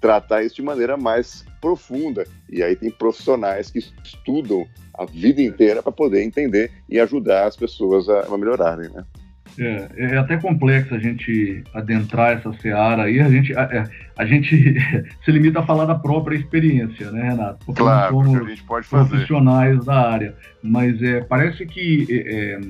tratar 0.00 0.42
isso 0.42 0.56
de 0.56 0.62
maneira 0.62 0.96
mais 0.96 1.44
profunda. 1.60 2.24
E 2.50 2.62
aí 2.62 2.76
tem 2.76 2.90
profissionais 2.90 3.70
que 3.70 3.78
estudam 4.04 4.66
a 4.94 5.04
vida 5.04 5.40
inteira 5.40 5.82
para 5.82 5.92
poder 5.92 6.22
entender 6.22 6.70
e 6.88 7.00
ajudar 7.00 7.46
as 7.46 7.56
pessoas 7.56 8.08
a, 8.08 8.26
a 8.34 8.38
melhorarem, 8.38 8.90
né? 8.90 9.04
É, 9.58 9.88
é, 9.96 10.16
até 10.16 10.38
complexo 10.38 10.94
a 10.94 10.98
gente 10.98 11.62
adentrar 11.74 12.38
essa 12.38 12.52
seara 12.54 13.04
aí. 13.04 13.20
A 13.20 13.28
gente, 13.28 13.56
a, 13.56 13.62
é, 13.64 13.84
a 14.16 14.24
gente 14.24 14.74
se 15.24 15.30
limita 15.30 15.60
a 15.60 15.66
falar 15.66 15.84
da 15.84 15.94
própria 15.94 16.36
experiência, 16.36 17.10
né, 17.10 17.30
Renato? 17.30 17.66
Porque 17.66 17.82
claro, 17.82 18.14
somos 18.14 18.40
a 18.40 18.48
gente 18.48 18.62
pode 18.64 18.86
fazer. 18.86 19.10
profissionais 19.10 19.84
da 19.84 20.10
área. 20.10 20.34
Mas 20.62 21.02
é, 21.02 21.20
parece 21.20 21.66
que 21.66 22.06
é, 22.10 22.54
é 22.54 22.60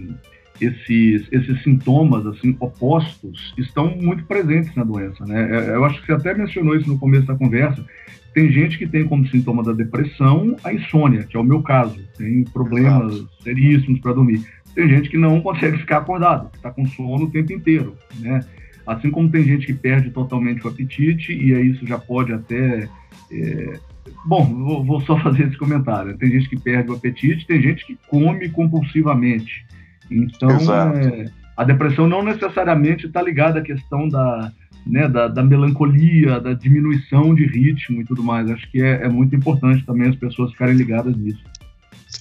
esses, 0.64 1.27
esses 1.31 1.62
sintomas 1.62 2.27
assim 2.27 2.57
opostos 2.61 3.53
estão 3.59 3.96
muito 3.96 4.25
presentes 4.25 4.75
na 4.75 4.85
doença, 4.85 5.25
né? 5.25 5.48
É, 5.51 5.75
eu 5.75 5.85
acho 5.85 6.01
que 6.01 6.07
você 6.07 6.12
até 6.12 6.35
mencionou 6.35 6.77
isso 6.77 6.88
no 6.88 6.98
começo 6.98 7.27
da 7.27 7.35
conversa. 7.35 7.85
Tem 8.33 8.51
gente 8.51 8.79
que 8.79 8.87
tem 8.87 9.05
como 9.05 9.27
sintoma 9.29 9.62
da 9.62 9.72
depressão 9.72 10.57
a 10.64 10.72
insônia, 10.72 11.25
que 11.25 11.37
é 11.37 11.40
o 11.40 11.44
meu 11.44 11.63
caso. 11.63 11.98
Tem 12.17 12.44
problemas 12.44 13.15
Exato. 13.15 13.42
seríssimos 13.42 14.00
para 14.00 14.15
dormir. 14.15 14.42
Tem 14.75 14.88
gente 14.88 15.10
que 15.10 15.19
não 15.19 15.40
consegue 15.40 15.79
ficar 15.79 15.98
acordado, 15.98 16.50
que 16.50 16.56
está 16.56 16.71
com 16.71 16.87
sono 16.87 17.25
o 17.25 17.31
tempo 17.31 17.52
inteiro, 17.52 17.94
né? 18.21 18.40
Assim 18.87 19.10
como 19.10 19.31
tem 19.31 19.44
gente 19.44 19.67
que 19.67 19.75
perde 19.75 20.10
totalmente 20.10 20.65
o 20.65 20.69
apetite, 20.69 21.33
e 21.33 21.54
aí 21.54 21.71
isso 21.71 21.87
já 21.87 21.98
pode 21.98 22.33
até. 22.33 22.88
É... 23.31 23.79
Bom, 24.25 24.44
vou, 24.44 24.85
vou 24.85 25.00
só 25.02 25.19
fazer 25.21 25.48
esse 25.48 25.56
comentário. 25.56 26.17
Tem 26.17 26.31
gente 26.31 26.48
que 26.48 26.58
perde 26.58 26.90
o 26.90 26.94
apetite, 26.94 27.46
tem 27.46 27.60
gente 27.60 27.85
que 27.85 27.98
come 28.08 28.48
compulsivamente. 28.48 29.65
Então, 30.13 30.50
é, 30.50 31.27
a 31.56 31.65
depressão 31.65 32.06
não 32.06 32.23
necessariamente 32.23 33.06
está 33.06 33.23
ligada 33.23 33.60
à 33.60 33.63
questão 33.63 34.08
da, 34.08 34.52
né, 34.87 35.08
da, 35.08 35.29
da, 35.29 35.42
melancolia, 35.42 36.40
da 36.40 36.54
diminuição 36.54 37.35
de 37.35 37.46
ritmo 37.46 38.00
e 38.00 38.04
tudo 38.04 38.23
mais. 38.23 38.50
Acho 38.50 38.71
que 38.71 38.83
é, 38.83 39.04
é 39.04 39.08
muito 39.08 39.35
importante 39.35 39.85
também 39.85 40.08
as 40.08 40.17
pessoas 40.17 40.52
ficarem 40.52 40.75
ligadas 40.75 41.17
nisso. 41.17 41.42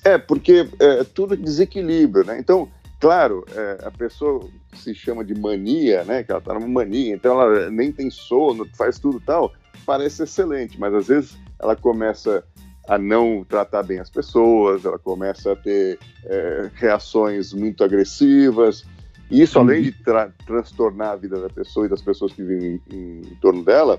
É, 0.04 0.18
porque 0.18 0.68
é 0.80 1.04
tudo 1.04 1.36
desequilíbrio, 1.36 2.26
né? 2.26 2.40
Então, 2.40 2.70
Claro, 3.02 3.44
é, 3.56 3.80
a 3.84 3.90
pessoa 3.90 4.48
se 4.76 4.94
chama 4.94 5.26
de 5.26 5.34
mania, 5.34 6.04
né? 6.04 6.24
Que 6.24 6.32
ela 6.32 6.38
está 6.38 6.54
numa 6.54 6.68
mania, 6.68 7.16
então 7.16 7.42
ela 7.42 7.72
nem 7.72 7.92
tem 7.92 8.12
sono, 8.12 8.68
faz 8.78 9.00
tudo 9.00 9.20
tal. 9.20 9.52
Parece 9.88 10.22
excelente, 10.22 10.80
mas 10.80 10.94
às 10.94 11.08
vezes 11.08 11.36
ela 11.60 11.76
começa 11.76 12.44
a 12.92 12.98
não 12.98 13.46
tratar 13.46 13.84
bem 13.84 14.00
as 14.00 14.10
pessoas, 14.10 14.84
ela 14.84 15.00
começa 15.00 15.54
a 15.54 15.56
ter 15.56 15.98
é, 16.26 16.70
reações 16.74 17.54
muito 17.54 17.86
agressivas. 17.86 18.86
E 19.30 19.42
isso, 19.42 19.58
além 19.58 19.84
de 19.84 19.94
tra 19.94 20.30
transtornar 20.46 21.12
a 21.12 21.16
vida 21.16 21.40
da 21.40 21.48
pessoa 21.48 21.86
e 21.86 21.90
das 21.90 22.02
pessoas 22.02 22.34
que 22.34 22.44
vivem 22.44 22.82
em, 22.92 23.22
em 23.22 23.36
torno 23.36 23.64
dela, 23.64 23.98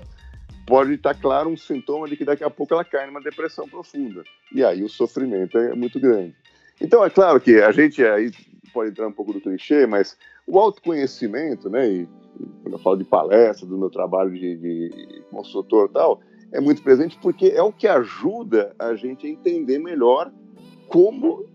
pode 0.67 0.93
estar 0.93 1.15
claro 1.15 1.49
um 1.49 1.57
sintoma 1.57 2.07
de 2.07 2.15
que 2.15 2.23
daqui 2.23 2.43
a 2.43 2.51
pouco 2.51 2.71
ela 2.75 2.85
cai 2.85 3.07
numa 3.07 3.19
depressão 3.19 3.67
profunda. 3.67 4.23
E 4.53 4.63
aí 4.63 4.83
o 4.83 4.89
sofrimento 4.89 5.57
é 5.57 5.73
muito 5.73 5.99
grande. 5.99 6.35
Então, 6.79 7.03
é 7.03 7.09
claro 7.09 7.41
que 7.41 7.63
a 7.63 7.71
gente 7.71 8.05
aí 8.05 8.29
pode 8.71 8.91
entrar 8.91 9.07
um 9.07 9.11
pouco 9.11 9.33
do 9.33 9.41
clichê, 9.41 9.87
mas 9.87 10.15
o 10.45 10.59
autoconhecimento, 10.59 11.67
né, 11.67 11.89
e 11.89 12.07
quando 12.61 12.73
eu 12.73 12.79
falo 12.79 12.97
de 12.97 13.05
palestra, 13.05 13.65
do 13.65 13.75
meu 13.75 13.89
trabalho 13.89 14.29
de, 14.29 14.55
de 14.55 15.23
consultor 15.31 15.89
e 15.89 15.93
tal, 15.93 16.21
é 16.53 16.61
muito 16.61 16.81
presente 16.81 17.17
porque 17.21 17.47
é 17.47 17.61
o 17.61 17.73
que 17.73 17.87
ajuda 17.87 18.73
a 18.77 18.95
gente 18.95 19.25
a 19.25 19.29
entender 19.29 19.79
melhor 19.79 20.31
como 20.87 21.45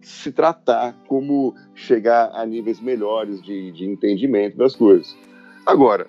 se 0.00 0.32
tratar, 0.32 0.96
como 1.06 1.54
chegar 1.74 2.30
a 2.32 2.44
níveis 2.46 2.80
melhores 2.80 3.42
de, 3.42 3.70
de 3.72 3.84
entendimento 3.84 4.56
das 4.56 4.74
coisas. 4.74 5.16
Agora, 5.66 6.06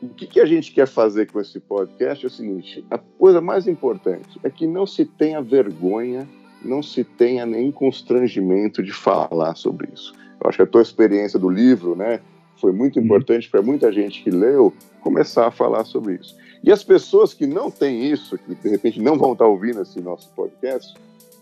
o 0.00 0.08
que, 0.10 0.26
que, 0.26 0.40
a 0.40 0.46
gente 0.46 0.72
quer 0.72 0.86
fazer 0.86 1.30
com 1.32 1.40
esse 1.40 1.58
podcast 1.58 2.24
é 2.24 2.28
o 2.28 2.30
seguinte: 2.30 2.84
a 2.90 2.98
coisa 2.98 3.40
mais 3.40 3.66
importante 3.66 4.38
é 4.44 4.50
que 4.50 4.66
não 4.66 4.86
se 4.86 5.04
tenha 5.04 5.42
vergonha, 5.42 6.28
não 6.62 6.82
se 6.82 7.02
tenha 7.02 7.44
nenhum 7.44 7.72
constrangimento 7.72 8.82
de 8.82 8.92
falar 8.92 9.56
sobre 9.56 9.88
isso. 9.92 10.14
Eu 10.40 10.48
acho 10.48 10.58
que 10.58 10.62
a 10.62 10.66
tua 10.66 10.82
experiência 10.82 11.38
do 11.38 11.48
livro, 11.48 11.96
né, 11.96 12.20
foi 12.60 12.72
muito 12.72 12.98
uhum. 12.98 13.04
importante 13.04 13.48
para 13.48 13.62
muita 13.62 13.92
gente 13.92 14.22
que 14.22 14.30
leu 14.30 14.72
começar 15.00 15.46
a 15.46 15.50
falar 15.50 15.84
sobre 15.84 16.14
isso. 16.14 16.36
E 16.62 16.72
as 16.72 16.82
pessoas 16.82 17.32
que 17.32 17.46
não 17.46 17.70
têm 17.70 18.10
isso, 18.10 18.36
que 18.38 18.54
de 18.54 18.68
repente 18.68 19.00
não 19.00 19.16
vão 19.16 19.32
estar 19.32 19.46
ouvindo 19.46 19.82
esse 19.82 20.00
nosso 20.00 20.28
podcast, 20.34 20.94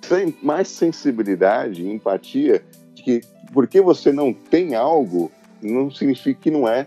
têm 0.09 0.35
mais 0.43 0.69
sensibilidade 0.69 1.83
e 1.83 1.91
empatia 1.91 2.62
de 2.95 3.03
que 3.03 3.21
porque 3.53 3.81
você 3.81 4.12
não 4.12 4.33
tem 4.33 4.75
algo, 4.75 5.31
não 5.62 5.91
significa 5.91 6.41
que 6.41 6.51
não 6.51 6.69
é 6.69 6.87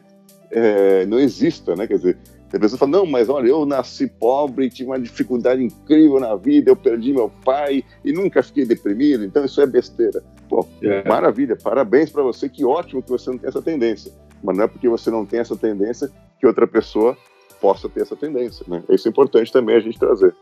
é, 0.51 1.05
não 1.05 1.19
exista, 1.19 1.75
né? 1.75 1.87
Quer 1.87 1.97
dizer, 1.97 2.17
a 2.53 2.59
pessoa 2.59 2.79
fala, 2.79 2.91
não, 2.91 3.05
mas 3.05 3.27
olha, 3.29 3.49
eu 3.49 3.65
nasci 3.65 4.07
pobre, 4.07 4.69
tive 4.69 4.89
uma 4.89 4.99
dificuldade 4.99 5.61
incrível 5.61 6.19
na 6.19 6.35
vida, 6.35 6.71
eu 6.71 6.75
perdi 6.75 7.11
meu 7.11 7.29
pai 7.43 7.83
e 8.03 8.13
nunca 8.13 8.41
fiquei 8.41 8.65
deprimido, 8.65 9.25
então 9.25 9.43
isso 9.43 9.59
é 9.59 9.67
besteira. 9.67 10.23
É. 10.81 11.07
maravilha, 11.07 11.55
parabéns 11.55 12.09
para 12.09 12.23
você, 12.23 12.47
que 12.47 12.65
ótimo 12.65 13.01
que 13.01 13.09
você 13.09 13.29
não 13.29 13.37
tem 13.37 13.49
essa 13.49 13.61
tendência. 13.61 14.11
Mas 14.43 14.57
não 14.57 14.63
é 14.63 14.67
porque 14.67 14.87
você 14.87 15.09
não 15.09 15.25
tem 15.25 15.39
essa 15.39 15.55
tendência 15.55 16.09
que 16.39 16.45
outra 16.45 16.67
pessoa 16.67 17.17
possa 17.59 17.89
ter 17.89 18.01
essa 18.01 18.15
tendência, 18.15 18.65
né? 18.67 18.83
Isso 18.89 19.07
é 19.07 19.11
importante 19.11 19.51
também 19.51 19.75
a 19.75 19.79
gente 19.79 19.97
trazer. 19.97 20.33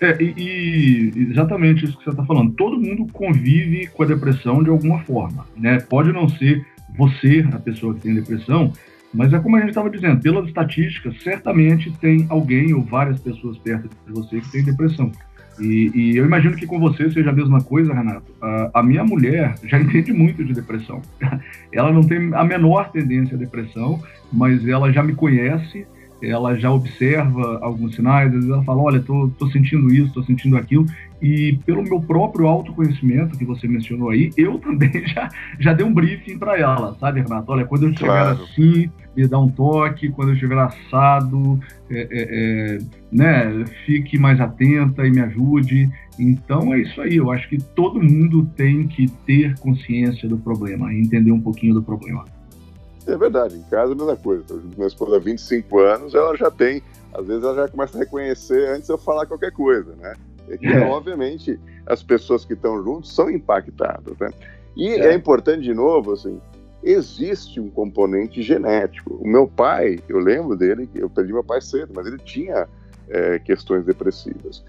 É, 0.00 0.20
e, 0.20 0.34
e, 0.36 1.30
exatamente 1.30 1.84
isso 1.84 1.96
que 1.96 2.04
você 2.04 2.10
está 2.10 2.24
falando. 2.24 2.52
Todo 2.54 2.78
mundo 2.78 3.06
convive 3.12 3.86
com 3.86 4.02
a 4.02 4.06
depressão 4.06 4.62
de 4.62 4.68
alguma 4.68 4.98
forma, 5.04 5.46
né? 5.56 5.78
Pode 5.80 6.12
não 6.12 6.28
ser 6.28 6.66
você 6.96 7.46
a 7.52 7.58
pessoa 7.58 7.94
que 7.94 8.00
tem 8.00 8.14
depressão, 8.14 8.72
mas 9.14 9.32
é 9.32 9.38
como 9.38 9.56
a 9.56 9.60
gente 9.60 9.70
estava 9.70 9.90
dizendo, 9.90 10.20
pelas 10.20 10.46
estatísticas, 10.46 11.22
certamente 11.22 11.90
tem 11.98 12.26
alguém 12.28 12.74
ou 12.74 12.82
várias 12.82 13.20
pessoas 13.20 13.58
perto 13.58 13.88
de 14.06 14.12
você 14.12 14.40
que 14.40 14.50
tem 14.50 14.64
depressão. 14.64 15.12
E, 15.62 15.90
e 15.94 16.16
eu 16.16 16.24
imagino 16.24 16.56
que 16.56 16.66
com 16.66 16.78
você 16.78 17.10
seja 17.10 17.30
a 17.30 17.32
mesma 17.32 17.62
coisa, 17.62 17.94
Renato. 17.94 18.32
A, 18.40 18.80
a, 18.80 18.82
minha 18.82 19.04
mulher 19.04 19.54
já 19.64 19.78
entende 19.80 20.12
muito 20.12 20.44
de 20.44 20.52
depressão. 20.52 21.00
ela 21.72 21.92
não 21.92 22.02
tem 22.02 22.34
a 22.34 22.44
menor 22.44 22.90
tendência 22.90 23.36
à 23.36 23.38
depressão, 23.38 24.02
mas 24.32 24.66
ela 24.66 24.92
já 24.92 25.02
me 25.02 25.14
conhece 25.14 25.86
ela 26.22 26.56
já 26.56 26.70
observa 26.70 27.58
alguns 27.60 27.96
sinais, 27.96 28.28
às 28.28 28.34
vezes 28.34 28.48
ela 28.48 28.62
fala, 28.64 28.82
olha, 28.82 29.00
tô, 29.00 29.28
tô 29.38 29.50
sentindo 29.50 29.92
isso, 29.92 30.12
tô 30.12 30.22
sentindo 30.22 30.56
aquilo, 30.56 30.86
e 31.20 31.58
pelo 31.64 31.82
meu 31.82 32.00
próprio 32.00 32.46
autoconhecimento 32.46 33.38
que 33.38 33.44
você 33.44 33.68
mencionou 33.68 34.10
aí, 34.10 34.30
eu 34.36 34.58
também 34.60 34.90
já, 35.06 35.28
já 35.58 35.72
dei 35.72 35.84
um 35.84 35.92
briefing 35.92 36.38
para 36.38 36.58
ela, 36.58 36.96
sabe, 36.98 37.20
Renato? 37.20 37.50
Olha, 37.52 37.64
quando 37.64 37.84
eu 37.84 37.90
estiver 37.90 38.08
claro. 38.08 38.42
assim, 38.42 38.90
me 39.16 39.26
dá 39.26 39.38
um 39.38 39.48
toque, 39.48 40.10
quando 40.10 40.28
eu 40.28 40.34
estiver 40.34 40.58
assado, 40.58 41.60
é, 41.90 42.00
é, 42.00 42.08
é, 42.10 42.78
né, 43.10 43.64
fique 43.84 44.18
mais 44.18 44.40
atenta 44.40 45.06
e 45.06 45.10
me 45.10 45.20
ajude. 45.20 45.90
Então 46.18 46.74
é 46.74 46.80
isso 46.80 47.00
aí, 47.00 47.16
eu 47.16 47.30
acho 47.30 47.48
que 47.48 47.58
todo 47.58 48.02
mundo 48.02 48.44
tem 48.56 48.86
que 48.86 49.08
ter 49.26 49.58
consciência 49.58 50.28
do 50.28 50.38
problema, 50.38 50.92
entender 50.92 51.32
um 51.32 51.40
pouquinho 51.40 51.74
do 51.74 51.82
problema. 51.82 52.24
É 53.06 53.16
verdade, 53.16 53.56
em 53.56 53.62
casa 53.62 53.92
é 53.92 53.94
a 53.94 53.96
mesma 53.96 54.16
coisa. 54.16 54.44
Minha 54.76 54.86
esposa 54.86 55.16
há 55.16 55.18
25 55.18 55.78
anos, 55.78 56.14
ela 56.14 56.36
já 56.36 56.50
tem, 56.50 56.82
às 57.12 57.26
vezes 57.26 57.42
ela 57.42 57.54
já 57.54 57.68
começa 57.68 57.96
a 57.96 58.00
reconhecer 58.00 58.68
antes 58.68 58.86
de 58.86 58.92
eu 58.92 58.98
falar 58.98 59.26
qualquer 59.26 59.52
coisa, 59.52 59.94
né? 59.96 60.14
E 60.48 60.58
que, 60.58 60.66
é. 60.66 60.80
obviamente, 60.86 61.58
as 61.86 62.02
pessoas 62.02 62.44
que 62.44 62.52
estão 62.52 62.82
juntos 62.82 63.14
são 63.14 63.30
impactadas, 63.30 64.16
né? 64.18 64.30
E 64.76 64.88
é. 64.88 65.08
é 65.08 65.14
importante, 65.14 65.62
de 65.62 65.74
novo, 65.74 66.12
assim, 66.12 66.40
existe 66.82 67.60
um 67.60 67.70
componente 67.70 68.42
genético. 68.42 69.14
O 69.14 69.26
meu 69.26 69.46
pai, 69.46 69.98
eu 70.08 70.18
lembro 70.18 70.56
dele, 70.56 70.88
eu 70.94 71.08
perdi 71.08 71.32
meu 71.32 71.44
pai 71.44 71.60
cedo, 71.60 71.92
mas 71.94 72.06
ele 72.06 72.18
tinha 72.18 72.68
é, 73.08 73.38
questões 73.38 73.84
depressivas. 73.84 74.64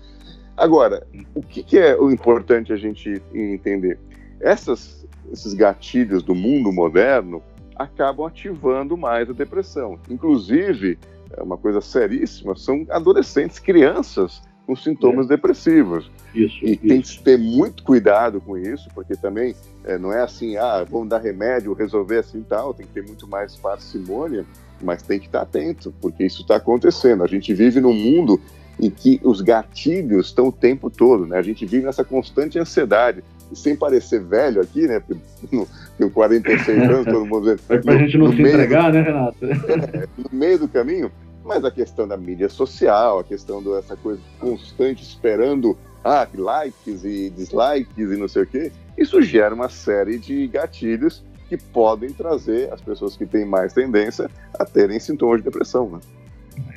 Agora, 0.55 1.05
o 1.33 1.41
que, 1.41 1.63
que, 1.63 1.79
é 1.79 1.95
o 1.95 2.11
importante 2.11 2.71
a 2.71 2.75
gente 2.75 3.21
entender? 3.33 3.97
Essas, 4.39 5.05
esses 5.31 5.53
gatilhos 5.53 6.21
do 6.21 6.35
mundo 6.35 6.71
moderno, 6.71 7.41
acabam 7.75 8.25
ativando 8.25 8.97
mais 8.97 9.29
a 9.29 9.33
depressão. 9.33 9.99
Inclusive, 10.09 10.97
é 11.35 11.41
uma 11.41 11.57
coisa 11.57 11.81
seríssima, 11.81 12.55
são 12.55 12.85
adolescentes, 12.89 13.59
crianças 13.59 14.41
com 14.65 14.75
sintomas 14.75 15.25
é. 15.25 15.29
depressivos. 15.29 16.09
Isso, 16.33 16.63
e 16.63 16.71
isso. 16.71 16.87
tem 16.87 17.01
que 17.01 17.23
ter 17.23 17.37
muito 17.37 17.83
cuidado 17.83 18.39
com 18.41 18.57
isso, 18.57 18.89
porque 18.93 19.15
também 19.15 19.55
é, 19.83 19.97
não 19.97 20.11
é 20.11 20.21
assim, 20.21 20.57
ah, 20.57 20.85
vamos 20.89 21.09
dar 21.09 21.19
remédio, 21.19 21.73
resolver 21.73 22.19
assim 22.19 22.41
tal, 22.41 22.73
tem 22.73 22.85
que 22.85 22.93
ter 22.93 23.03
muito 23.03 23.27
mais 23.27 23.55
parcimônia, 23.55 24.45
mas 24.81 25.01
tem 25.01 25.19
que 25.19 25.25
estar 25.27 25.41
atento, 25.41 25.93
porque 26.01 26.25
isso 26.25 26.41
está 26.41 26.55
acontecendo. 26.55 27.23
A 27.23 27.27
gente 27.27 27.53
vive 27.53 27.79
num 27.79 27.93
mundo 27.93 28.39
em 28.79 28.89
que 28.89 29.19
os 29.23 29.41
gatilhos 29.41 30.27
estão 30.27 30.47
o 30.47 30.51
tempo 30.51 30.89
todo, 30.89 31.25
né? 31.25 31.37
A 31.37 31.41
gente 31.41 31.65
vive 31.65 31.85
nessa 31.85 32.03
constante 32.03 32.57
ansiedade 32.57 33.23
sem 33.55 33.75
parecer 33.75 34.23
velho 34.23 34.61
aqui, 34.61 34.87
né? 34.87 35.01
Tenho 35.97 36.11
46 36.11 36.81
anos, 36.89 37.05
todo 37.05 37.25
mundo 37.25 37.41
dizendo. 37.41 37.61
É 37.69 37.77
pra 37.77 37.97
gente 37.97 38.17
não 38.17 38.31
se 38.31 38.41
entregar, 38.41 38.91
do, 38.91 38.97
né, 38.97 39.03
Renato? 39.03 39.45
É, 39.45 40.07
no 40.17 40.29
meio 40.31 40.59
do 40.59 40.67
caminho, 40.67 41.11
mas 41.43 41.63
a 41.63 41.71
questão 41.71 42.07
da 42.07 42.17
mídia 42.17 42.49
social, 42.49 43.19
a 43.19 43.23
questão 43.23 43.61
dessa 43.63 43.95
coisa 43.95 44.21
constante 44.39 45.03
esperando 45.03 45.77
ah, 46.03 46.27
likes 46.33 47.03
e 47.03 47.29
dislikes 47.29 48.11
e 48.11 48.17
não 48.17 48.27
sei 48.27 48.43
o 48.43 48.47
quê, 48.47 48.71
isso 48.97 49.21
gera 49.21 49.53
uma 49.55 49.69
série 49.69 50.17
de 50.17 50.47
gatilhos 50.47 51.23
que 51.47 51.57
podem 51.57 52.09
trazer 52.11 52.71
as 52.73 52.81
pessoas 52.81 53.15
que 53.15 53.25
têm 53.25 53.45
mais 53.45 53.73
tendência 53.73 54.29
a 54.57 54.65
terem 54.65 54.99
sintomas 54.99 55.37
de 55.37 55.43
depressão, 55.43 55.89
né? 55.89 55.99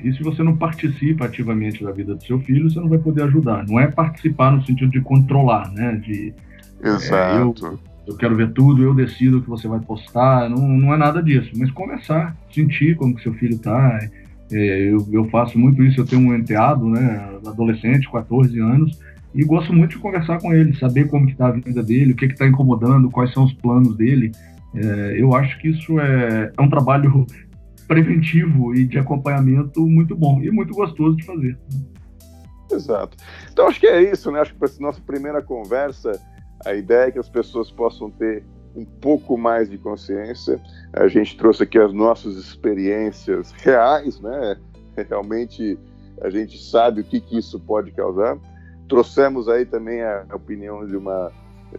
E 0.03 0.13
se 0.13 0.23
você 0.23 0.43
não 0.43 0.57
participa 0.57 1.27
ativamente 1.27 1.85
da 1.85 1.93
vida 1.93 2.15
do 2.15 2.23
seu 2.23 2.39
filho, 2.41 2.71
você 2.71 2.81
não 2.81 2.89
vai 2.89 2.99
poder 2.99 3.23
ajudar. 3.25 3.67
Não 3.67 3.79
é 3.79 3.87
participar 3.87 4.51
no 4.53 4.65
sentido 4.65 4.91
de 4.91 5.01
controlar, 5.01 5.71
né? 5.73 5.93
De 5.97 6.33
Exato. 6.83 7.67
É, 7.67 7.71
eu, 7.71 7.79
eu 8.07 8.17
quero 8.17 8.37
ver 8.37 8.53
tudo, 8.53 8.83
eu 8.83 8.95
decido 8.95 9.39
o 9.39 9.43
que 9.43 9.49
você 9.49 9.67
vai 9.67 9.81
postar, 9.81 10.49
não, 10.49 10.69
não 10.69 10.95
é 10.95 10.97
nada 10.97 11.23
disso. 11.23 11.51
Mas 11.57 11.71
conversar, 11.71 12.37
sentir 12.53 12.97
como 12.97 13.15
que 13.15 13.23
seu 13.23 13.35
filho 13.35 13.57
está. 13.57 13.99
É, 14.53 14.93
eu, 14.93 15.07
eu 15.11 15.29
faço 15.29 15.59
muito 15.59 15.83
isso, 15.83 16.01
eu 16.01 16.07
tenho 16.07 16.23
um 16.23 16.35
enteado, 16.35 16.89
né, 16.89 17.37
adolescente, 17.45 18.09
14 18.09 18.57
anos, 18.61 18.97
e 19.35 19.45
gosto 19.45 19.73
muito 19.73 19.91
de 19.91 19.99
conversar 19.99 20.41
com 20.41 20.55
ele, 20.55 20.77
saber 20.79 21.09
como 21.09 21.27
que 21.27 21.33
está 21.33 21.49
a 21.49 21.51
vida 21.51 21.83
dele, 21.83 22.13
o 22.13 22.17
que 22.17 22.27
está 22.27 22.47
incomodando, 22.47 23.11
quais 23.11 23.33
são 23.33 23.45
os 23.45 23.53
planos 23.55 23.97
dele. 23.97 24.31
É, 24.73 25.21
eu 25.21 25.35
acho 25.35 25.59
que 25.59 25.69
isso 25.69 25.99
é, 25.99 26.53
é 26.57 26.63
um 26.63 26.71
trabalho 26.71 27.27
preventivo 27.89 28.73
e 28.73 28.87
de 28.87 28.99
acompanhamento 28.99 29.85
muito 29.85 30.15
bom 30.15 30.41
e 30.41 30.51
muito 30.51 30.73
gostoso 30.73 31.17
de 31.17 31.25
fazer. 31.25 31.59
Exato. 32.71 33.17
Então 33.53 33.67
acho 33.67 33.81
que 33.81 33.87
é 33.87 34.11
isso, 34.11 34.31
né? 34.31 34.41
Acho 34.41 34.53
que 34.53 34.59
para 34.59 34.69
essa 34.69 34.81
nossa 34.81 35.01
primeira 35.01 35.43
conversa 35.43 36.13
a 36.65 36.75
ideia 36.75 37.09
é 37.09 37.11
que 37.11 37.19
as 37.19 37.29
pessoas 37.29 37.71
possam 37.71 38.11
ter 38.11 38.45
um 38.75 38.85
pouco 38.85 39.39
mais 39.39 39.71
de 39.71 39.79
consciência. 39.79 40.61
A 40.93 41.09
gente 41.09 41.37
trouxe 41.37 41.63
aqui 41.63 41.79
as 41.79 41.93
nossas 41.93 42.37
experiências 42.37 43.53
reais, 43.53 44.21
né? 44.21 44.57
Realmente 45.09 45.79
a 46.21 46.31
gente 46.31 46.63
sabe 46.63 47.01
o 47.01 47.05
que, 47.05 47.21
que 47.21 47.39
isso 47.39 47.59
pode 47.61 47.91
causar. 47.93 48.39
Trouxemos 48.89 49.49
aí 49.49 49.65
também 49.65 50.03
a 50.03 50.27
opinião 50.33 50.87
de 50.87 50.97
uma 50.97 51.33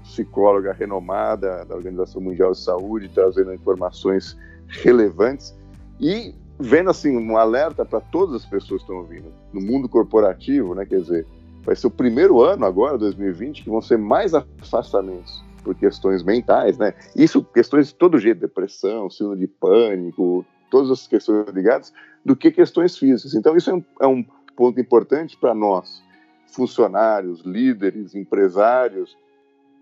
psicóloga 0.04 0.74
renomada 0.74 1.64
da 1.66 1.76
Organização 1.76 2.22
Mundial 2.22 2.52
de 2.52 2.60
Saúde, 2.60 3.10
trazendo 3.10 3.54
informações 3.54 4.38
relevantes 4.68 5.58
e 6.00 6.36
vendo 6.60 6.90
assim 6.90 7.16
um 7.16 7.38
alerta 7.38 7.86
para 7.86 8.02
todas 8.02 8.36
as 8.36 8.46
pessoas 8.46 8.82
que 8.82 8.92
estão 8.92 8.98
ouvindo 8.98 9.32
no 9.54 9.62
mundo 9.62 9.88
corporativo, 9.88 10.76
né? 10.76 10.86
Quer 10.86 11.02
dizer, 11.02 11.26
vai 11.68 11.76
ser 11.76 11.88
o 11.88 11.91
primeiro 11.91 12.41
ano 12.41 12.65
agora, 12.65 12.97
2020, 12.97 13.63
que 13.63 13.70
vão 13.70 13.82
ser 13.82 13.97
mais 13.97 14.34
afastamentos. 14.34 15.45
por 15.61 15.76
questões 15.76 16.24
mentais, 16.24 16.78
né? 16.78 16.93
Isso, 17.13 17.43
questões 17.43 17.88
de 17.88 17.95
todo 17.95 18.18
jeito, 18.18 18.39
depressão, 18.39 19.09
síndrome 19.09 19.41
de 19.41 19.47
pânico, 19.47 20.45
todas 20.72 20.89
as 20.89 21.05
questões 21.05 21.45
ligadas, 21.49 21.91
do 22.24 22.38
que 22.38 22.51
questões 22.51 22.97
físicas. 22.97 23.36
Então, 23.36 23.57
isso 23.57 23.70
é 23.70 23.74
um, 23.74 23.84
é 23.99 24.07
um 24.07 24.26
ponto 24.55 24.80
importante 24.80 25.36
para 25.36 25.53
nós, 25.53 26.01
funcionários, 26.45 27.41
líderes, 27.41 28.15
empresários, 28.15 29.18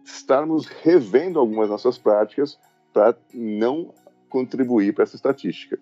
estarmos 0.04 0.66
revendo 0.66 1.38
algumas 1.38 1.70
nossas 1.70 2.00
práticas 2.00 2.58
para 2.92 3.16
não 3.32 3.94
contribuir 4.28 4.92
para 4.92 5.04
essa 5.04 5.16
estatística. 5.16 5.78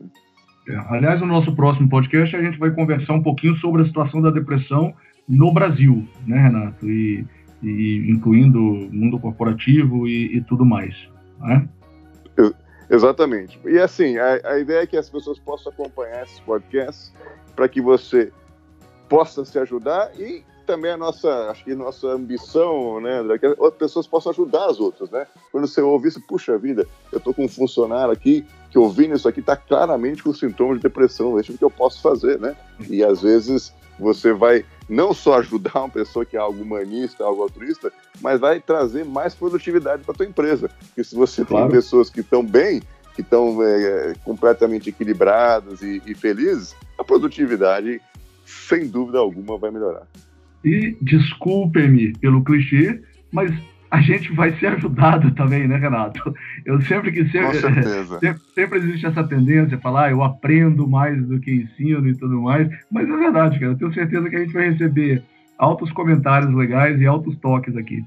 É, 0.68 0.76
aliás, 0.90 1.22
no 1.22 1.28
nosso 1.28 1.56
próximo 1.56 1.88
podcast 1.88 2.36
a 2.36 2.42
gente 2.42 2.60
vai 2.60 2.72
conversar 2.72 3.14
um 3.14 3.24
pouquinho 3.24 3.56
sobre 3.58 3.84
a 3.84 3.86
situação 3.86 4.22
da 4.22 4.32
depressão 4.32 4.94
no 5.28 5.54
Brasil, 5.54 6.08
né, 6.28 6.38
Renato? 6.38 6.90
E, 6.90 7.26
e 7.62 8.12
incluindo 8.12 8.60
mundo 8.60 9.20
corporativo 9.20 10.08
e, 10.08 10.38
e 10.38 10.42
tudo 10.42 10.66
mais. 10.66 10.96
Né? 11.40 11.68
Exatamente. 12.90 13.60
E 13.66 13.80
assim, 13.80 14.18
a, 14.18 14.40
a, 14.44 14.60
ideia 14.60 14.84
é 14.84 14.88
que 14.88 14.98
as 14.98 15.10
pessoas 15.10 15.40
possam 15.40 15.72
acompanhar 15.72 16.24
esses 16.24 16.40
podcasts 16.42 17.14
para 17.56 17.68
que 17.68 17.82
você 17.82 18.32
possa 19.08 19.46
se 19.46 19.58
ajudar 19.60 20.12
e 20.20 20.44
também 20.66 20.92
a 20.92 20.98
nossa, 20.98 21.50
acho 21.50 21.64
que 21.64 21.76
nossa 21.76 22.08
ambição, 22.08 23.02
né, 23.02 23.22
que 23.38 23.48
outras 23.48 23.78
pessoas 23.78 24.08
possam 24.08 24.32
ajudar 24.32 24.66
as 24.68 24.80
outras, 24.80 25.10
né? 25.12 25.28
Quando 25.52 25.68
você 25.68 25.82
ouve 25.82 26.08
isso, 26.08 26.22
puxa 26.26 26.58
vida, 26.58 26.88
eu 27.12 27.20
tô 27.20 27.34
com 27.34 27.44
um 27.44 27.50
funcionário 27.50 28.14
aqui 28.14 28.46
que 28.70 28.78
ouvindo 28.80 29.16
isso 29.16 29.28
aqui 29.28 29.40
está 29.42 29.58
claramente 29.58 30.24
com 30.24 30.34
sintomas 30.34 30.78
de 30.78 30.84
depressão, 30.84 31.36
deixa 31.36 31.52
o 31.52 31.58
que 31.58 31.64
eu 31.64 31.70
posso 31.70 32.02
fazer, 32.02 32.40
né? 32.40 32.56
E 32.90 33.04
às 33.04 33.22
vezes 33.22 33.74
você 34.00 34.34
vai 34.34 34.66
não 34.90 35.14
só 35.14 35.40
ajudar 35.40 35.80
uma 35.80 35.90
pessoa 35.90 36.26
que 36.26 36.36
é 36.36 36.40
algo 36.40 36.62
humanista, 36.62 37.24
algo 37.24 37.44
altruísta, 37.44 37.92
mas 38.22 38.40
vai 38.40 38.60
trazer 38.60 39.06
mais 39.06 39.34
produtividade 39.34 40.04
para 40.04 40.14
tua 40.14 40.26
empresa. 40.26 40.70
Porque 40.88 41.04
se 41.04 41.16
você 41.16 41.46
claro. 41.46 41.68
tem 41.68 41.76
pessoas 41.76 42.10
que 42.10 42.22
estão 42.22 42.44
bem, 42.44 42.82
que 43.16 43.22
estão 43.22 43.62
é, 43.64 44.14
completamente 44.24 44.90
equilibradas 44.90 45.82
e, 45.82 46.02
e 46.06 46.14
felizes, 46.14 46.76
a 46.98 47.04
produtividade, 47.04 48.02
sem 48.46 48.88
dúvida 48.88 49.20
alguma, 49.20 49.58
vai 49.58 49.72
melhorar. 49.72 50.08
E 50.64 50.96
desculpe-me 51.02 52.14
pelo 52.18 52.44
clichê, 52.44 53.02
mas 53.32 53.52
a 53.92 54.02
gente 54.02 54.34
vai 54.34 54.58
ser 54.58 54.68
ajudado 54.68 55.30
também, 55.36 55.68
né, 55.68 55.78
Renato? 55.78 56.34
Eu 56.66 56.82
sempre 56.82 57.12
que 57.12 57.30
sempre, 57.30 57.60
sempre, 58.20 58.42
sempre, 58.56 58.80
existe 58.80 59.06
essa 59.06 59.24
tendência 59.24 59.78
a 59.78 59.82
falar, 59.82 60.06
ah, 60.06 60.12
eu 60.12 60.24
aprendo 60.24 60.88
mais 60.88 61.22
do 61.26 61.40
que 61.40 61.52
ensino 61.52 62.08
e 62.08 62.16
tudo 62.16 62.42
mais, 62.42 62.68
mas 62.92 63.10
é 63.10 63.16
verdade, 63.16 63.60
cara. 63.60 63.72
Eu 63.72 63.78
tenho 63.78 63.94
certeza 63.94 64.30
que 64.30 64.36
a 64.36 64.40
gente 64.40 64.54
vai 64.54 64.70
receber 64.70 65.24
altos 65.58 65.92
comentários 65.92 66.54
legais 66.54 67.00
e 67.00 67.06
altos 67.06 67.38
toques 67.38 67.76
aqui. 67.76 68.04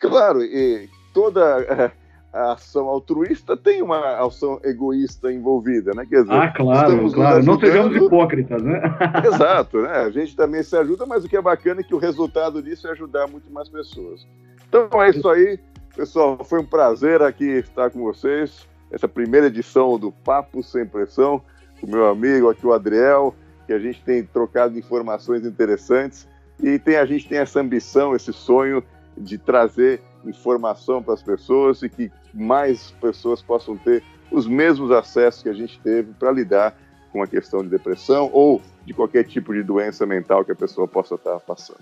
Claro, 0.00 0.42
e 0.42 0.88
toda 1.12 1.92
a 2.32 2.52
ação 2.52 2.88
altruísta 2.88 3.56
tem 3.56 3.80
uma 3.80 4.18
ação 4.26 4.60
egoísta 4.64 5.32
envolvida, 5.32 5.92
né? 5.94 6.04
Quer 6.04 6.22
dizer, 6.22 6.34
ah, 6.34 6.48
claro, 6.50 7.12
claro. 7.12 7.44
Não 7.44 7.58
sejamos 7.58 7.96
hipócritas, 7.96 8.60
né? 8.60 8.82
Exato, 9.24 9.82
né? 9.82 9.98
A 9.98 10.10
gente 10.10 10.34
também 10.34 10.62
se 10.62 10.76
ajuda, 10.76 11.06
mas 11.06 11.24
o 11.24 11.28
que 11.28 11.36
é 11.36 11.42
bacana 11.42 11.80
é 11.80 11.84
que 11.84 11.94
o 11.94 11.98
resultado 11.98 12.60
disso 12.60 12.88
é 12.88 12.90
ajudar 12.90 13.28
muito 13.28 13.50
mais 13.52 13.68
pessoas. 13.68 14.26
Então 14.68 15.00
é 15.00 15.10
isso 15.10 15.28
aí, 15.28 15.60
pessoal. 15.94 16.42
Foi 16.44 16.60
um 16.60 16.66
prazer 16.66 17.22
aqui 17.22 17.44
estar 17.44 17.90
com 17.90 18.02
vocês. 18.02 18.68
Essa 18.90 19.08
primeira 19.08 19.46
edição 19.46 19.98
do 19.98 20.12
Papo 20.12 20.62
Sem 20.62 20.86
Pressão, 20.86 21.40
com 21.80 21.86
meu 21.86 22.06
amigo 22.06 22.50
aqui, 22.50 22.66
o 22.66 22.72
Adriel, 22.72 23.34
que 23.66 23.72
a 23.72 23.78
gente 23.78 24.02
tem 24.02 24.22
trocado 24.22 24.78
informações 24.78 25.44
interessantes 25.44 26.28
e 26.62 26.78
tem, 26.78 26.96
a 26.96 27.06
gente 27.06 27.28
tem 27.28 27.38
essa 27.38 27.60
ambição, 27.60 28.14
esse 28.14 28.32
sonho 28.32 28.82
de 29.16 29.38
trazer 29.38 30.00
informação 30.24 31.02
para 31.02 31.14
as 31.14 31.22
pessoas 31.22 31.82
e 31.82 31.88
que 31.88 32.10
mais 32.32 32.90
pessoas 33.00 33.42
possam 33.42 33.76
ter 33.76 34.02
os 34.30 34.46
mesmos 34.46 34.90
acessos 34.90 35.42
que 35.42 35.48
a 35.48 35.54
gente 35.54 35.80
teve 35.80 36.12
para 36.14 36.30
lidar 36.30 36.76
com 37.12 37.22
a 37.22 37.26
questão 37.26 37.62
de 37.62 37.68
depressão 37.68 38.28
ou 38.32 38.60
de 38.84 38.92
qualquer 38.92 39.24
tipo 39.24 39.54
de 39.54 39.62
doença 39.62 40.04
mental 40.04 40.44
que 40.44 40.52
a 40.52 40.56
pessoa 40.56 40.88
possa 40.88 41.14
estar 41.14 41.38
passando. 41.40 41.80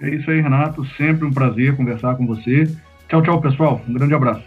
É 0.00 0.08
isso 0.10 0.30
aí, 0.30 0.40
Renato. 0.40 0.84
Sempre 0.96 1.26
um 1.26 1.32
prazer 1.32 1.76
conversar 1.76 2.16
com 2.16 2.26
você. 2.26 2.68
Tchau, 3.08 3.22
tchau, 3.22 3.40
pessoal. 3.40 3.80
Um 3.88 3.94
grande 3.94 4.14
abraço. 4.14 4.42